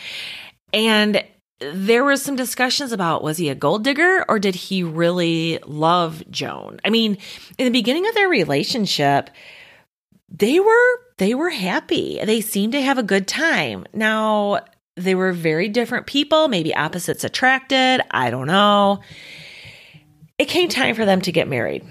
And 0.73 1.23
there 1.61 2.03
was 2.03 2.21
some 2.21 2.35
discussions 2.35 2.91
about 2.91 3.23
was 3.23 3.37
he 3.37 3.47
a 3.47 3.55
gold 3.55 3.85
digger 3.85 4.25
or 4.27 4.39
did 4.39 4.55
he 4.55 4.83
really 4.83 5.59
love 5.65 6.21
Joan? 6.29 6.81
I 6.83 6.89
mean, 6.89 7.17
in 7.57 7.63
the 7.63 7.71
beginning 7.71 8.05
of 8.05 8.13
their 8.13 8.27
relationship, 8.27 9.29
they 10.27 10.59
were 10.59 10.99
they 11.17 11.33
were 11.33 11.49
happy. 11.49 12.19
They 12.21 12.41
seemed 12.41 12.73
to 12.73 12.81
have 12.81 12.97
a 12.97 13.03
good 13.03 13.25
time. 13.25 13.85
Now, 13.93 14.65
they 14.97 15.15
were 15.15 15.31
very 15.31 15.69
different 15.69 16.07
people, 16.07 16.49
maybe 16.49 16.75
opposites 16.75 17.23
attracted, 17.23 18.01
I 18.11 18.31
don't 18.31 18.47
know. 18.47 18.99
It 20.39 20.47
came 20.47 20.69
time 20.69 20.95
for 20.95 21.05
them 21.05 21.21
to 21.21 21.33
get 21.33 21.49
married. 21.49 21.85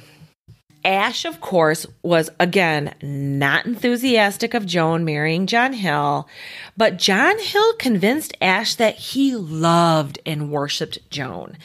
Ash, 0.84 1.26
of 1.26 1.40
course, 1.40 1.86
was 2.02 2.30
again 2.40 2.94
not 3.02 3.66
enthusiastic 3.66 4.54
of 4.54 4.64
Joan 4.64 5.04
marrying 5.04 5.46
John 5.46 5.74
Hill, 5.74 6.26
but 6.76 6.98
John 6.98 7.38
Hill 7.38 7.74
convinced 7.74 8.36
Ash 8.40 8.74
that 8.76 8.94
he 8.94 9.34
loved 9.36 10.18
and 10.24 10.50
worshiped 10.50 10.98
Joan. 11.10 11.58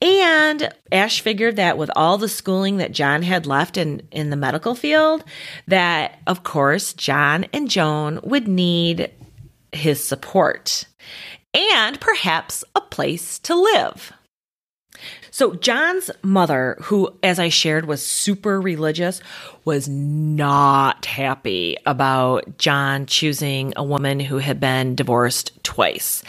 And 0.00 0.72
Ash 0.92 1.20
figured 1.20 1.56
that 1.56 1.78
with 1.78 1.90
all 1.96 2.18
the 2.18 2.28
schooling 2.28 2.76
that 2.76 2.92
John 2.92 3.22
had 3.22 3.46
left 3.46 3.76
in, 3.76 4.06
in 4.12 4.30
the 4.30 4.36
medical 4.36 4.74
field, 4.74 5.24
that 5.66 6.20
of 6.26 6.44
course 6.44 6.92
John 6.92 7.46
and 7.52 7.68
Joan 7.68 8.20
would 8.22 8.46
need 8.46 9.10
his 9.72 10.06
support 10.06 10.86
and 11.52 11.98
perhaps 12.00 12.62
a 12.74 12.80
place 12.80 13.38
to 13.40 13.54
live. 13.54 14.12
So 15.36 15.52
John's 15.52 16.10
mother, 16.22 16.78
who, 16.84 17.14
as 17.22 17.38
I 17.38 17.50
shared, 17.50 17.84
was 17.84 18.02
super 18.02 18.58
religious, 18.58 19.20
was 19.66 19.86
not 19.86 21.04
happy 21.04 21.76
about 21.84 22.56
John 22.56 23.04
choosing 23.04 23.74
a 23.76 23.84
woman 23.84 24.18
who 24.18 24.38
had 24.38 24.60
been 24.60 24.94
divorced 24.94 25.62
twice. 25.62 26.22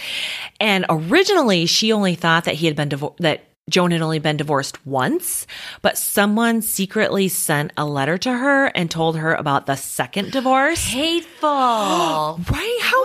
And 0.59 0.85
originally, 0.89 1.67
she 1.67 1.93
only 1.93 2.15
thought 2.15 2.43
that 2.43 2.55
he 2.55 2.65
had 2.65 2.75
been 2.75 2.89
divorced, 2.89 3.19
that 3.19 3.45
Joan 3.69 3.91
had 3.91 4.01
only 4.01 4.19
been 4.19 4.37
divorced 4.37 4.85
once, 4.85 5.45
but 5.81 5.97
someone 5.97 6.61
secretly 6.61 7.27
sent 7.27 7.73
a 7.75 7.85
letter 7.85 8.17
to 8.19 8.31
her 8.31 8.67
and 8.67 8.89
told 8.89 9.17
her 9.17 9.33
about 9.33 9.65
the 9.65 9.75
second 9.75 10.31
divorce. 10.31 10.85
Hateful. 10.85 11.49
right? 11.49 12.79
How 12.81 13.01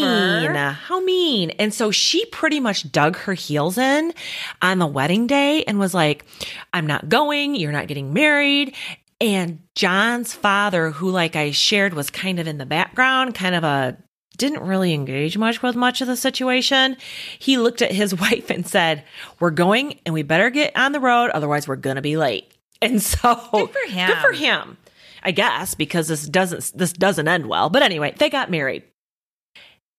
Whatever. 0.00 0.52
mean. 0.52 0.54
How 0.54 1.00
mean. 1.00 1.50
And 1.50 1.72
so 1.72 1.92
she 1.92 2.26
pretty 2.26 2.58
much 2.58 2.90
dug 2.90 3.16
her 3.18 3.34
heels 3.34 3.78
in 3.78 4.12
on 4.60 4.78
the 4.78 4.86
wedding 4.86 5.28
day 5.28 5.62
and 5.64 5.78
was 5.78 5.94
like, 5.94 6.24
I'm 6.72 6.86
not 6.86 7.08
going. 7.08 7.54
You're 7.54 7.72
not 7.72 7.86
getting 7.86 8.12
married. 8.12 8.74
And 9.20 9.60
John's 9.74 10.34
father, 10.34 10.90
who, 10.90 11.10
like 11.10 11.36
I 11.36 11.52
shared, 11.52 11.94
was 11.94 12.10
kind 12.10 12.40
of 12.40 12.48
in 12.48 12.58
the 12.58 12.66
background, 12.66 13.34
kind 13.34 13.54
of 13.54 13.62
a 13.62 13.96
didn't 14.36 14.62
really 14.62 14.92
engage 14.92 15.38
much 15.38 15.62
with 15.62 15.76
much 15.76 16.00
of 16.00 16.06
the 16.06 16.16
situation. 16.16 16.96
He 17.38 17.58
looked 17.58 17.82
at 17.82 17.92
his 17.92 18.14
wife 18.20 18.50
and 18.50 18.66
said, 18.66 19.04
We're 19.40 19.50
going 19.50 20.00
and 20.04 20.14
we 20.14 20.22
better 20.22 20.50
get 20.50 20.76
on 20.76 20.92
the 20.92 21.00
road, 21.00 21.30
otherwise 21.30 21.68
we're 21.68 21.76
gonna 21.76 22.02
be 22.02 22.16
late. 22.16 22.50
And 22.82 23.00
so 23.00 23.34
Good 23.52 23.70
for 23.70 23.90
him. 23.90 24.08
Good 24.08 24.18
for 24.18 24.32
him. 24.32 24.76
I 25.22 25.30
guess, 25.30 25.74
because 25.74 26.08
this 26.08 26.26
doesn't 26.28 26.76
this 26.76 26.92
doesn't 26.92 27.26
end 27.26 27.46
well. 27.46 27.70
But 27.70 27.82
anyway, 27.82 28.14
they 28.18 28.28
got 28.28 28.50
married. 28.50 28.82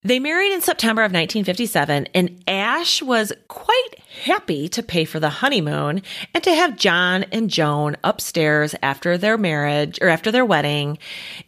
They 0.06 0.20
married 0.20 0.54
in 0.54 0.62
September 0.62 1.02
of 1.02 1.12
1957, 1.12 2.10
and 2.14 2.44
Ash 2.48 3.02
was 3.02 3.34
quite 3.48 3.90
happy 4.24 4.70
to 4.70 4.84
pay 4.84 5.04
for 5.04 5.20
the 5.20 5.30
honeymoon 5.30 6.04
and 6.32 6.44
to 6.44 6.54
have 6.54 6.78
John 6.78 7.24
and 7.32 7.50
Joan 7.50 7.98
upstairs 8.04 8.76
after 8.84 9.18
their 9.18 9.36
marriage 9.36 9.98
or 10.04 10.10
after 10.10 10.32
their 10.32 10.46
wedding 10.46 11.00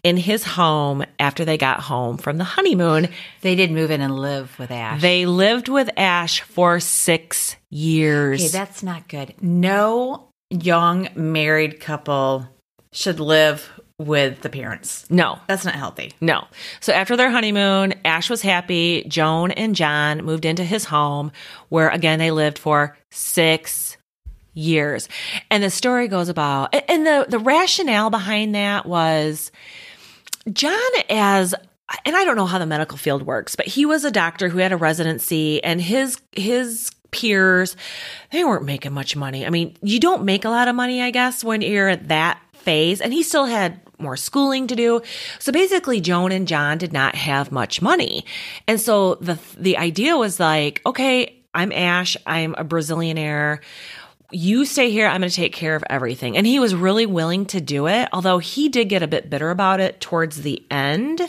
in 0.02 0.18
his 0.18 0.44
home 0.44 1.06
after 1.20 1.46
they 1.46 1.60
got 1.60 1.82
home 1.82 2.18
from 2.18 2.40
the 2.40 2.44
honeymoon. 2.44 3.10
They 3.42 3.54
did 3.54 3.70
move 3.70 3.92
in 3.92 4.02
and 4.02 4.18
live 4.18 4.58
with 4.58 4.72
Ash. 4.72 5.02
They 5.02 5.28
lived 5.28 5.70
with 5.70 5.92
Ash 5.96 6.42
for 6.42 6.80
six 6.80 7.58
years. 7.70 8.42
Okay, 8.42 8.50
that's 8.50 8.82
not 8.82 9.08
good. 9.08 9.36
No 9.40 10.30
young 10.50 11.10
married 11.14 11.80
couple 11.80 12.50
should 12.92 13.20
live 13.20 13.70
with 14.00 14.42
the 14.42 14.50
parents. 14.50 15.10
no, 15.10 15.40
That's 15.48 15.66
not 15.66 15.74
healthy. 15.74 16.14
No. 16.22 16.46
So 16.82 16.94
after 16.94 17.18
their 17.18 17.32
honeymoon, 17.32 17.96
Ash 18.06 18.30
was 18.30 18.44
happy. 18.44 19.04
Joan 19.08 19.52
and 19.52 19.76
John 19.76 20.24
moved 20.24 20.46
into 20.46 20.64
his 20.64 20.86
home 20.86 21.32
where 21.70 21.90
again 21.90 22.20
they 22.20 22.30
lived 22.30 22.60
for 22.60 22.96
six 23.10 23.98
years. 24.54 25.10
And 25.50 25.64
the 25.64 25.72
story 25.72 26.08
goes 26.08 26.30
about 26.30 26.76
and 26.90 27.08
the, 27.08 27.26
the 27.28 27.40
rationale 27.40 28.10
behind 28.12 28.54
that 28.54 28.86
was 28.86 29.52
John 30.54 30.80
as 31.10 31.56
and 32.06 32.16
I 32.16 32.26
don't 32.26 32.36
know 32.36 32.46
how 32.46 32.60
the 32.60 32.66
medical 32.66 32.98
field 32.98 33.24
works, 33.24 33.56
but 33.56 33.66
he 33.66 33.86
was 33.86 34.04
a 34.04 34.12
doctor 34.12 34.50
who 34.50 34.60
had 34.60 34.72
a 34.74 34.78
residency 34.78 35.64
and 35.64 35.82
his 35.82 36.22
his 36.34 36.92
peers 37.10 37.76
they 38.32 38.44
weren't 38.44 38.66
making 38.66 38.92
much 38.94 39.16
money. 39.16 39.44
I 39.44 39.50
mean, 39.50 39.76
you 39.82 40.00
don't 40.00 40.24
make 40.24 40.46
a 40.46 40.50
lot 40.50 40.68
of 40.68 40.76
money, 40.76 41.02
I 41.02 41.10
guess, 41.10 41.44
when 41.44 41.62
you're 41.62 41.90
at 41.90 42.10
that 42.10 42.40
phase 42.54 43.02
and 43.02 43.12
he 43.14 43.24
still 43.24 43.46
had 43.46 43.80
more 44.00 44.18
schooling 44.18 44.68
to 44.68 44.76
do. 44.76 45.02
So 45.40 45.52
basically 45.52 46.02
Joan 46.02 46.32
and 46.32 46.48
John 46.48 46.78
did 46.78 46.94
not 46.94 47.16
have 47.16 47.52
much 47.52 47.82
money. 47.82 48.26
And 48.68 48.80
so 48.80 49.16
the 49.16 49.40
the 49.58 49.78
idea 49.78 50.18
was 50.18 50.40
like, 50.40 50.82
okay, 50.86 51.44
I'm 51.54 51.72
Ash, 51.72 52.16
I'm 52.26 52.54
a 52.58 52.64
Brazilianaire. 52.64 53.60
You 54.30 54.66
stay 54.66 54.92
here, 54.92 55.08
I'm 55.08 55.22
going 55.22 55.30
to 55.30 55.36
take 55.36 55.54
care 55.54 55.76
of 55.76 55.86
everything. 55.90 56.36
And 56.36 56.46
he 56.46 56.60
was 56.60 56.76
really 56.76 57.06
willing 57.06 57.46
to 57.48 57.62
do 57.62 57.88
it, 57.88 58.10
although 58.12 58.40
he 58.40 58.68
did 58.68 58.90
get 58.90 59.02
a 59.02 59.08
bit 59.08 59.30
bitter 59.30 59.52
about 59.52 59.80
it 59.80 60.02
towards 60.02 60.42
the 60.42 60.62
end. 60.70 61.22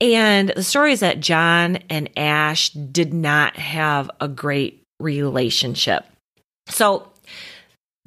And 0.00 0.48
the 0.48 0.64
story 0.64 0.92
is 0.92 1.00
that 1.00 1.20
John 1.20 1.76
and 1.88 2.10
Ash 2.16 2.70
did 2.70 3.14
not 3.14 3.56
have 3.56 4.10
a 4.20 4.26
great 4.26 4.82
relationship. 4.98 6.04
So 6.68 7.08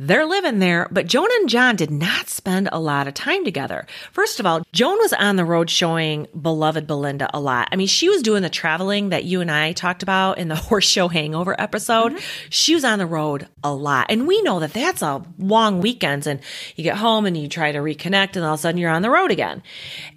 they're 0.04 0.26
living 0.26 0.58
there, 0.58 0.88
but 0.90 1.06
Joan 1.06 1.28
and 1.32 1.48
John 1.48 1.76
did 1.76 1.92
not 1.92 2.28
spend 2.28 2.68
a 2.72 2.80
lot 2.80 3.08
of 3.08 3.14
time 3.14 3.46
together. 3.46 3.86
First 4.12 4.40
of 4.40 4.48
all, 4.48 4.64
Joan 4.72 4.98
was 4.98 5.14
on 5.14 5.36
the 5.36 5.46
road 5.46 5.70
showing 5.70 6.26
Beloved 6.42 6.88
Belinda 6.88 7.30
a 7.36 7.40
lot. 7.40 7.70
I 7.72 7.76
mean, 7.76 7.86
she 7.86 8.10
was 8.10 8.24
doing 8.24 8.42
the 8.42 8.50
traveling 8.50 9.10
that 9.10 9.26
you 9.26 9.42
and 9.42 9.52
I 9.52 9.74
talked 9.74 10.02
about 10.02 10.40
in 10.40 10.48
the 10.48 10.56
horse 10.72 10.88
show 10.88 11.08
hangover 11.08 11.56
episode. 11.62 12.14
Mm-hmm. 12.14 12.48
She 12.50 12.74
was 12.74 12.84
on 12.84 12.98
the 12.98 13.06
road 13.06 13.48
a 13.64 13.72
lot. 13.72 14.08
And 14.10 14.26
we 14.26 14.42
know 14.42 14.60
that 14.60 14.74
that's 14.74 15.04
a 15.04 15.24
long 15.38 15.82
weekends 15.82 16.26
and 16.26 16.40
you 16.76 16.84
get 16.84 16.98
home 16.98 17.28
and 17.28 17.38
you 17.38 17.48
try 17.48 17.72
to 17.72 17.78
reconnect 17.78 18.36
and 18.36 18.44
all 18.44 18.56
of 18.56 18.60
a 18.60 18.62
sudden 18.62 18.80
you're 18.80 18.90
on 18.90 19.04
the 19.04 19.12
road 19.12 19.30
again. 19.30 19.62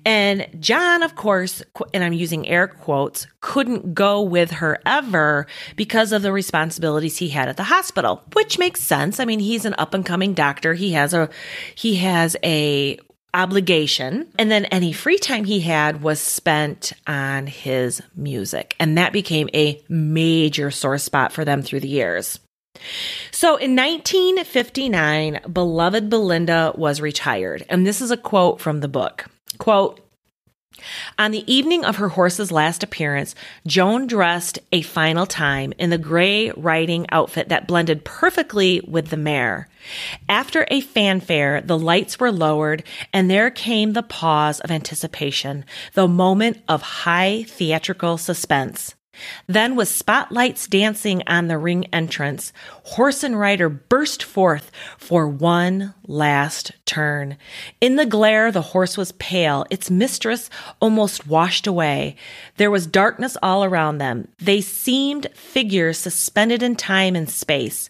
And 0.06 0.46
John, 0.60 1.02
of 1.02 1.14
course, 1.14 1.62
and 1.92 2.02
I'm 2.02 2.14
using 2.14 2.48
air 2.48 2.68
quotes, 2.68 3.26
couldn't 3.42 3.92
go 3.92 4.22
with 4.22 4.50
her 4.50 4.80
ever 4.86 5.46
because 5.76 6.12
of 6.12 6.22
the 6.22 6.32
responsibilities 6.32 7.18
he 7.18 7.28
had 7.28 7.50
at 7.50 7.58
the 7.58 7.64
hospital, 7.64 8.22
which 8.32 8.58
makes 8.58 8.80
sense. 8.80 9.20
I 9.20 9.26
mean, 9.26 9.40
he's 9.40 9.66
an 9.66 9.73
up 9.78 9.94
and 9.94 10.04
coming 10.04 10.34
doctor. 10.34 10.74
He 10.74 10.92
has 10.92 11.14
a, 11.14 11.28
he 11.74 11.96
has 11.96 12.36
a 12.42 12.98
obligation. 13.34 14.28
And 14.38 14.50
then 14.50 14.64
any 14.66 14.92
free 14.92 15.18
time 15.18 15.44
he 15.44 15.60
had 15.60 16.02
was 16.02 16.20
spent 16.20 16.92
on 17.06 17.46
his 17.46 18.00
music. 18.14 18.76
And 18.78 18.96
that 18.96 19.12
became 19.12 19.50
a 19.52 19.82
major 19.88 20.70
sore 20.70 20.98
spot 20.98 21.32
for 21.32 21.44
them 21.44 21.60
through 21.60 21.80
the 21.80 21.88
years. 21.88 22.38
So 23.30 23.56
in 23.56 23.76
1959, 23.76 25.40
beloved 25.52 26.08
Belinda 26.08 26.72
was 26.76 27.00
retired. 27.00 27.64
And 27.68 27.86
this 27.86 28.00
is 28.00 28.10
a 28.10 28.16
quote 28.16 28.60
from 28.60 28.80
the 28.80 28.88
book. 28.88 29.26
Quote, 29.58 30.00
on 31.18 31.30
the 31.30 31.50
evening 31.52 31.84
of 31.84 31.96
her 31.96 32.08
horse's 32.08 32.52
last 32.52 32.82
appearance, 32.82 33.34
Joan 33.66 34.06
dressed 34.06 34.58
a 34.72 34.82
final 34.82 35.26
time 35.26 35.72
in 35.78 35.90
the 35.90 35.98
gray 35.98 36.50
riding 36.50 37.06
outfit 37.10 37.48
that 37.48 37.66
blended 37.66 38.04
perfectly 38.04 38.80
with 38.86 39.08
the 39.08 39.16
mare. 39.16 39.68
After 40.28 40.66
a 40.70 40.80
fanfare, 40.80 41.60
the 41.60 41.78
lights 41.78 42.18
were 42.18 42.32
lowered, 42.32 42.82
and 43.12 43.30
there 43.30 43.50
came 43.50 43.92
the 43.92 44.02
pause 44.02 44.60
of 44.60 44.70
anticipation, 44.70 45.64
the 45.92 46.08
moment 46.08 46.62
of 46.68 46.82
high 46.82 47.44
theatrical 47.44 48.18
suspense. 48.18 48.94
Then, 49.46 49.76
with 49.76 49.88
spotlights 49.88 50.66
dancing 50.66 51.22
on 51.26 51.48
the 51.48 51.58
ring 51.58 51.86
entrance, 51.92 52.52
horse 52.84 53.22
and 53.22 53.38
rider 53.38 53.68
burst 53.68 54.22
forth 54.22 54.70
for 54.98 55.28
one 55.28 55.94
last 56.06 56.72
turn. 56.86 57.36
In 57.80 57.96
the 57.96 58.06
glare, 58.06 58.50
the 58.50 58.62
horse 58.62 58.96
was 58.96 59.12
pale, 59.12 59.66
its 59.70 59.90
mistress 59.90 60.50
almost 60.80 61.26
washed 61.26 61.66
away. 61.66 62.16
There 62.56 62.70
was 62.70 62.86
darkness 62.86 63.36
all 63.42 63.64
around 63.64 63.98
them. 63.98 64.28
They 64.38 64.60
seemed 64.60 65.28
figures 65.34 65.98
suspended 65.98 66.62
in 66.62 66.76
time 66.76 67.16
and 67.16 67.28
space. 67.28 67.88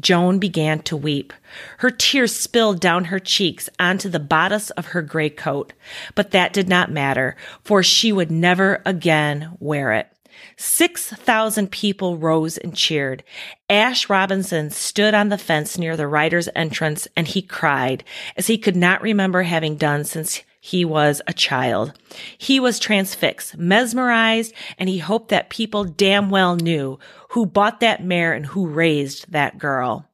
Joan 0.00 0.38
began 0.38 0.80
to 0.80 0.96
weep. 0.96 1.32
Her 1.78 1.90
tears 1.90 2.34
spilled 2.34 2.80
down 2.80 3.06
her 3.06 3.18
cheeks 3.18 3.70
onto 3.78 4.10
the 4.10 4.20
bodice 4.20 4.70
of 4.70 4.86
her 4.88 5.00
gray 5.00 5.30
coat, 5.30 5.72
but 6.14 6.32
that 6.32 6.52
did 6.52 6.68
not 6.68 6.90
matter, 6.90 7.34
for 7.62 7.82
she 7.82 8.12
would 8.12 8.30
never 8.30 8.82
again 8.84 9.56
wear 9.58 9.92
it. 9.92 10.08
6,000 10.56 11.70
people 11.70 12.16
rose 12.16 12.56
and 12.56 12.74
cheered. 12.74 13.22
Ash 13.68 14.08
Robinson 14.08 14.70
stood 14.70 15.14
on 15.14 15.28
the 15.28 15.38
fence 15.38 15.76
near 15.76 15.96
the 15.96 16.06
rider's 16.06 16.48
entrance 16.54 17.06
and 17.16 17.28
he 17.28 17.42
cried, 17.42 18.04
as 18.36 18.46
he 18.46 18.56
could 18.56 18.76
not 18.76 19.02
remember 19.02 19.42
having 19.42 19.76
done 19.76 20.04
since 20.04 20.42
he 20.60 20.84
was 20.84 21.22
a 21.26 21.32
child. 21.32 21.92
He 22.38 22.58
was 22.58 22.80
transfixed, 22.80 23.56
mesmerized, 23.56 24.52
and 24.78 24.88
he 24.88 24.98
hoped 24.98 25.28
that 25.28 25.50
people 25.50 25.84
damn 25.84 26.30
well 26.30 26.56
knew 26.56 26.98
who 27.30 27.46
bought 27.46 27.80
that 27.80 28.02
mare 28.02 28.32
and 28.32 28.46
who 28.46 28.66
raised 28.66 29.30
that 29.30 29.58
girl. 29.58 30.08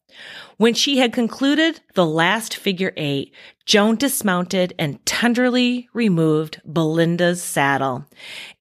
When 0.62 0.74
she 0.74 0.98
had 0.98 1.12
concluded 1.12 1.80
the 1.94 2.06
last 2.06 2.54
figure 2.54 2.92
eight, 2.96 3.34
Joan 3.66 3.96
dismounted 3.96 4.72
and 4.78 5.04
tenderly 5.04 5.88
removed 5.92 6.60
Belinda's 6.64 7.42
saddle. 7.42 8.06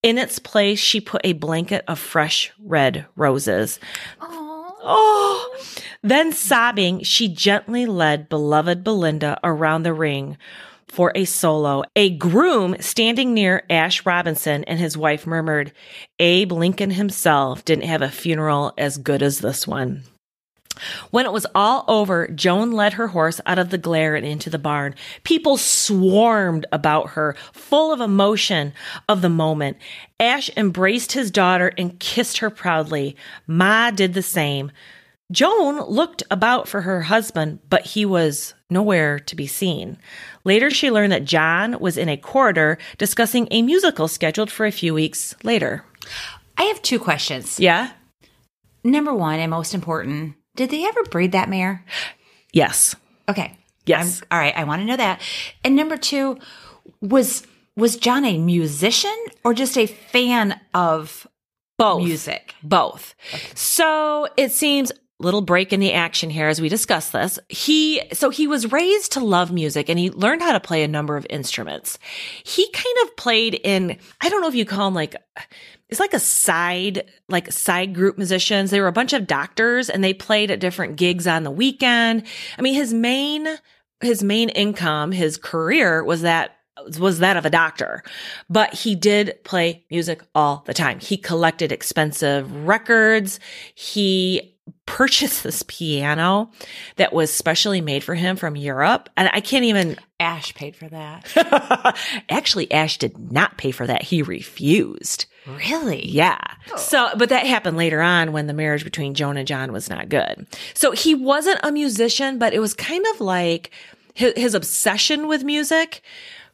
In 0.02 0.18
its 0.18 0.40
place, 0.40 0.80
she 0.80 1.00
put 1.00 1.22
a 1.24 1.34
blanket 1.34 1.86
of 1.88 2.00
fresh 2.00 2.52
red 2.58 3.06
roses. 3.16 3.80
Oh, 4.20 5.56
Then 6.02 6.32
sobbing, 6.32 7.04
she 7.04 7.28
gently 7.28 7.86
led 7.86 8.30
beloved 8.30 8.84
Belinda 8.84 9.40
around 9.44 9.84
the 9.84 9.94
ring 9.94 10.40
for 10.88 11.12
a 11.14 11.26
solo. 11.26 11.84
A 11.96 12.18
groom 12.18 12.78
standing 12.80 13.36
near 13.36 13.62
Ash 13.70 14.08
Robinson 14.08 14.64
and 14.64 14.80
his 14.80 14.98
wife 14.98 15.28
murmured, 15.28 15.72
Abe 16.18 16.52
Lincoln 16.52 16.90
himself 16.90 17.64
didn't 17.64 17.86
have 17.86 18.02
a 18.02 18.10
funeral 18.10 18.74
as 18.76 18.98
good 18.98 19.22
as 19.22 19.38
this 19.38 19.68
one. 19.68 20.02
When 21.12 21.26
it 21.26 21.34
was 21.34 21.46
all 21.54 21.86
over, 21.88 22.28
Joan 22.28 22.72
led 22.72 22.94
her 22.94 23.08
horse 23.08 23.40
out 23.46 23.60
of 23.60 23.70
the 23.70 23.78
glare 23.78 24.16
and 24.16 24.26
into 24.26 24.50
the 24.50 24.60
barn. 24.60 24.96
People 25.24 25.58
swarmed 25.58 26.66
about 26.72 27.12
her, 27.12 27.36
full 27.54 27.94
of 27.94 28.02
emotion 28.02 28.74
of 29.08 29.22
the 29.22 29.30
moment. 29.30 29.78
Ash 30.20 30.50
embraced 30.56 31.12
his 31.12 31.32
daughter 31.32 31.72
and 31.78 32.00
kissed 32.00 32.40
her 32.40 32.50
proudly. 32.50 33.16
Ma 33.48 33.92
did 33.92 34.14
the 34.14 34.22
same. 34.22 34.72
Joan 35.32 35.82
looked 35.90 36.24
about 36.30 36.68
for 36.68 36.82
her 36.82 37.04
husband, 37.04 37.60
but 37.70 37.86
he 37.86 38.06
was 38.06 38.54
nowhere 38.70 39.18
to 39.20 39.36
be 39.36 39.48
seen. 39.48 39.98
Later, 40.44 40.70
she 40.70 40.92
learned 40.92 41.14
that 41.14 41.26
John 41.26 41.80
was 41.80 41.98
in 41.98 42.10
a 42.10 42.18
corridor 42.18 42.78
discussing 42.98 43.48
a 43.50 43.62
musical 43.62 44.08
scheduled 44.08 44.52
for 44.52 44.66
a 44.66 44.72
few 44.72 44.94
weeks 44.94 45.34
later. 45.44 45.86
I 46.58 46.64
have 46.64 46.82
two 46.82 47.00
questions. 47.00 47.60
Yeah? 47.60 47.92
Number 48.84 49.14
one, 49.14 49.40
and 49.40 49.52
most 49.52 49.74
important, 49.74 50.36
did 50.56 50.70
they 50.70 50.86
ever 50.86 51.04
breed 51.04 51.32
that 51.34 51.50
mare? 51.50 51.84
Yes. 52.54 52.96
Okay. 53.30 53.58
Yes. 53.86 54.22
I'm- 54.22 54.28
all 54.32 54.40
right. 54.40 54.56
I 54.58 54.64
want 54.66 54.82
to 54.82 54.86
know 54.86 54.98
that. 54.98 55.22
And 55.64 55.76
number 55.76 55.98
two, 55.98 56.38
was 57.02 57.46
was 57.76 57.96
John 57.96 58.26
a 58.26 58.38
musician 58.38 59.16
or 59.44 59.54
just 59.54 59.78
a 59.78 59.86
fan 59.88 60.60
of 60.74 61.26
Both. 61.78 62.04
music? 62.04 62.54
Both. 62.62 63.16
So 63.56 64.28
it 64.38 64.52
seems 64.52 64.92
little 65.20 65.42
break 65.42 65.72
in 65.72 65.80
the 65.80 65.94
action 65.94 66.30
here 66.32 66.48
as 66.48 66.60
we 66.60 66.68
discuss 66.68 67.12
this. 67.12 67.40
He 67.48 68.02
so 68.12 68.30
he 68.30 68.46
was 68.48 68.72
raised 68.72 69.14
to 69.14 69.20
love 69.20 69.52
music 69.52 69.88
and 69.88 69.98
he 69.98 70.10
learned 70.10 70.42
how 70.42 70.52
to 70.52 70.60
play 70.60 70.84
a 70.84 70.88
number 70.88 71.16
of 71.16 71.26
instruments. 71.30 71.98
He 72.44 72.70
kind 72.72 72.96
of 73.04 73.16
played 73.16 73.54
in 73.64 73.98
I 74.20 74.30
don't 74.30 74.42
know 74.42 74.48
if 74.50 74.56
you 74.56 74.66
call 74.66 74.88
him 74.88 74.96
like 74.96 75.16
it's 75.92 76.00
like 76.00 76.14
a 76.14 76.20
side 76.20 77.04
like 77.28 77.52
side 77.52 77.94
group 77.94 78.18
musicians. 78.18 78.72
They 78.72 78.82
were 78.82 78.88
a 78.88 78.94
bunch 78.94 79.14
of 79.14 79.28
doctors 79.28 79.90
and 79.90 80.04
they 80.04 80.14
played 80.14 80.50
at 80.50 80.60
different 80.60 80.96
gigs 80.96 81.28
on 81.28 81.44
the 81.44 81.52
weekend. 81.52 82.24
I 82.58 82.62
mean 82.62 82.74
his 82.74 82.94
main 82.94 83.48
his 84.00 84.24
main 84.24 84.50
income, 84.50 85.12
his 85.12 85.38
career 85.38 86.04
was 86.04 86.22
that 86.22 86.58
was 86.98 87.20
that 87.20 87.38
of 87.38 87.46
a 87.46 87.50
doctor, 87.50 88.02
but 88.50 88.74
he 88.74 88.96
did 88.96 89.38
play 89.44 89.86
music 89.92 90.22
all 90.34 90.64
the 90.66 90.74
time. 90.74 91.00
He 91.00 91.18
collected 91.18 91.72
expensive 91.72 92.52
records. 92.66 93.40
He 93.76 94.58
purchased 94.86 95.44
this 95.44 95.64
piano 95.68 96.50
that 96.96 97.14
was 97.14 97.32
specially 97.32 97.82
made 97.82 98.04
for 98.04 98.16
him 98.16 98.36
from 98.36 98.56
Europe. 98.56 99.10
And 99.16 99.30
I 99.34 99.42
can't 99.42 99.66
even, 99.66 99.98
Ash 100.20 100.54
paid 100.54 100.76
for 100.76 100.88
that. 100.90 101.98
actually, 102.30 102.72
Ash 102.72 102.98
did 102.98 103.32
not 103.32 103.58
pay 103.58 103.72
for 103.72 103.86
that. 103.86 104.02
He 104.02 104.22
refused. 104.22 105.26
Really? 105.48 106.08
Yeah. 106.08 106.40
Oh. 106.72 106.78
So, 106.78 107.10
but 107.18 107.30
that 107.30 107.46
happened 107.46 107.78
later 107.78 108.02
on 108.02 108.32
when 108.32 108.48
the 108.48 108.54
marriage 108.54 108.84
between 108.84 109.14
Joan 109.14 109.38
and 109.38 109.48
John 109.48 109.72
was 109.72 109.90
not 109.90 110.10
good. 110.10 110.48
So 110.74 110.92
he 110.92 111.16
wasn't 111.16 111.60
a 111.64 111.72
musician, 111.72 112.38
but 112.38 112.54
it 112.54 112.60
was 112.60 112.74
kind 112.74 113.06
of 113.14 113.22
like 113.22 113.72
his, 114.14 114.34
his 114.36 114.54
obsession 114.54 115.28
with 115.28 115.44
music 115.44 116.02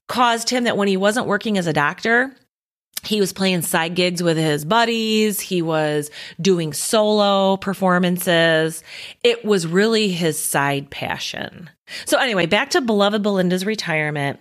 caused 0.07 0.49
him 0.49 0.63
that 0.63 0.77
when 0.77 0.87
he 0.87 0.97
wasn't 0.97 1.27
working 1.27 1.57
as 1.57 1.67
a 1.67 1.73
doctor, 1.73 2.33
he 3.03 3.19
was 3.19 3.33
playing 3.33 3.61
side 3.61 3.95
gigs 3.95 4.23
with 4.23 4.37
his 4.37 4.65
buddies. 4.65 5.39
He 5.39 5.61
was 5.61 6.09
doing 6.41 6.73
solo 6.73 7.57
performances. 7.57 8.83
It 9.23 9.45
was 9.45 9.67
really 9.67 10.09
his 10.09 10.39
side 10.39 10.89
passion. 10.89 11.69
So 12.05 12.17
anyway, 12.17 12.47
back 12.47 12.71
to 12.71 12.81
beloved 12.81 13.21
Belinda's 13.21 13.65
retirement 13.65 14.39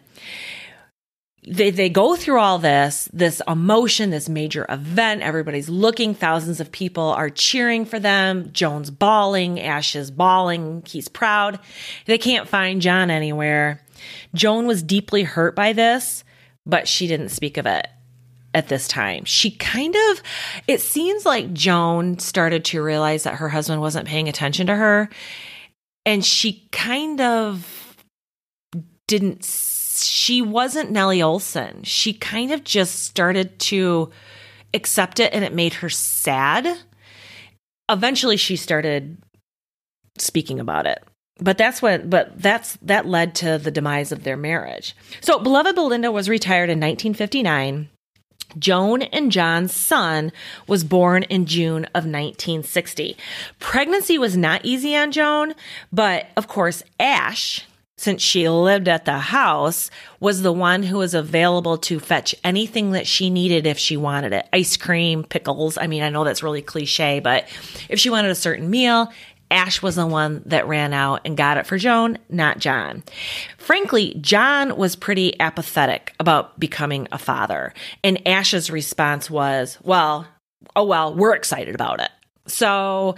they 1.46 1.70
they 1.70 1.88
go 1.88 2.16
through 2.16 2.40
all 2.40 2.58
this 2.58 3.08
this 3.12 3.40
emotion 3.46 4.10
this 4.10 4.28
major 4.28 4.66
event. 4.68 5.22
Everybody's 5.22 5.68
looking. 5.68 6.14
Thousands 6.14 6.60
of 6.60 6.72
people 6.72 7.10
are 7.10 7.30
cheering 7.30 7.84
for 7.84 8.00
them. 8.00 8.50
Joan's 8.52 8.90
bawling. 8.90 9.60
Ash 9.60 9.94
is 9.94 10.10
bawling. 10.10 10.82
He's 10.86 11.08
proud. 11.08 11.60
They 12.06 12.18
can't 12.18 12.48
find 12.48 12.82
john 12.82 13.10
anywhere. 13.10 13.82
Joan 14.34 14.66
was 14.66 14.82
deeply 14.82 15.22
hurt 15.22 15.54
by 15.54 15.72
this 15.72 16.24
but 16.66 16.88
she 16.88 17.06
didn't 17.06 17.28
speak 17.28 17.56
of 17.56 17.66
it 17.66 17.86
at 18.52 18.68
this 18.68 18.88
time. 18.88 19.24
She 19.24 19.52
kind 19.52 19.94
of 19.94 20.22
it 20.66 20.80
seems 20.80 21.24
like 21.24 21.52
joan 21.52 22.18
started 22.18 22.64
to 22.66 22.82
realize 22.82 23.22
that 23.22 23.36
her 23.36 23.48
husband 23.48 23.80
wasn't 23.80 24.08
paying 24.08 24.28
attention 24.28 24.66
to 24.66 24.74
her 24.74 25.08
and 26.04 26.24
she 26.24 26.68
kind 26.72 27.20
of 27.20 27.96
didn't 29.06 29.44
she 30.04 30.42
wasn't 30.42 30.90
Nellie 30.90 31.20
Oleson. 31.20 31.80
She 31.84 32.12
kind 32.12 32.52
of 32.52 32.64
just 32.64 33.04
started 33.04 33.58
to 33.60 34.10
accept 34.74 35.20
it 35.20 35.32
and 35.32 35.44
it 35.44 35.54
made 35.54 35.74
her 35.74 35.88
sad. 35.88 36.78
Eventually 37.88 38.36
she 38.36 38.56
started 38.56 39.18
speaking 40.18 40.60
about 40.60 40.86
it. 40.86 41.02
But 41.38 41.58
that's 41.58 41.82
what 41.82 42.08
but 42.08 42.40
that's 42.40 42.76
that 42.82 43.06
led 43.06 43.34
to 43.36 43.58
the 43.58 43.70
demise 43.70 44.10
of 44.10 44.22
their 44.24 44.36
marriage. 44.36 44.96
So 45.20 45.38
beloved 45.38 45.74
Belinda 45.74 46.10
was 46.10 46.28
retired 46.28 46.70
in 46.70 46.80
1959. 46.80 47.88
Joan 48.58 49.02
and 49.02 49.30
John's 49.30 49.74
son 49.74 50.32
was 50.66 50.84
born 50.84 51.24
in 51.24 51.46
June 51.46 51.84
of 51.86 52.04
1960. 52.04 53.16
Pregnancy 53.58 54.18
was 54.18 54.36
not 54.36 54.64
easy 54.64 54.96
on 54.96 55.12
Joan, 55.12 55.54
but 55.92 56.28
of 56.36 56.48
course, 56.48 56.82
Ash, 56.98 57.66
since 57.96 58.22
she 58.22 58.48
lived 58.48 58.88
at 58.88 59.04
the 59.06 59.18
house, 59.18 59.90
was 60.20 60.42
the 60.42 60.52
one 60.52 60.82
who 60.82 60.98
was 60.98 61.14
available 61.14 61.78
to 61.78 61.98
fetch 61.98 62.34
anything 62.44 62.92
that 62.92 63.06
she 63.06 63.30
needed 63.30 63.66
if 63.66 63.78
she 63.78 63.96
wanted 63.96 64.32
it 64.32 64.46
ice 64.52 64.76
cream, 64.76 65.24
pickles. 65.24 65.78
I 65.78 65.86
mean, 65.86 66.02
I 66.02 66.10
know 66.10 66.24
that's 66.24 66.42
really 66.42 66.62
cliche, 66.62 67.20
but 67.20 67.48
if 67.88 67.98
she 67.98 68.10
wanted 68.10 68.30
a 68.30 68.34
certain 68.34 68.68
meal, 68.68 69.10
Ash 69.50 69.80
was 69.80 69.94
the 69.94 70.06
one 70.06 70.42
that 70.46 70.66
ran 70.66 70.92
out 70.92 71.20
and 71.24 71.36
got 71.36 71.56
it 71.56 71.66
for 71.66 71.78
Joan, 71.78 72.18
not 72.28 72.58
John. 72.58 73.04
Frankly, 73.58 74.16
John 74.20 74.76
was 74.76 74.96
pretty 74.96 75.38
apathetic 75.40 76.12
about 76.18 76.58
becoming 76.58 77.06
a 77.12 77.18
father. 77.18 77.72
And 78.02 78.26
Ash's 78.26 78.70
response 78.70 79.30
was, 79.30 79.78
well, 79.82 80.26
oh, 80.74 80.84
well, 80.84 81.14
we're 81.14 81.34
excited 81.34 81.74
about 81.74 82.00
it. 82.00 82.10
So, 82.48 83.14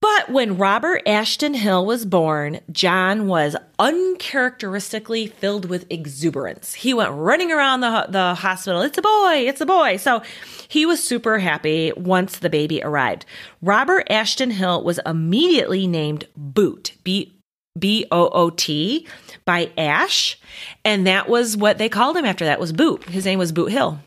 but 0.00 0.30
when 0.30 0.58
Robert 0.58 1.02
Ashton 1.06 1.54
Hill 1.54 1.86
was 1.86 2.04
born, 2.04 2.60
John 2.70 3.26
was 3.26 3.56
uncharacteristically 3.78 5.26
filled 5.26 5.66
with 5.66 5.86
exuberance. 5.90 6.74
He 6.74 6.94
went 6.94 7.12
running 7.12 7.50
around 7.50 7.80
the, 7.80 8.06
the 8.08 8.34
hospital. 8.34 8.82
It's 8.82 8.98
a 8.98 9.02
boy, 9.02 9.44
it's 9.46 9.60
a 9.60 9.66
boy. 9.66 9.96
So 9.96 10.22
he 10.68 10.86
was 10.86 11.02
super 11.02 11.38
happy 11.38 11.92
once 11.96 12.38
the 12.38 12.50
baby 12.50 12.82
arrived. 12.82 13.24
Robert 13.62 14.06
Ashton 14.10 14.50
Hill 14.50 14.82
was 14.84 15.00
immediately 15.06 15.86
named 15.86 16.26
Boot, 16.36 16.92
B 17.02 17.32
B 17.78 18.06
O 18.10 18.28
O 18.28 18.50
T, 18.50 19.06
by 19.44 19.70
Ash. 19.76 20.38
And 20.84 21.06
that 21.06 21.28
was 21.28 21.56
what 21.56 21.78
they 21.78 21.88
called 21.88 22.16
him 22.16 22.24
after 22.24 22.44
that 22.46 22.60
was 22.60 22.72
Boot. 22.72 23.04
His 23.04 23.24
name 23.24 23.38
was 23.38 23.52
Boot 23.52 23.70
Hill. 23.70 24.00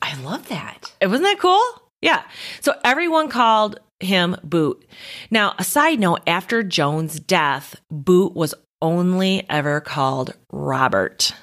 I 0.00 0.20
love 0.22 0.48
that. 0.48 0.92
Wasn't 1.02 1.22
that 1.22 1.38
cool? 1.38 1.62
Yeah. 2.00 2.22
So 2.60 2.74
everyone 2.84 3.28
called 3.30 3.80
him 4.04 4.36
Boot. 4.44 4.84
Now, 5.30 5.54
a 5.58 5.64
side 5.64 5.98
note 6.00 6.20
after 6.26 6.62
Joan's 6.62 7.18
death, 7.20 7.80
Boot 7.90 8.34
was 8.34 8.54
only 8.80 9.46
ever 9.48 9.80
called 9.80 10.34
Robert 10.52 11.34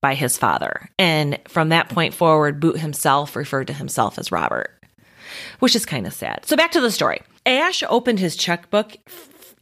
by 0.00 0.14
his 0.14 0.38
father. 0.38 0.88
And 0.98 1.38
from 1.48 1.70
that 1.70 1.88
point 1.88 2.14
forward, 2.14 2.60
Boot 2.60 2.78
himself 2.78 3.36
referred 3.36 3.66
to 3.68 3.72
himself 3.72 4.18
as 4.18 4.32
Robert, 4.32 4.70
which 5.58 5.76
is 5.76 5.86
kind 5.86 6.06
of 6.06 6.12
sad. 6.12 6.44
So 6.46 6.56
back 6.56 6.72
to 6.72 6.80
the 6.80 6.90
story. 6.90 7.22
Ash 7.46 7.82
opened 7.88 8.18
his 8.18 8.36
checkbook 8.36 8.96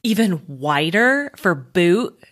even 0.02 0.42
wider 0.46 1.32
for 1.36 1.54
Boot 1.54 2.22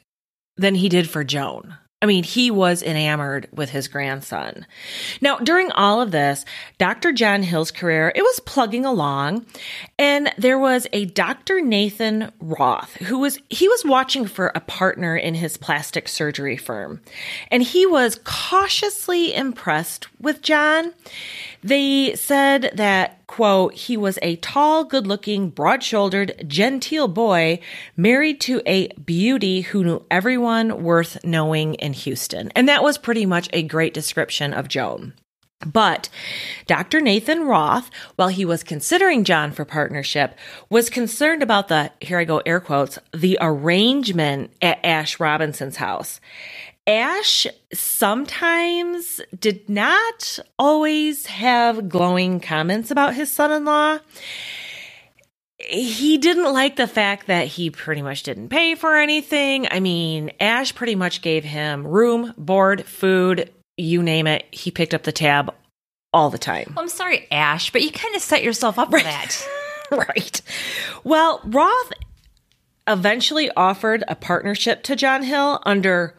than 0.56 0.74
he 0.74 0.88
did 0.88 1.08
for 1.08 1.24
Joan. 1.24 1.76
I 2.04 2.06
mean, 2.06 2.22
he 2.22 2.50
was 2.50 2.82
enamored 2.82 3.48
with 3.50 3.70
his 3.70 3.88
grandson. 3.88 4.66
Now, 5.22 5.38
during 5.38 5.70
all 5.70 6.02
of 6.02 6.10
this, 6.10 6.44
Dr. 6.76 7.12
John 7.12 7.42
Hill's 7.42 7.70
career, 7.70 8.12
it 8.14 8.20
was 8.20 8.40
plugging 8.40 8.84
along, 8.84 9.46
and 9.98 10.30
there 10.36 10.58
was 10.58 10.86
a 10.92 11.06
Dr. 11.06 11.62
Nathan 11.62 12.30
Roth 12.40 12.92
who 12.96 13.20
was 13.20 13.38
he 13.48 13.68
was 13.68 13.86
watching 13.86 14.26
for 14.26 14.52
a 14.54 14.60
partner 14.60 15.16
in 15.16 15.32
his 15.32 15.56
plastic 15.56 16.06
surgery 16.06 16.58
firm. 16.58 17.00
And 17.50 17.62
he 17.62 17.86
was 17.86 18.20
cautiously 18.22 19.32
impressed 19.34 20.06
with 20.24 20.42
John. 20.42 20.92
They 21.62 22.14
said 22.14 22.72
that, 22.74 23.26
quote, 23.26 23.74
he 23.74 23.96
was 23.96 24.18
a 24.20 24.36
tall, 24.36 24.84
good 24.84 25.06
looking, 25.06 25.50
broad 25.50 25.82
shouldered, 25.82 26.44
genteel 26.46 27.08
boy 27.08 27.60
married 27.96 28.40
to 28.42 28.60
a 28.66 28.88
beauty 28.94 29.62
who 29.62 29.84
knew 29.84 30.04
everyone 30.10 30.82
worth 30.82 31.24
knowing 31.24 31.74
in 31.74 31.92
Houston. 31.92 32.50
And 32.56 32.68
that 32.68 32.82
was 32.82 32.98
pretty 32.98 33.24
much 33.24 33.48
a 33.52 33.62
great 33.62 33.94
description 33.94 34.52
of 34.52 34.68
Joan. 34.68 35.14
But 35.64 36.08
Dr. 36.66 37.00
Nathan 37.00 37.44
Roth, 37.44 37.90
while 38.16 38.28
he 38.28 38.44
was 38.44 38.62
considering 38.62 39.24
John 39.24 39.52
for 39.52 39.64
partnership, 39.64 40.36
was 40.68 40.90
concerned 40.90 41.42
about 41.42 41.68
the, 41.68 41.92
here 42.00 42.18
I 42.18 42.24
go, 42.24 42.42
air 42.44 42.60
quotes, 42.60 42.98
the 43.12 43.38
arrangement 43.40 44.52
at 44.60 44.84
Ash 44.84 45.18
Robinson's 45.18 45.76
house. 45.76 46.20
Ash 46.86 47.46
sometimes 47.72 49.20
did 49.38 49.68
not 49.68 50.38
always 50.58 51.26
have 51.26 51.88
glowing 51.88 52.40
comments 52.40 52.90
about 52.90 53.14
his 53.14 53.32
son 53.32 53.52
in 53.52 53.64
law. 53.64 53.98
He 55.58 56.18
didn't 56.18 56.52
like 56.52 56.76
the 56.76 56.86
fact 56.86 57.28
that 57.28 57.46
he 57.46 57.70
pretty 57.70 58.02
much 58.02 58.22
didn't 58.22 58.50
pay 58.50 58.74
for 58.74 58.96
anything. 58.96 59.66
I 59.70 59.80
mean, 59.80 60.32
Ash 60.40 60.74
pretty 60.74 60.94
much 60.94 61.22
gave 61.22 61.42
him 61.42 61.86
room, 61.86 62.34
board, 62.36 62.84
food, 62.84 63.50
you 63.78 64.02
name 64.02 64.26
it. 64.26 64.44
He 64.50 64.70
picked 64.70 64.92
up 64.92 65.04
the 65.04 65.12
tab 65.12 65.54
all 66.12 66.28
the 66.28 66.38
time. 66.38 66.74
Well, 66.76 66.82
I'm 66.82 66.88
sorry, 66.88 67.26
Ash, 67.30 67.70
but 67.72 67.82
you 67.82 67.90
kind 67.90 68.14
of 68.14 68.20
set 68.20 68.42
yourself 68.42 68.78
up 68.78 68.90
for 68.90 69.00
that. 69.00 69.48
right. 69.90 70.42
Well, 71.02 71.40
Roth 71.44 71.92
eventually 72.86 73.50
offered 73.56 74.04
a 74.06 74.14
partnership 74.14 74.82
to 74.84 74.96
John 74.96 75.22
Hill 75.22 75.62
under 75.64 76.14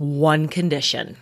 one 0.00 0.48
condition. 0.48 1.16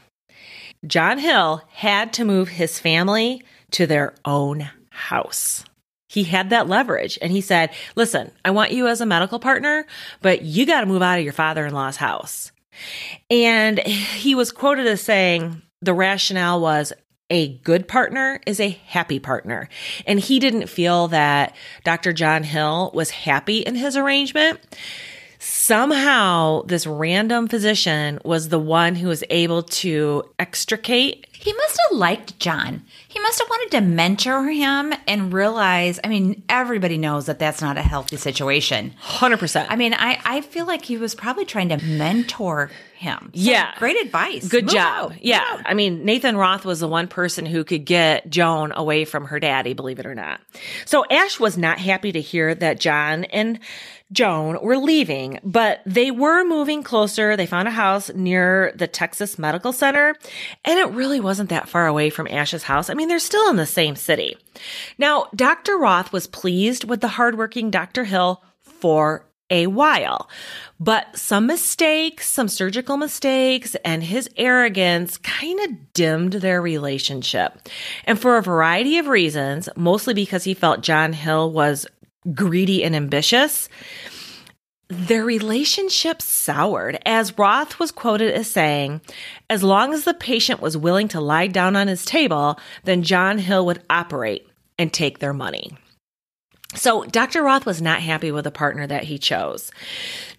John 0.86 1.18
Hill 1.18 1.62
had 1.72 2.12
to 2.14 2.24
move 2.24 2.48
his 2.48 2.78
family 2.78 3.42
to 3.72 3.86
their 3.86 4.14
own 4.24 4.70
house. 4.90 5.64
He 6.08 6.24
had 6.24 6.50
that 6.50 6.68
leverage 6.68 7.18
and 7.20 7.32
he 7.32 7.40
said, 7.40 7.70
Listen, 7.96 8.30
I 8.44 8.50
want 8.50 8.72
you 8.72 8.86
as 8.86 9.00
a 9.00 9.06
medical 9.06 9.38
partner, 9.38 9.84
but 10.22 10.42
you 10.42 10.64
got 10.64 10.80
to 10.80 10.86
move 10.86 11.02
out 11.02 11.18
of 11.18 11.24
your 11.24 11.32
father 11.32 11.66
in 11.66 11.74
law's 11.74 11.96
house. 11.96 12.52
And 13.28 13.78
he 13.80 14.34
was 14.34 14.52
quoted 14.52 14.86
as 14.86 15.02
saying 15.02 15.60
the 15.82 15.92
rationale 15.92 16.60
was 16.60 16.92
a 17.30 17.48
good 17.58 17.88
partner 17.88 18.40
is 18.46 18.58
a 18.60 18.80
happy 18.86 19.18
partner. 19.18 19.68
And 20.06 20.18
he 20.18 20.38
didn't 20.38 20.68
feel 20.68 21.08
that 21.08 21.54
Dr. 21.84 22.12
John 22.12 22.42
Hill 22.42 22.90
was 22.94 23.10
happy 23.10 23.58
in 23.58 23.74
his 23.74 23.96
arrangement 23.96 24.60
somehow 25.38 26.62
this 26.62 26.86
random 26.86 27.48
physician 27.48 28.18
was 28.24 28.48
the 28.48 28.58
one 28.58 28.94
who 28.94 29.08
was 29.08 29.24
able 29.30 29.62
to 29.62 30.24
extricate. 30.38 31.26
He 31.32 31.52
must 31.52 31.78
have 31.88 31.98
liked 31.98 32.38
John. 32.40 32.82
He 33.06 33.20
must 33.20 33.38
have 33.38 33.48
wanted 33.48 33.76
to 33.76 33.80
mentor 33.82 34.48
him 34.48 34.92
and 35.06 35.32
realize, 35.32 36.00
I 36.02 36.08
mean, 36.08 36.42
everybody 36.48 36.98
knows 36.98 37.26
that 37.26 37.38
that's 37.38 37.60
not 37.60 37.78
a 37.78 37.82
healthy 37.82 38.16
situation. 38.16 38.92
100%. 39.02 39.66
I 39.68 39.76
mean, 39.76 39.94
I, 39.94 40.18
I 40.24 40.40
feel 40.40 40.66
like 40.66 40.84
he 40.84 40.96
was 40.96 41.14
probably 41.14 41.44
trying 41.44 41.68
to 41.68 41.76
mentor 41.84 42.70
him. 42.96 43.30
So 43.32 43.40
yeah. 43.40 43.72
Great 43.78 44.04
advice. 44.04 44.48
Good 44.48 44.64
Move 44.64 44.74
job. 44.74 45.12
out. 45.12 45.24
Yeah. 45.24 45.44
Out. 45.48 45.60
I 45.64 45.74
mean, 45.74 46.04
Nathan 46.04 46.36
Roth 46.36 46.64
was 46.64 46.80
the 46.80 46.88
one 46.88 47.06
person 47.06 47.46
who 47.46 47.62
could 47.62 47.84
get 47.84 48.28
Joan 48.28 48.72
away 48.74 49.04
from 49.04 49.26
her 49.26 49.38
daddy, 49.38 49.72
believe 49.74 50.00
it 50.00 50.06
or 50.06 50.16
not. 50.16 50.40
So 50.84 51.04
Ash 51.08 51.38
was 51.38 51.56
not 51.56 51.78
happy 51.78 52.10
to 52.10 52.20
hear 52.20 52.54
that 52.56 52.80
John 52.80 53.24
and 53.24 53.60
Joan 54.12 54.58
were 54.62 54.78
leaving, 54.78 55.38
but 55.44 55.80
they 55.84 56.10
were 56.10 56.44
moving 56.44 56.82
closer. 56.82 57.36
They 57.36 57.46
found 57.46 57.68
a 57.68 57.72
house 57.72 58.10
near 58.14 58.72
the 58.74 58.86
Texas 58.86 59.38
Medical 59.38 59.72
Center, 59.72 60.14
and 60.64 60.78
it 60.78 60.90
really 60.90 61.20
wasn't 61.20 61.50
that 61.50 61.68
far 61.68 61.86
away 61.86 62.10
from 62.10 62.28
Ash's 62.28 62.62
house. 62.62 62.88
I 62.88 62.94
mean, 62.94 63.08
they're 63.08 63.18
still 63.18 63.50
in 63.50 63.56
the 63.56 63.66
same 63.66 63.96
city. 63.96 64.36
Now, 64.96 65.28
Dr. 65.34 65.76
Roth 65.76 66.12
was 66.12 66.26
pleased 66.26 66.84
with 66.84 67.00
the 67.00 67.08
hardworking 67.08 67.70
Dr. 67.70 68.04
Hill 68.04 68.42
for 68.60 69.28
a 69.50 69.66
while. 69.66 70.28
But 70.80 71.16
some 71.16 71.46
mistakes, 71.46 72.28
some 72.28 72.48
surgical 72.48 72.96
mistakes, 72.96 73.74
and 73.84 74.02
his 74.02 74.28
arrogance 74.36 75.16
kind 75.18 75.58
of 75.60 75.92
dimmed 75.92 76.34
their 76.34 76.62
relationship. 76.62 77.68
And 78.04 78.20
for 78.20 78.36
a 78.36 78.42
variety 78.42 78.98
of 78.98 79.06
reasons, 79.06 79.68
mostly 79.76 80.14
because 80.14 80.44
he 80.44 80.54
felt 80.54 80.82
John 80.82 81.12
Hill 81.12 81.50
was 81.50 81.86
greedy 82.34 82.84
and 82.84 82.94
ambitious, 82.94 83.68
their 84.88 85.24
relationship 85.24 86.22
soured, 86.22 86.98
as 87.04 87.36
Roth 87.36 87.78
was 87.78 87.92
quoted 87.92 88.32
as 88.32 88.50
saying, 88.50 89.02
as 89.50 89.62
long 89.62 89.92
as 89.92 90.04
the 90.04 90.14
patient 90.14 90.60
was 90.60 90.76
willing 90.76 91.08
to 91.08 91.20
lie 91.20 91.46
down 91.46 91.76
on 91.76 91.88
his 91.88 92.04
table, 92.04 92.58
then 92.84 93.02
John 93.02 93.38
Hill 93.38 93.66
would 93.66 93.82
operate 93.90 94.46
and 94.78 94.92
take 94.92 95.18
their 95.18 95.34
money. 95.34 95.76
So 96.74 97.04
Dr. 97.04 97.42
Roth 97.42 97.66
was 97.66 97.80
not 97.82 98.00
happy 98.00 98.30
with 98.30 98.44
the 98.44 98.50
partner 98.50 98.86
that 98.86 99.04
he 99.04 99.18
chose. 99.18 99.70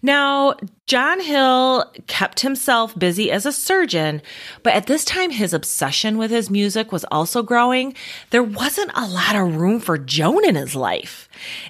Now, 0.02 0.54
John 0.90 1.20
Hill 1.20 1.84
kept 2.08 2.40
himself 2.40 2.98
busy 2.98 3.30
as 3.30 3.46
a 3.46 3.52
surgeon, 3.52 4.20
but 4.64 4.74
at 4.74 4.88
this 4.88 5.04
time 5.04 5.30
his 5.30 5.54
obsession 5.54 6.18
with 6.18 6.32
his 6.32 6.50
music 6.50 6.90
was 6.90 7.04
also 7.12 7.44
growing. 7.44 7.94
There 8.30 8.42
wasn't 8.42 8.90
a 8.96 9.06
lot 9.06 9.36
of 9.36 9.54
room 9.54 9.78
for 9.78 9.98
Joan 9.98 10.44
in 10.44 10.56
his 10.56 10.74
life. 10.74 11.28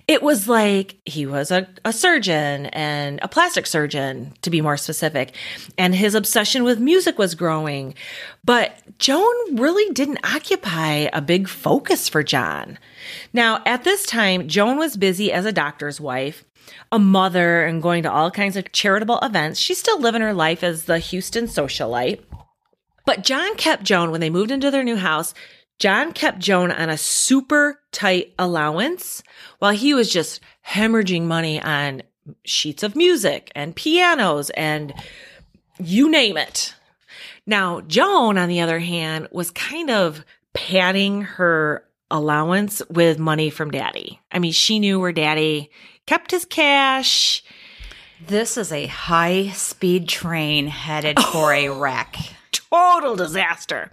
It 0.08 0.22
was 0.22 0.48
like 0.48 0.96
he 1.04 1.26
was 1.26 1.50
a, 1.50 1.68
a 1.84 1.92
surgeon 1.92 2.64
and 2.68 3.18
a 3.20 3.28
plastic 3.28 3.66
surgeon, 3.66 4.32
to 4.40 4.48
be 4.48 4.62
more 4.62 4.78
specific, 4.78 5.36
and 5.76 5.94
his 5.94 6.14
obsession 6.14 6.64
with 6.64 6.80
music 6.80 7.18
was 7.18 7.34
growing. 7.34 7.94
But 8.42 8.72
Joan 8.98 9.34
really 9.56 9.92
didn't 9.92 10.24
occupy 10.24 11.10
a 11.12 11.20
big 11.20 11.46
focus 11.46 12.08
for 12.08 12.22
John. 12.22 12.78
Now, 13.34 13.62
at 13.66 13.84
this 13.84 14.06
time, 14.06 14.48
Joan 14.48 14.78
was 14.78 14.96
busy 14.96 15.30
as 15.30 15.44
a 15.44 15.52
doctor's 15.52 16.00
wife, 16.00 16.42
a 16.92 16.98
mother, 16.98 17.64
and 17.64 17.82
going 17.82 18.02
to 18.02 18.12
all 18.12 18.30
kinds 18.30 18.56
of 18.56 18.72
charitable 18.72 19.18
events. 19.20 19.58
She's 19.60 19.78
still 19.78 20.00
living 20.00 20.22
her 20.22 20.34
life 20.34 20.62
as 20.62 20.84
the 20.84 20.98
Houston 20.98 21.46
socialite. 21.46 22.22
But 23.06 23.24
John 23.24 23.56
kept 23.56 23.82
Joan 23.82 24.10
when 24.10 24.20
they 24.20 24.30
moved 24.30 24.50
into 24.50 24.70
their 24.70 24.84
new 24.84 24.96
house. 24.96 25.34
John 25.78 26.12
kept 26.12 26.38
Joan 26.38 26.70
on 26.70 26.90
a 26.90 26.98
super 26.98 27.80
tight 27.90 28.34
allowance 28.38 29.22
while 29.58 29.72
he 29.72 29.94
was 29.94 30.12
just 30.12 30.40
hemorrhaging 30.68 31.22
money 31.22 31.60
on 31.60 32.02
sheets 32.44 32.82
of 32.82 32.94
music 32.94 33.50
and 33.54 33.74
pianos 33.74 34.50
and 34.50 34.92
you 35.78 36.10
name 36.10 36.36
it. 36.36 36.74
Now, 37.46 37.80
Joan, 37.80 38.36
on 38.38 38.48
the 38.48 38.60
other 38.60 38.78
hand, 38.78 39.28
was 39.32 39.50
kind 39.50 39.90
of 39.90 40.24
padding 40.52 41.22
her 41.22 41.84
allowance 42.10 42.82
with 42.90 43.18
money 43.18 43.50
from 43.50 43.70
daddy. 43.70 44.20
I 44.32 44.38
mean, 44.38 44.52
she 44.52 44.78
knew 44.78 45.00
where 45.00 45.12
daddy 45.12 45.70
kept 46.06 46.30
his 46.30 46.44
cash. 46.44 47.42
This 48.26 48.56
is 48.56 48.72
a 48.72 48.86
high 48.86 49.48
speed 49.50 50.08
train 50.08 50.66
headed 50.66 51.20
for 51.32 51.52
a 51.52 51.68
wreck. 51.68 52.16
Total 52.52 53.16
disaster. 53.16 53.90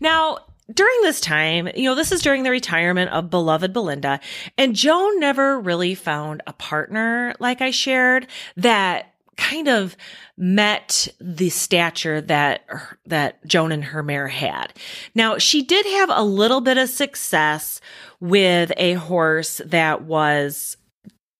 Now, 0.00 0.38
during 0.72 1.00
this 1.02 1.20
time, 1.20 1.68
you 1.74 1.84
know, 1.84 1.94
this 1.94 2.12
is 2.12 2.22
during 2.22 2.42
the 2.42 2.50
retirement 2.50 3.10
of 3.10 3.30
beloved 3.30 3.72
Belinda, 3.72 4.20
and 4.56 4.76
Joan 4.76 5.18
never 5.18 5.58
really 5.58 5.94
found 5.94 6.42
a 6.46 6.52
partner, 6.52 7.34
like 7.40 7.60
I 7.60 7.70
shared, 7.70 8.26
that 8.56 9.09
kind 9.40 9.68
of 9.68 9.96
met 10.36 11.08
the 11.18 11.48
stature 11.48 12.20
that 12.20 12.64
that 13.06 13.44
Joan 13.46 13.72
and 13.72 13.84
her 13.84 14.02
mare 14.02 14.28
had. 14.28 14.72
Now, 15.14 15.38
she 15.38 15.62
did 15.62 15.86
have 15.86 16.10
a 16.12 16.22
little 16.22 16.60
bit 16.60 16.78
of 16.78 16.88
success 16.88 17.80
with 18.20 18.70
a 18.76 18.94
horse 18.94 19.60
that 19.64 20.02
was 20.02 20.76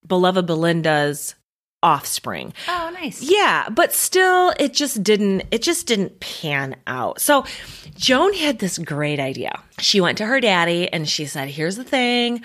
beloved 0.07 0.47
Belinda's 0.47 1.35
offspring. 1.83 2.53
Oh, 2.69 2.91
nice. 2.95 3.23
Yeah, 3.23 3.69
but 3.69 3.95
still 3.95 4.53
it 4.59 4.75
just 4.75 5.03
didn't 5.03 5.45
it 5.51 5.63
just 5.63 5.87
didn't 5.87 6.21
pan 6.21 6.77
out. 6.87 7.21
So 7.21 7.45
Joan 7.97 8.35
had 8.35 8.59
this 8.59 8.79
great 8.79 9.21
idea. 9.21 9.63
She 9.79 10.01
went 10.01 10.19
to 10.19 10.27
her 10.27 10.41
daddy 10.41 10.93
and 10.93 11.09
she 11.09 11.27
said, 11.27 11.49
"Here's 11.49 11.77
the 11.77 11.85
thing. 11.85 12.43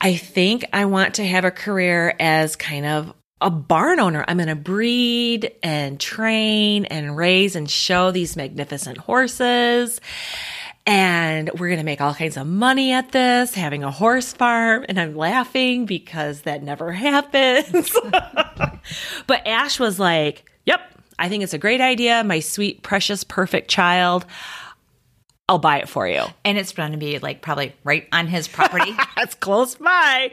I 0.00 0.16
think 0.16 0.64
I 0.72 0.84
want 0.84 1.14
to 1.14 1.26
have 1.26 1.44
a 1.44 1.50
career 1.50 2.14
as 2.20 2.54
kind 2.54 2.86
of 2.86 3.12
a 3.40 3.50
barn 3.50 4.00
owner. 4.00 4.24
I'm 4.26 4.36
going 4.36 4.48
to 4.48 4.56
breed 4.56 5.52
and 5.62 5.98
train 5.98 6.84
and 6.86 7.16
raise 7.16 7.56
and 7.56 7.70
show 7.70 8.10
these 8.10 8.36
magnificent 8.36 8.98
horses." 8.98 10.00
And 10.88 11.50
we're 11.58 11.68
going 11.68 11.80
to 11.80 11.84
make 11.84 12.00
all 12.00 12.14
kinds 12.14 12.38
of 12.38 12.46
money 12.46 12.92
at 12.92 13.12
this, 13.12 13.52
having 13.52 13.84
a 13.84 13.90
horse 13.90 14.32
farm. 14.32 14.86
And 14.88 14.98
I'm 14.98 15.14
laughing 15.14 15.84
because 15.84 16.42
that 16.42 16.62
never 16.62 16.92
happens. 16.92 17.94
but 19.26 19.46
Ash 19.46 19.78
was 19.78 19.98
like, 19.98 20.50
Yep, 20.64 20.80
I 21.18 21.28
think 21.28 21.42
it's 21.42 21.52
a 21.52 21.58
great 21.58 21.82
idea. 21.82 22.24
My 22.24 22.40
sweet, 22.40 22.82
precious, 22.82 23.22
perfect 23.22 23.68
child. 23.68 24.24
I'll 25.48 25.58
buy 25.58 25.78
it 25.78 25.88
for 25.88 26.06
you. 26.06 26.24
And 26.44 26.58
it's 26.58 26.72
going 26.72 26.92
to 26.92 26.98
be 26.98 27.18
like 27.20 27.40
probably 27.40 27.74
right 27.82 28.06
on 28.12 28.26
his 28.26 28.46
property. 28.46 28.94
That's 29.16 29.34
close 29.34 29.76
by. 29.76 30.32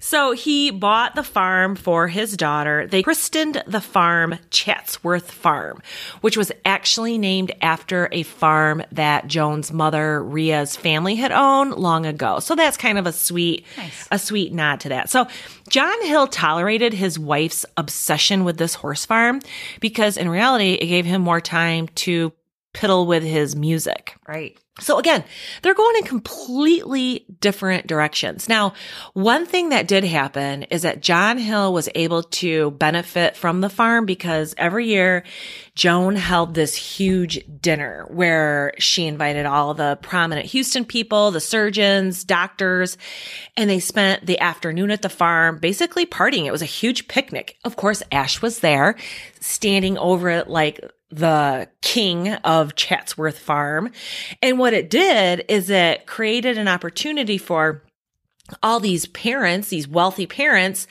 So 0.00 0.32
he 0.32 0.70
bought 0.72 1.14
the 1.14 1.22
farm 1.22 1.76
for 1.76 2.08
his 2.08 2.36
daughter. 2.36 2.86
They 2.88 3.04
christened 3.04 3.62
the 3.68 3.80
farm 3.80 4.36
Chatsworth 4.50 5.30
Farm, 5.30 5.80
which 6.22 6.36
was 6.36 6.50
actually 6.64 7.18
named 7.18 7.52
after 7.62 8.08
a 8.10 8.24
farm 8.24 8.82
that 8.92 9.28
Joan's 9.28 9.72
mother, 9.72 10.22
Rhea's 10.24 10.74
family 10.76 11.14
had 11.14 11.30
owned 11.30 11.74
long 11.74 12.04
ago. 12.04 12.40
So 12.40 12.56
that's 12.56 12.76
kind 12.76 12.98
of 12.98 13.06
a 13.06 13.12
sweet, 13.12 13.64
Nice. 13.76 14.08
a 14.10 14.18
sweet 14.18 14.52
nod 14.52 14.80
to 14.80 14.88
that. 14.90 15.08
So 15.08 15.28
John 15.68 16.02
Hill 16.04 16.26
tolerated 16.26 16.92
his 16.94 17.16
wife's 17.18 17.64
obsession 17.76 18.44
with 18.44 18.56
this 18.58 18.74
horse 18.74 19.06
farm 19.06 19.40
because 19.80 20.16
in 20.16 20.28
reality, 20.28 20.72
it 20.72 20.86
gave 20.86 21.04
him 21.04 21.22
more 21.22 21.40
time 21.40 21.88
to 21.96 22.32
piddle 22.74 23.06
with 23.06 23.22
his 23.22 23.56
music. 23.56 24.16
right. 24.26 24.58
So 24.80 24.98
again, 24.98 25.24
they're 25.62 25.74
going 25.74 25.96
in 25.96 26.04
completely 26.04 27.26
different 27.40 27.86
directions. 27.86 28.48
Now, 28.48 28.74
one 29.12 29.44
thing 29.44 29.70
that 29.70 29.88
did 29.88 30.04
happen 30.04 30.64
is 30.64 30.82
that 30.82 31.02
John 31.02 31.36
Hill 31.36 31.72
was 31.72 31.88
able 31.96 32.22
to 32.22 32.70
benefit 32.72 33.36
from 33.36 33.60
the 33.60 33.68
farm 33.68 34.06
because 34.06 34.54
every 34.56 34.86
year 34.86 35.24
Joan 35.74 36.14
held 36.14 36.54
this 36.54 36.76
huge 36.76 37.40
dinner 37.60 38.06
where 38.08 38.72
she 38.78 39.06
invited 39.06 39.46
all 39.46 39.74
the 39.74 39.98
prominent 40.00 40.46
Houston 40.46 40.84
people, 40.84 41.32
the 41.32 41.40
surgeons, 41.40 42.22
doctors, 42.22 42.96
and 43.56 43.68
they 43.68 43.80
spent 43.80 44.26
the 44.26 44.38
afternoon 44.38 44.92
at 44.92 45.02
the 45.02 45.08
farm 45.08 45.58
basically 45.58 46.06
partying. 46.06 46.46
It 46.46 46.52
was 46.52 46.62
a 46.62 46.66
huge 46.66 47.08
picnic. 47.08 47.56
Of 47.64 47.76
course, 47.76 48.02
Ash 48.12 48.40
was 48.40 48.60
there 48.60 48.96
standing 49.40 49.98
over 49.98 50.28
it 50.28 50.48
like 50.48 50.80
the 51.10 51.68
king 51.80 52.28
of 52.28 52.74
Chatsworth 52.74 53.38
Farm. 53.38 53.92
And 54.42 54.58
what 54.58 54.67
it 54.74 54.90
did 54.90 55.44
is 55.48 55.70
it 55.70 56.06
created 56.06 56.58
an 56.58 56.68
opportunity 56.68 57.38
for 57.38 57.82
all 58.62 58.80
these 58.80 59.06
parents, 59.06 59.68
these 59.68 59.86
wealthy 59.86 60.26
parents 60.26 60.86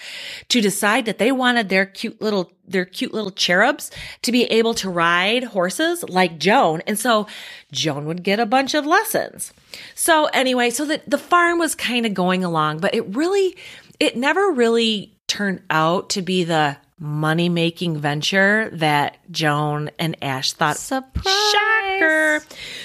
to 0.50 0.62
decide 0.62 1.06
that 1.06 1.18
they 1.18 1.32
wanted 1.32 1.70
their 1.70 1.86
cute 1.86 2.22
little, 2.22 2.52
their 2.68 2.86
cute 2.86 3.14
little 3.14 3.32
cherubs 3.32 3.90
to 4.22 4.32
be 4.32 4.44
able 4.46 4.74
to 4.76 4.90
ride 4.90 5.44
horses 5.44 6.04
like 6.04 6.38
Joan. 6.38 6.82
And 6.86 7.00
so 7.00 7.28
Joan 7.72 8.06
would 8.06 8.24
get 8.24 8.40
a 8.40 8.46
bunch 8.46 8.74
of 8.74 8.86
lessons. 8.86 9.54
So 9.96 10.26
anyway, 10.28 10.70
so 10.70 10.86
that 10.86 11.10
the 11.10 11.18
farm 11.18 11.60
was 11.60 11.76
kind 11.76 12.06
of 12.06 12.14
going 12.14 12.44
along, 12.44 12.80
but 12.80 12.94
it 12.94 13.16
really, 13.16 13.58
it 14.00 14.16
never 14.16 14.52
really 14.52 15.14
turned 15.28 15.62
out 15.70 16.10
to 16.12 16.22
be 16.22 16.44
the 16.44 16.78
money 17.00 17.50
making 17.50 17.98
venture 17.98 18.70
that 18.74 19.18
Joan 19.30 19.92
and 20.00 20.18
Ash 20.24 20.54
thought. 20.54 20.78
Surprise. 20.78 21.52
Shocker. 21.52 22.44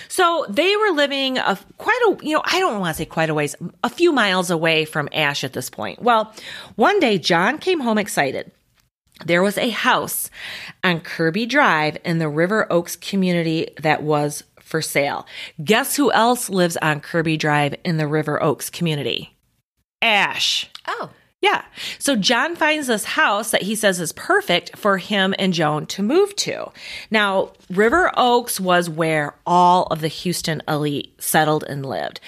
So 0.09 0.47
they 0.49 0.77
were 0.77 0.91
living 0.91 1.39
a 1.39 1.59
quite 1.79 2.01
a, 2.09 2.25
you 2.25 2.35
know, 2.35 2.43
I 2.45 2.61
don't 2.61 2.81
want 2.81 2.95
to 2.97 2.99
say 2.99 3.07
quite 3.07 3.31
a 3.31 3.35
ways, 3.35 3.57
a 3.83 3.89
few 3.89 4.13
miles 4.13 4.51
away 4.51 4.85
from 4.85 5.09
Ash 5.13 5.45
at 5.45 5.53
this 5.53 5.71
point. 5.71 6.03
Well, 6.03 6.35
one 6.77 7.01
day 7.01 7.19
John 7.19 7.59
came 7.59 7.81
home 7.81 7.99
excited. 7.99 8.51
There 9.25 9.43
was 9.43 9.57
a 9.57 9.71
house 9.71 10.31
on 10.83 11.01
Kirby 11.01 11.47
Drive 11.47 11.97
in 12.05 12.19
the 12.19 12.29
River 12.29 12.71
Oaks 12.71 12.97
community 12.97 13.69
that 13.81 14.03
was 14.03 14.43
for 14.61 14.83
sale. 14.83 15.27
Guess 15.63 15.97
who 15.97 16.11
else 16.13 16.51
lives 16.51 16.77
on 16.79 17.01
Kirby 17.01 17.37
Drive 17.37 17.75
in 17.85 17.99
the 17.99 18.07
River 18.07 18.43
Oaks 18.43 18.69
community? 18.69 19.37
Ash. 20.01 20.69
Oh. 20.89 21.11
Yeah. 21.43 21.65
So 21.99 22.15
John 22.15 22.55
finds 22.55 22.87
this 22.87 23.05
house 23.05 23.51
that 23.51 23.63
he 23.63 23.75
says 23.75 24.01
is 24.01 24.13
perfect 24.13 24.77
for 24.79 24.99
him 24.99 25.35
and 25.41 25.53
Joan 25.53 25.87
to 25.87 26.03
move 26.03 26.35
to. 26.37 26.71
Now, 27.11 27.53
River 27.69 28.13
Oaks 28.17 28.61
was 28.61 28.89
where 28.89 29.35
all 29.45 29.87
of 29.87 30.01
the 30.01 30.09
Houston 30.09 30.63
elite 30.69 31.21
settled 31.21 31.65
and 31.65 31.85
lived. 31.85 32.21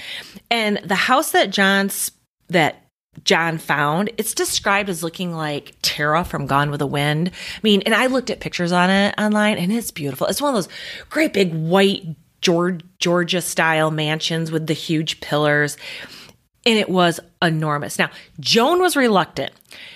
And 0.51 0.79
the 0.85 0.97
house 0.97 1.31
that 1.31 1.51
John's 1.51 2.11
that 2.49 2.83
John 3.23 3.59
found, 3.59 4.11
it's 4.19 4.35
described 4.35 4.89
as 4.89 5.05
looking 5.05 5.33
like 5.33 5.77
Tara 5.83 6.25
from 6.25 6.47
Gone 6.47 6.71
with 6.71 6.81
the 6.81 6.87
Wind. 6.87 7.29
I 7.29 7.61
mean, 7.63 7.83
and 7.83 7.95
I 7.95 8.07
looked 8.07 8.31
at 8.31 8.41
pictures 8.41 8.73
on 8.73 8.91
it 8.91 9.15
online 9.17 9.59
and 9.59 9.73
it's 9.73 9.93
beautiful. 9.93 10.27
It's 10.27 10.43
one 10.43 10.55
of 10.55 10.57
those 10.57 10.75
great 11.09 11.33
big 11.33 11.55
white 11.55 12.03
Georgia 12.41 13.41
style 13.41 13.91
mansions 13.91 14.51
with 14.51 14.67
the 14.67 14.75
huge 14.75 15.21
pillars 15.21 15.77
and 16.67 16.79
it 16.79 16.89
was 16.89 17.21
enormous. 17.43 17.99
Now, 17.99 18.11
Joan 18.41 18.81
was 18.81 18.97
reluctant. 18.97 19.53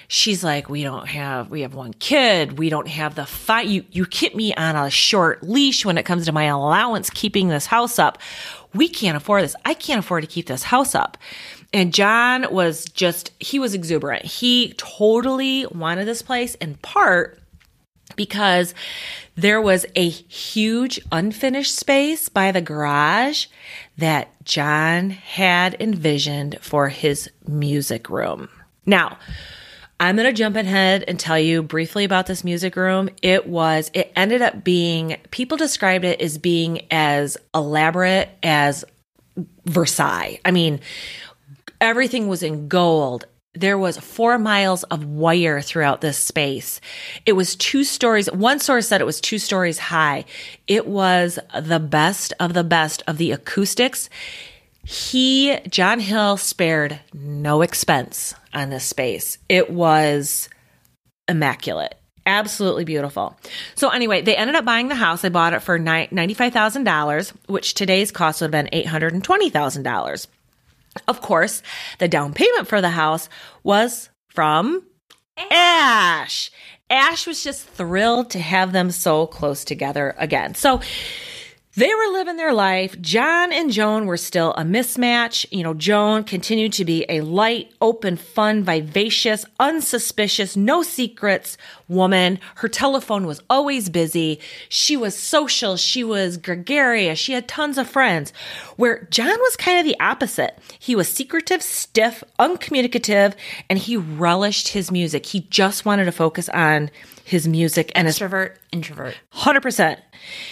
She's 0.08 0.42
like, 0.42 0.68
"We 0.68 0.82
don't 0.82 1.08
have 1.08 1.50
we 1.50 1.62
have 1.62 1.74
one 1.74 1.94
kid. 1.94 2.58
We 2.58 2.70
don't 2.70 2.88
have 2.88 3.14
the 3.14 3.26
fight. 3.26 3.68
You 3.68 3.84
you 3.90 4.06
keep 4.06 4.34
me 4.34 4.54
on 4.54 4.76
a 4.76 4.90
short 4.90 5.42
leash 5.42 5.84
when 5.84 5.98
it 5.98 6.04
comes 6.04 6.26
to 6.26 6.32
my 6.32 6.44
allowance 6.44 7.10
keeping 7.10 7.48
this 7.48 7.66
house 7.66 7.98
up. 7.98 8.18
We 8.74 8.88
can't 8.88 9.16
afford 9.16 9.44
this. 9.44 9.56
I 9.64 9.74
can't 9.74 10.00
afford 10.00 10.22
to 10.22 10.28
keep 10.28 10.46
this 10.46 10.64
house 10.64 10.94
up." 10.94 11.18
And 11.72 11.92
John 11.92 12.46
was 12.50 12.86
just 12.86 13.32
he 13.38 13.58
was 13.58 13.74
exuberant. 13.74 14.24
He 14.24 14.74
totally 14.78 15.66
wanted 15.66 16.06
this 16.06 16.22
place 16.22 16.54
in 16.56 16.76
part 16.76 17.38
because 18.16 18.74
there 19.38 19.60
was 19.60 19.86
a 19.94 20.08
huge 20.08 21.00
unfinished 21.12 21.72
space 21.72 22.28
by 22.28 22.50
the 22.50 22.60
garage 22.60 23.46
that 23.96 24.44
John 24.44 25.10
had 25.10 25.76
envisioned 25.78 26.58
for 26.60 26.88
his 26.88 27.30
music 27.46 28.10
room. 28.10 28.48
Now, 28.84 29.16
I'm 30.00 30.16
going 30.16 30.26
to 30.26 30.32
jump 30.32 30.56
ahead 30.56 31.04
and 31.06 31.20
tell 31.20 31.38
you 31.38 31.62
briefly 31.62 32.02
about 32.02 32.26
this 32.26 32.42
music 32.42 32.74
room. 32.74 33.10
It 33.22 33.46
was, 33.46 33.92
it 33.94 34.12
ended 34.16 34.42
up 34.42 34.64
being, 34.64 35.18
people 35.30 35.56
described 35.56 36.04
it 36.04 36.20
as 36.20 36.36
being 36.36 36.86
as 36.90 37.36
elaborate 37.54 38.30
as 38.42 38.84
Versailles. 39.66 40.40
I 40.44 40.50
mean, 40.50 40.80
everything 41.80 42.26
was 42.26 42.42
in 42.42 42.66
gold 42.66 43.26
there 43.54 43.78
was 43.78 43.98
four 43.98 44.38
miles 44.38 44.82
of 44.84 45.04
wire 45.04 45.60
throughout 45.60 46.00
this 46.00 46.18
space. 46.18 46.80
It 47.26 47.32
was 47.32 47.56
two 47.56 47.82
stories. 47.84 48.30
One 48.30 48.60
source 48.60 48.88
said 48.88 49.00
it 49.00 49.06
was 49.06 49.20
two 49.20 49.38
stories 49.38 49.78
high. 49.78 50.24
It 50.66 50.86
was 50.86 51.38
the 51.58 51.80
best 51.80 52.32
of 52.38 52.54
the 52.54 52.64
best 52.64 53.02
of 53.06 53.18
the 53.18 53.32
acoustics. 53.32 54.08
He, 54.84 55.58
John 55.68 56.00
Hill, 56.00 56.36
spared 56.36 57.00
no 57.12 57.62
expense 57.62 58.34
on 58.54 58.70
this 58.70 58.84
space. 58.84 59.38
It 59.48 59.70
was 59.70 60.48
immaculate. 61.26 61.94
Absolutely 62.26 62.84
beautiful. 62.84 63.36
So 63.74 63.88
anyway, 63.88 64.20
they 64.20 64.36
ended 64.36 64.54
up 64.54 64.66
buying 64.66 64.88
the 64.88 64.94
house. 64.94 65.22
They 65.22 65.30
bought 65.30 65.54
it 65.54 65.62
for 65.62 65.78
$95,000, 65.78 67.32
which 67.46 67.72
today's 67.72 68.12
cost 68.12 68.40
would 68.40 68.52
have 68.52 68.70
been 68.70 68.82
$820,000. 68.82 70.26
Of 71.06 71.20
course, 71.20 71.62
the 71.98 72.08
down 72.08 72.32
payment 72.32 72.66
for 72.66 72.80
the 72.80 72.90
house 72.90 73.28
was 73.62 74.10
from 74.28 74.84
Ash. 75.50 76.50
Ash 76.90 77.26
was 77.26 77.44
just 77.44 77.66
thrilled 77.66 78.30
to 78.30 78.38
have 78.40 78.72
them 78.72 78.90
so 78.90 79.26
close 79.26 79.64
together 79.64 80.14
again. 80.18 80.54
So 80.54 80.80
they 81.78 81.94
were 81.94 82.12
living 82.12 82.36
their 82.36 82.52
life. 82.52 83.00
John 83.00 83.52
and 83.52 83.70
Joan 83.70 84.06
were 84.06 84.16
still 84.16 84.52
a 84.54 84.64
mismatch. 84.64 85.46
You 85.52 85.62
know, 85.62 85.74
Joan 85.74 86.24
continued 86.24 86.72
to 86.72 86.84
be 86.84 87.06
a 87.08 87.20
light, 87.20 87.70
open, 87.80 88.16
fun, 88.16 88.64
vivacious, 88.64 89.44
unsuspicious, 89.60 90.56
no 90.56 90.82
secrets 90.82 91.56
woman. 91.86 92.40
Her 92.56 92.68
telephone 92.68 93.26
was 93.26 93.40
always 93.48 93.90
busy. 93.90 94.40
She 94.68 94.96
was 94.96 95.16
social. 95.16 95.76
She 95.76 96.02
was 96.02 96.36
gregarious. 96.36 97.20
She 97.20 97.32
had 97.32 97.46
tons 97.46 97.78
of 97.78 97.88
friends. 97.88 98.32
Where 98.74 99.06
John 99.12 99.38
was 99.38 99.54
kind 99.54 99.78
of 99.78 99.84
the 99.84 100.00
opposite. 100.00 100.58
He 100.80 100.96
was 100.96 101.08
secretive, 101.08 101.62
stiff, 101.62 102.24
uncommunicative, 102.40 103.36
and 103.70 103.78
he 103.78 103.96
relished 103.96 104.68
his 104.68 104.90
music. 104.90 105.26
He 105.26 105.42
just 105.42 105.84
wanted 105.84 106.06
to 106.06 106.12
focus 106.12 106.48
on 106.48 106.90
his 107.28 107.46
music 107.46 107.92
and 107.94 108.06
his 108.06 108.18
Extrovert, 108.18 108.56
introvert. 108.72 109.14
100%. 109.34 109.98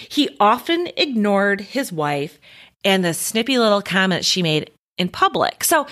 He 0.09 0.37
often 0.39 0.89
ignored 0.97 1.63
his 1.63 1.91
wife 1.91 2.39
and 2.85 3.05
the 3.05 3.15
snippy 3.15 3.59
little 3.59 3.81
comments 3.81 4.27
she 4.27 4.43
made 4.43 4.71
in 4.99 5.09
public. 5.09 5.65
So 5.65 5.87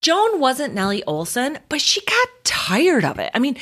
Joan 0.00 0.40
wasn't 0.40 0.74
Nellie 0.74 1.04
Oleson, 1.06 1.58
but 1.68 1.82
she 1.82 2.00
got 2.06 2.28
tired 2.44 3.04
of 3.04 3.18
it. 3.18 3.30
I 3.34 3.38
mean, 3.38 3.58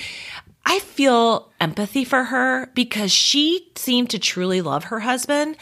I 0.65 0.79
feel 0.81 1.51
empathy 1.61 2.05
for 2.05 2.25
her 2.25 2.71
because 2.75 3.11
she 3.11 3.71
seemed 3.75 4.11
to 4.11 4.19
truly 4.19 4.61
love 4.61 4.85
her 4.85 5.01
husband 5.01 5.57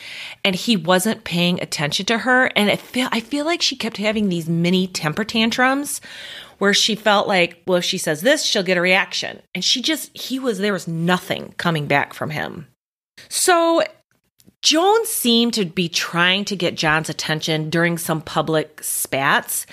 and 0.44 0.54
he 0.54 0.76
wasn't 0.76 1.24
paying 1.24 1.62
attention 1.62 2.04
to 2.06 2.18
her. 2.18 2.46
And 2.56 2.70
I 2.70 2.76
feel, 2.76 3.08
I 3.12 3.20
feel 3.20 3.46
like 3.46 3.62
she 3.62 3.76
kept 3.76 3.96
having 3.96 4.28
these 4.28 4.48
mini 4.48 4.88
temper 4.88 5.24
tantrums 5.24 6.00
where 6.58 6.74
she 6.74 6.94
felt 6.94 7.28
like, 7.28 7.62
well, 7.66 7.78
if 7.78 7.84
she 7.84 7.98
says 7.98 8.20
this, 8.20 8.44
she'll 8.44 8.62
get 8.62 8.78
a 8.78 8.80
reaction. 8.80 9.40
And 9.54 9.64
she 9.64 9.82
just, 9.82 10.16
he 10.16 10.38
was, 10.38 10.58
there 10.58 10.72
was 10.72 10.88
nothing 10.88 11.54
coming 11.56 11.86
back 11.86 12.14
from 12.14 12.30
him. 12.30 12.66
So 13.28 13.82
Joan 14.62 15.06
seemed 15.06 15.54
to 15.54 15.64
be 15.64 15.88
trying 15.88 16.44
to 16.46 16.56
get 16.56 16.74
John's 16.74 17.08
attention 17.08 17.70
during 17.70 17.98
some 17.98 18.20
public 18.20 18.82
spats. 18.82 19.64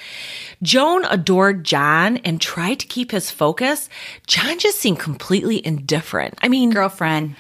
Joan 0.62 1.06
adored 1.06 1.64
John 1.64 2.18
and 2.18 2.40
tried 2.40 2.80
to 2.80 2.86
keep 2.88 3.10
his 3.12 3.32
focus. 3.32 3.90
John 4.28 4.60
just 4.60 4.80
seemed 4.80 5.00
completely 5.00 5.66
indifferent. 5.66 6.38
I 6.44 6.48
mean, 6.48 6.70
Girlfriend 6.70 7.36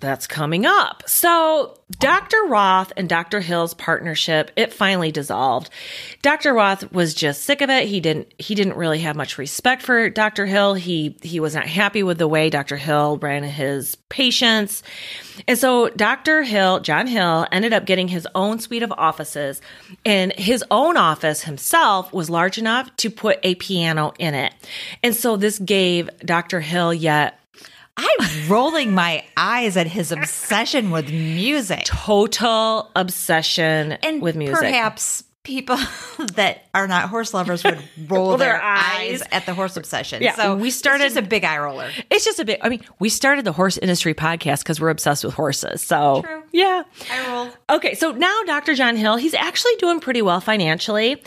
that's 0.00 0.26
coming 0.26 0.66
up. 0.66 1.02
So, 1.06 1.76
Dr. 1.98 2.44
Roth 2.46 2.92
and 2.96 3.08
Dr. 3.08 3.40
Hill's 3.40 3.74
partnership, 3.74 4.50
it 4.54 4.72
finally 4.72 5.10
dissolved. 5.10 5.70
Dr. 6.22 6.54
Roth 6.54 6.92
was 6.92 7.14
just 7.14 7.42
sick 7.42 7.60
of 7.60 7.70
it. 7.70 7.88
He 7.88 8.00
didn't 8.00 8.32
he 8.38 8.54
didn't 8.54 8.76
really 8.76 9.00
have 9.00 9.16
much 9.16 9.38
respect 9.38 9.82
for 9.82 10.08
Dr. 10.08 10.46
Hill. 10.46 10.74
He 10.74 11.16
he 11.22 11.40
was 11.40 11.54
not 11.54 11.66
happy 11.66 12.02
with 12.02 12.18
the 12.18 12.28
way 12.28 12.48
Dr. 12.48 12.76
Hill 12.76 13.18
ran 13.18 13.42
his 13.42 13.96
patients. 14.08 14.82
And 15.48 15.58
so 15.58 15.88
Dr. 15.90 16.42
Hill, 16.42 16.80
John 16.80 17.06
Hill, 17.06 17.46
ended 17.50 17.72
up 17.72 17.86
getting 17.86 18.08
his 18.08 18.28
own 18.34 18.60
suite 18.60 18.82
of 18.82 18.92
offices, 18.92 19.60
and 20.04 20.32
his 20.34 20.64
own 20.70 20.96
office 20.96 21.42
himself 21.42 22.12
was 22.12 22.30
large 22.30 22.58
enough 22.58 22.94
to 22.98 23.10
put 23.10 23.38
a 23.42 23.56
piano 23.56 24.12
in 24.18 24.34
it. 24.34 24.54
And 25.02 25.14
so 25.14 25.36
this 25.36 25.58
gave 25.58 26.08
Dr. 26.24 26.60
Hill 26.60 26.94
yet 26.94 27.39
I'm 28.02 28.48
rolling 28.48 28.94
my 28.94 29.24
eyes 29.36 29.76
at 29.76 29.86
his 29.86 30.10
obsession 30.12 30.90
with 30.90 31.10
music. 31.10 31.84
Total 31.84 32.90
obsession 32.96 33.92
And 34.02 34.22
with 34.22 34.36
music. 34.36 34.56
perhaps 34.58 35.24
people 35.42 35.76
that 36.34 36.66
are 36.74 36.86
not 36.86 37.08
horse 37.08 37.32
lovers 37.32 37.64
would 37.64 37.78
roll 38.08 38.36
their 38.36 38.52
their, 38.52 38.62
eyes. 38.62 39.22
eyes. 39.22 39.28
at 39.32 39.46
the 39.46 39.54
horse 39.54 39.76
obsession. 39.76 40.22
Yeah, 40.22 40.34
so 40.34 40.54
we 40.56 40.70
started- 40.70 41.04
it's 41.04 41.14
just 41.14 41.24
a 41.24 41.28
big 41.28 41.44
eye 41.44 41.58
roller. 41.58 41.90
It's 42.10 42.24
just 42.24 42.38
a 42.38 42.44
bit. 42.44 42.60
I 42.62 42.68
mean, 42.68 42.82
we 42.98 43.08
started 43.08 43.44
the 43.46 43.52
horse 43.52 43.78
industry 43.78 44.12
podcast 44.14 44.58
because 44.58 44.80
we're 44.80 44.90
obsessed 44.90 45.24
with 45.24 45.32
horses. 45.34 45.80
So, 45.82 46.22
True. 46.22 46.42
yeah. 46.52 46.82
Eye 47.10 47.28
roll. 47.28 47.48
Okay, 47.76 47.94
so 47.94 48.12
now 48.12 48.38
Dr. 48.44 48.74
John 48.74 48.96
Hill, 48.96 49.16
he's 49.16 49.34
actually 49.34 49.74
doing 49.76 50.00
pretty 50.00 50.20
well 50.22 50.40
financially, 50.40 51.22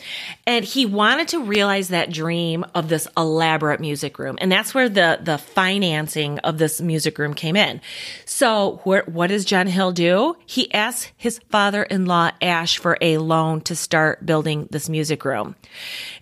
and 0.46 0.64
he 0.64 0.86
wanted 0.86 1.30
to 1.30 1.44
realize 1.44 1.88
that 1.88 2.12
dream 2.12 2.66
of 2.76 2.90
this 2.90 3.08
elaborate 3.18 3.80
music 3.80 4.20
room, 4.20 4.38
and 4.40 4.52
that's 4.52 4.74
where 4.76 4.90
the 4.90 5.20
the 5.24 5.38
financing 5.40 6.38
of 6.40 6.58
this 6.60 6.80
music 6.82 7.18
room 7.18 7.34
came 7.34 7.56
in. 7.56 7.82
So, 8.26 8.80
where, 8.84 9.04
what 9.06 9.28
does 9.28 9.44
John 9.46 9.68
Hill 9.68 9.92
do? 9.92 10.36
He 10.46 10.72
asks 10.74 11.12
his 11.18 11.40
father-in-law 11.50 12.32
Ash 12.42 12.78
for 12.78 12.98
a 13.02 13.18
loan 13.18 13.62
to 13.62 13.76
start 13.76 14.03
building 14.24 14.68
this 14.72 14.90
music 14.90 15.26
room, 15.26 15.56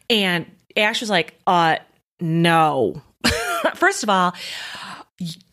and 0.09 0.45
Ash 0.75 1.01
was 1.01 1.09
like, 1.09 1.35
"Uh, 1.45 1.77
no." 2.19 3.01
First 3.75 4.03
of 4.03 4.09
all, 4.09 4.33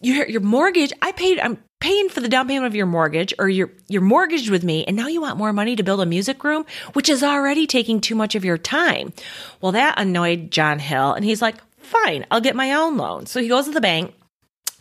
your 0.00 0.26
your 0.28 0.40
mortgage 0.40 0.92
i 1.02 1.12
paid 1.12 1.38
i'm 1.40 1.58
paying 1.80 2.08
for 2.08 2.20
the 2.20 2.28
down 2.28 2.48
payment 2.48 2.66
of 2.66 2.74
your 2.74 2.86
mortgage 2.86 3.34
or 3.38 3.48
you're 3.48 3.70
you're 3.88 4.02
mortgaged 4.02 4.50
with 4.50 4.64
me 4.64 4.84
and 4.86 4.96
now 4.96 5.06
you 5.06 5.20
want 5.20 5.36
more 5.36 5.52
money 5.52 5.76
to 5.76 5.82
build 5.82 6.00
a 6.00 6.06
music 6.06 6.42
room 6.42 6.64
which 6.94 7.08
is 7.08 7.22
already 7.22 7.66
taking 7.66 8.00
too 8.00 8.14
much 8.14 8.34
of 8.34 8.44
your 8.44 8.58
time. 8.58 9.12
Well 9.60 9.72
that 9.72 9.98
annoyed 9.98 10.50
john 10.50 10.78
hill 10.78 11.12
and 11.12 11.24
he's 11.24 11.42
like 11.42 11.56
fine 11.78 12.24
i'll 12.30 12.40
get 12.40 12.56
my 12.56 12.72
own 12.72 12.96
loan. 12.96 13.26
So 13.26 13.40
he 13.40 13.48
goes 13.48 13.66
to 13.66 13.70
the 13.70 13.80
bank 13.80 14.14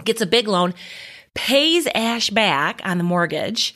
gets 0.03 0.21
a 0.21 0.25
big 0.25 0.47
loan 0.47 0.73
pays 1.37 1.87
ash 1.93 2.31
back 2.31 2.81
on 2.83 2.97
the 2.97 3.03
mortgage 3.03 3.75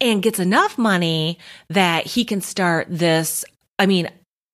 and 0.00 0.22
gets 0.22 0.38
enough 0.38 0.78
money 0.78 1.38
that 1.68 2.06
he 2.06 2.24
can 2.24 2.40
start 2.40 2.86
this 2.88 3.44
i 3.78 3.84
mean 3.84 4.08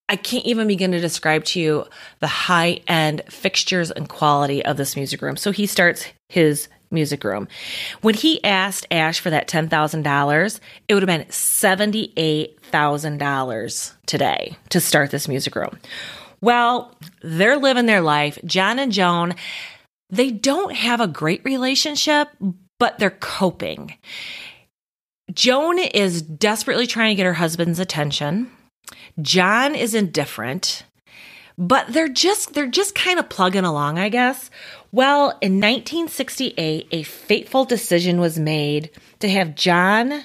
I 0.08 0.14
can't 0.14 0.46
even 0.46 0.68
begin 0.68 0.92
to 0.92 1.00
describe 1.00 1.42
to 1.46 1.58
you 1.60 1.84
the 2.20 2.28
high 2.28 2.80
end 2.86 3.22
fixtures 3.28 3.90
and 3.90 4.08
quality 4.08 4.64
of 4.64 4.76
this 4.76 4.94
music 4.94 5.20
room. 5.20 5.36
So 5.36 5.50
he 5.50 5.66
starts 5.66 6.06
his 6.28 6.68
music 6.92 7.24
room. 7.24 7.48
When 8.02 8.14
he 8.14 8.44
asked 8.44 8.86
Ash 8.92 9.18
for 9.18 9.30
that 9.30 9.48
$10,000, 9.48 10.60
it 10.86 10.94
would 10.94 11.02
have 11.02 11.08
been 11.08 11.26
$78,000 11.26 13.92
today 14.06 14.56
to 14.68 14.80
start 14.80 15.10
this 15.10 15.26
music 15.26 15.56
room. 15.56 15.76
Well, 16.40 16.96
they're 17.22 17.56
living 17.56 17.86
their 17.86 18.02
life. 18.02 18.38
John 18.44 18.78
and 18.78 18.92
Joan, 18.92 19.34
they 20.10 20.30
don't 20.30 20.74
have 20.74 21.00
a 21.00 21.08
great 21.08 21.44
relationship, 21.44 22.28
but 22.78 22.98
they're 22.98 23.10
coping. 23.10 23.94
Joan 25.32 25.78
is 25.78 26.22
desperately 26.22 26.86
trying 26.86 27.10
to 27.10 27.16
get 27.16 27.26
her 27.26 27.34
husband's 27.34 27.80
attention. 27.80 28.50
John 29.20 29.74
is 29.74 29.94
indifferent, 29.94 30.84
but 31.58 31.88
they're 31.88 32.08
just 32.08 32.54
they're 32.54 32.66
just 32.66 32.94
kind 32.94 33.18
of 33.18 33.28
plugging 33.28 33.64
along, 33.64 33.98
I 33.98 34.08
guess. 34.08 34.50
Well, 34.92 35.30
in 35.42 35.60
1968, 35.60 36.88
a 36.92 37.02
fateful 37.02 37.64
decision 37.64 38.20
was 38.20 38.38
made 38.38 38.90
to 39.18 39.28
have 39.28 39.56
John 39.56 40.24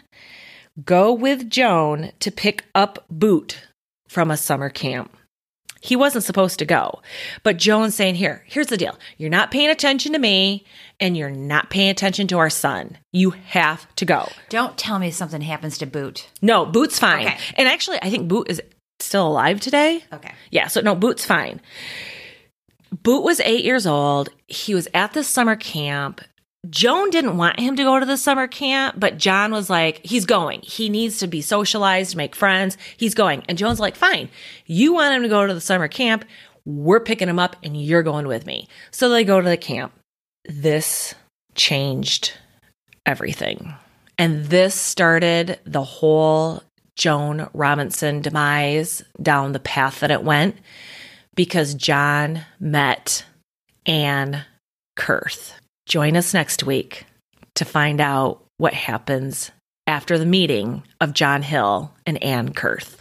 go 0.86 1.12
with 1.14 1.50
Joan 1.50 2.12
to 2.20 2.32
pick 2.32 2.66
up 2.76 3.06
Boot 3.10 3.68
from 4.08 4.30
a 4.30 4.38
summer 4.38 4.70
camp. 4.70 5.16
He 5.82 5.96
wasn't 5.96 6.24
supposed 6.24 6.60
to 6.60 6.66
go, 6.66 7.02
but 7.44 7.58
Joan's 7.58 7.96
saying, 7.96 8.16
"Here, 8.16 8.46
here's 8.48 8.68
the 8.68 8.78
deal. 8.78 8.98
You're 9.18 9.32
not 9.32 9.52
paying 9.52 9.70
attention 9.70 10.14
to 10.14 10.20
me, 10.20 10.64
and 11.00 11.18
you're 11.18 11.32
not 11.32 11.70
paying 11.70 11.90
attention 11.90 12.28
to 12.28 12.38
our 12.38 12.52
son. 12.52 13.00
You 13.12 13.32
have 13.32 13.94
to 13.96 14.06
go." 14.06 14.30
Don't 14.50 14.78
tell 14.78 15.00
me 15.00 15.12
something 15.12 15.42
happens 15.42 15.80
to 15.80 15.86
Boot. 15.88 16.28
No, 16.42 16.66
Boot's 16.66 17.00
fine. 17.00 17.28
Okay. 17.28 17.38
And 17.58 17.68
actually, 17.68 17.98
I 18.02 18.10
think 18.12 18.28
Boot 18.28 18.50
is 18.50 18.62
still 19.00 19.28
alive 19.28 19.60
today. 19.60 20.04
Okay. 20.14 20.32
Yeah, 20.52 20.68
so 20.68 20.82
no, 20.82 20.96
Boot's 20.96 21.26
fine. 21.26 21.60
Boot 23.04 23.24
was 23.24 23.40
eight 23.40 23.66
years 23.66 23.88
old. 23.88 24.30
He 24.48 24.76
was 24.76 24.88
at 24.94 25.14
the 25.14 25.24
summer 25.24 25.56
camp. 25.56 26.22
Joan 26.70 27.10
didn't 27.10 27.38
want 27.38 27.60
him 27.60 27.76
to 27.76 27.84
go 27.84 28.00
to 28.00 28.06
the 28.06 28.18
summer 28.18 28.48
camp, 28.48 28.96
but 29.00 29.18
John 29.18 29.52
was 29.52 29.70
like, 29.70 30.00
he's 30.06 30.26
going. 30.26 30.62
He 30.62 30.90
needs 30.90 31.18
to 31.20 31.28
be 31.28 31.42
socialized, 31.42 32.16
make 32.16 32.36
friends. 32.36 32.78
He's 32.98 33.16
going. 33.16 33.44
And 33.50 33.58
Joan's 33.58 33.80
like, 33.80 33.96
fine. 33.96 34.30
You 34.68 34.94
want 34.94 35.16
him 35.16 35.24
to 35.24 35.30
go 35.30 35.48
to 35.48 35.54
the 35.54 35.62
summer 35.62 35.88
camp. 35.88 36.24
We're 36.64 37.00
picking 37.00 37.30
him 37.30 37.40
up 37.40 37.56
and 37.64 37.82
you're 37.82 38.04
going 38.04 38.28
with 38.28 38.46
me. 38.46 38.68
So 38.92 39.10
they 39.10 39.24
go 39.24 39.42
to 39.42 39.50
the 39.50 39.58
camp. 39.58 39.92
This 40.46 41.16
changed 41.56 42.34
everything. 43.08 43.74
And 44.20 44.46
this 44.46 44.76
started 44.76 45.60
the 45.66 45.84
whole 45.84 46.62
Joan 46.96 47.50
Robinson 47.54 48.22
demise 48.22 49.04
down 49.20 49.54
the 49.54 49.60
path 49.60 50.02
that 50.02 50.12
it 50.12 50.24
went 50.24 50.58
because 51.36 51.74
John 51.74 52.46
met 52.60 53.26
Anne 53.88 54.46
Kurth. 54.96 55.54
Join 55.92 56.16
us 56.16 56.34
next 56.34 56.64
week 56.64 57.04
to 57.56 57.66
find 57.66 58.00
out 58.00 58.46
what 58.56 58.74
happens 58.74 59.52
after 59.86 60.18
the 60.18 60.26
meeting 60.26 60.84
of 61.02 61.14
John 61.14 61.42
Hill 61.42 61.94
and 62.06 62.24
Anne 62.24 62.54
Kurth. 62.54 62.96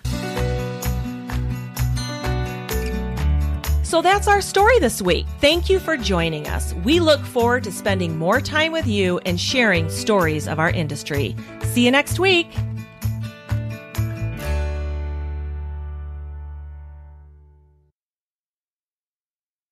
So 3.87 4.03
that's 4.03 4.27
our 4.27 4.41
story 4.41 4.81
this 4.81 5.01
week. 5.01 5.27
Thank 5.41 5.71
you 5.71 5.79
for 5.79 5.97
joining 5.97 6.49
us. 6.49 6.75
We 6.83 6.99
look 6.99 7.21
forward 7.21 7.63
to 7.63 7.71
spending 7.71 8.19
more 8.19 8.41
time 8.41 8.73
with 8.73 8.89
you 8.89 9.21
and 9.21 9.41
sharing 9.41 9.89
stories 9.89 10.49
of 10.49 10.59
our 10.59 10.71
industry. 10.71 11.37
See 11.67 11.85
you 11.85 11.93
next 11.93 12.19
week. 12.19 12.49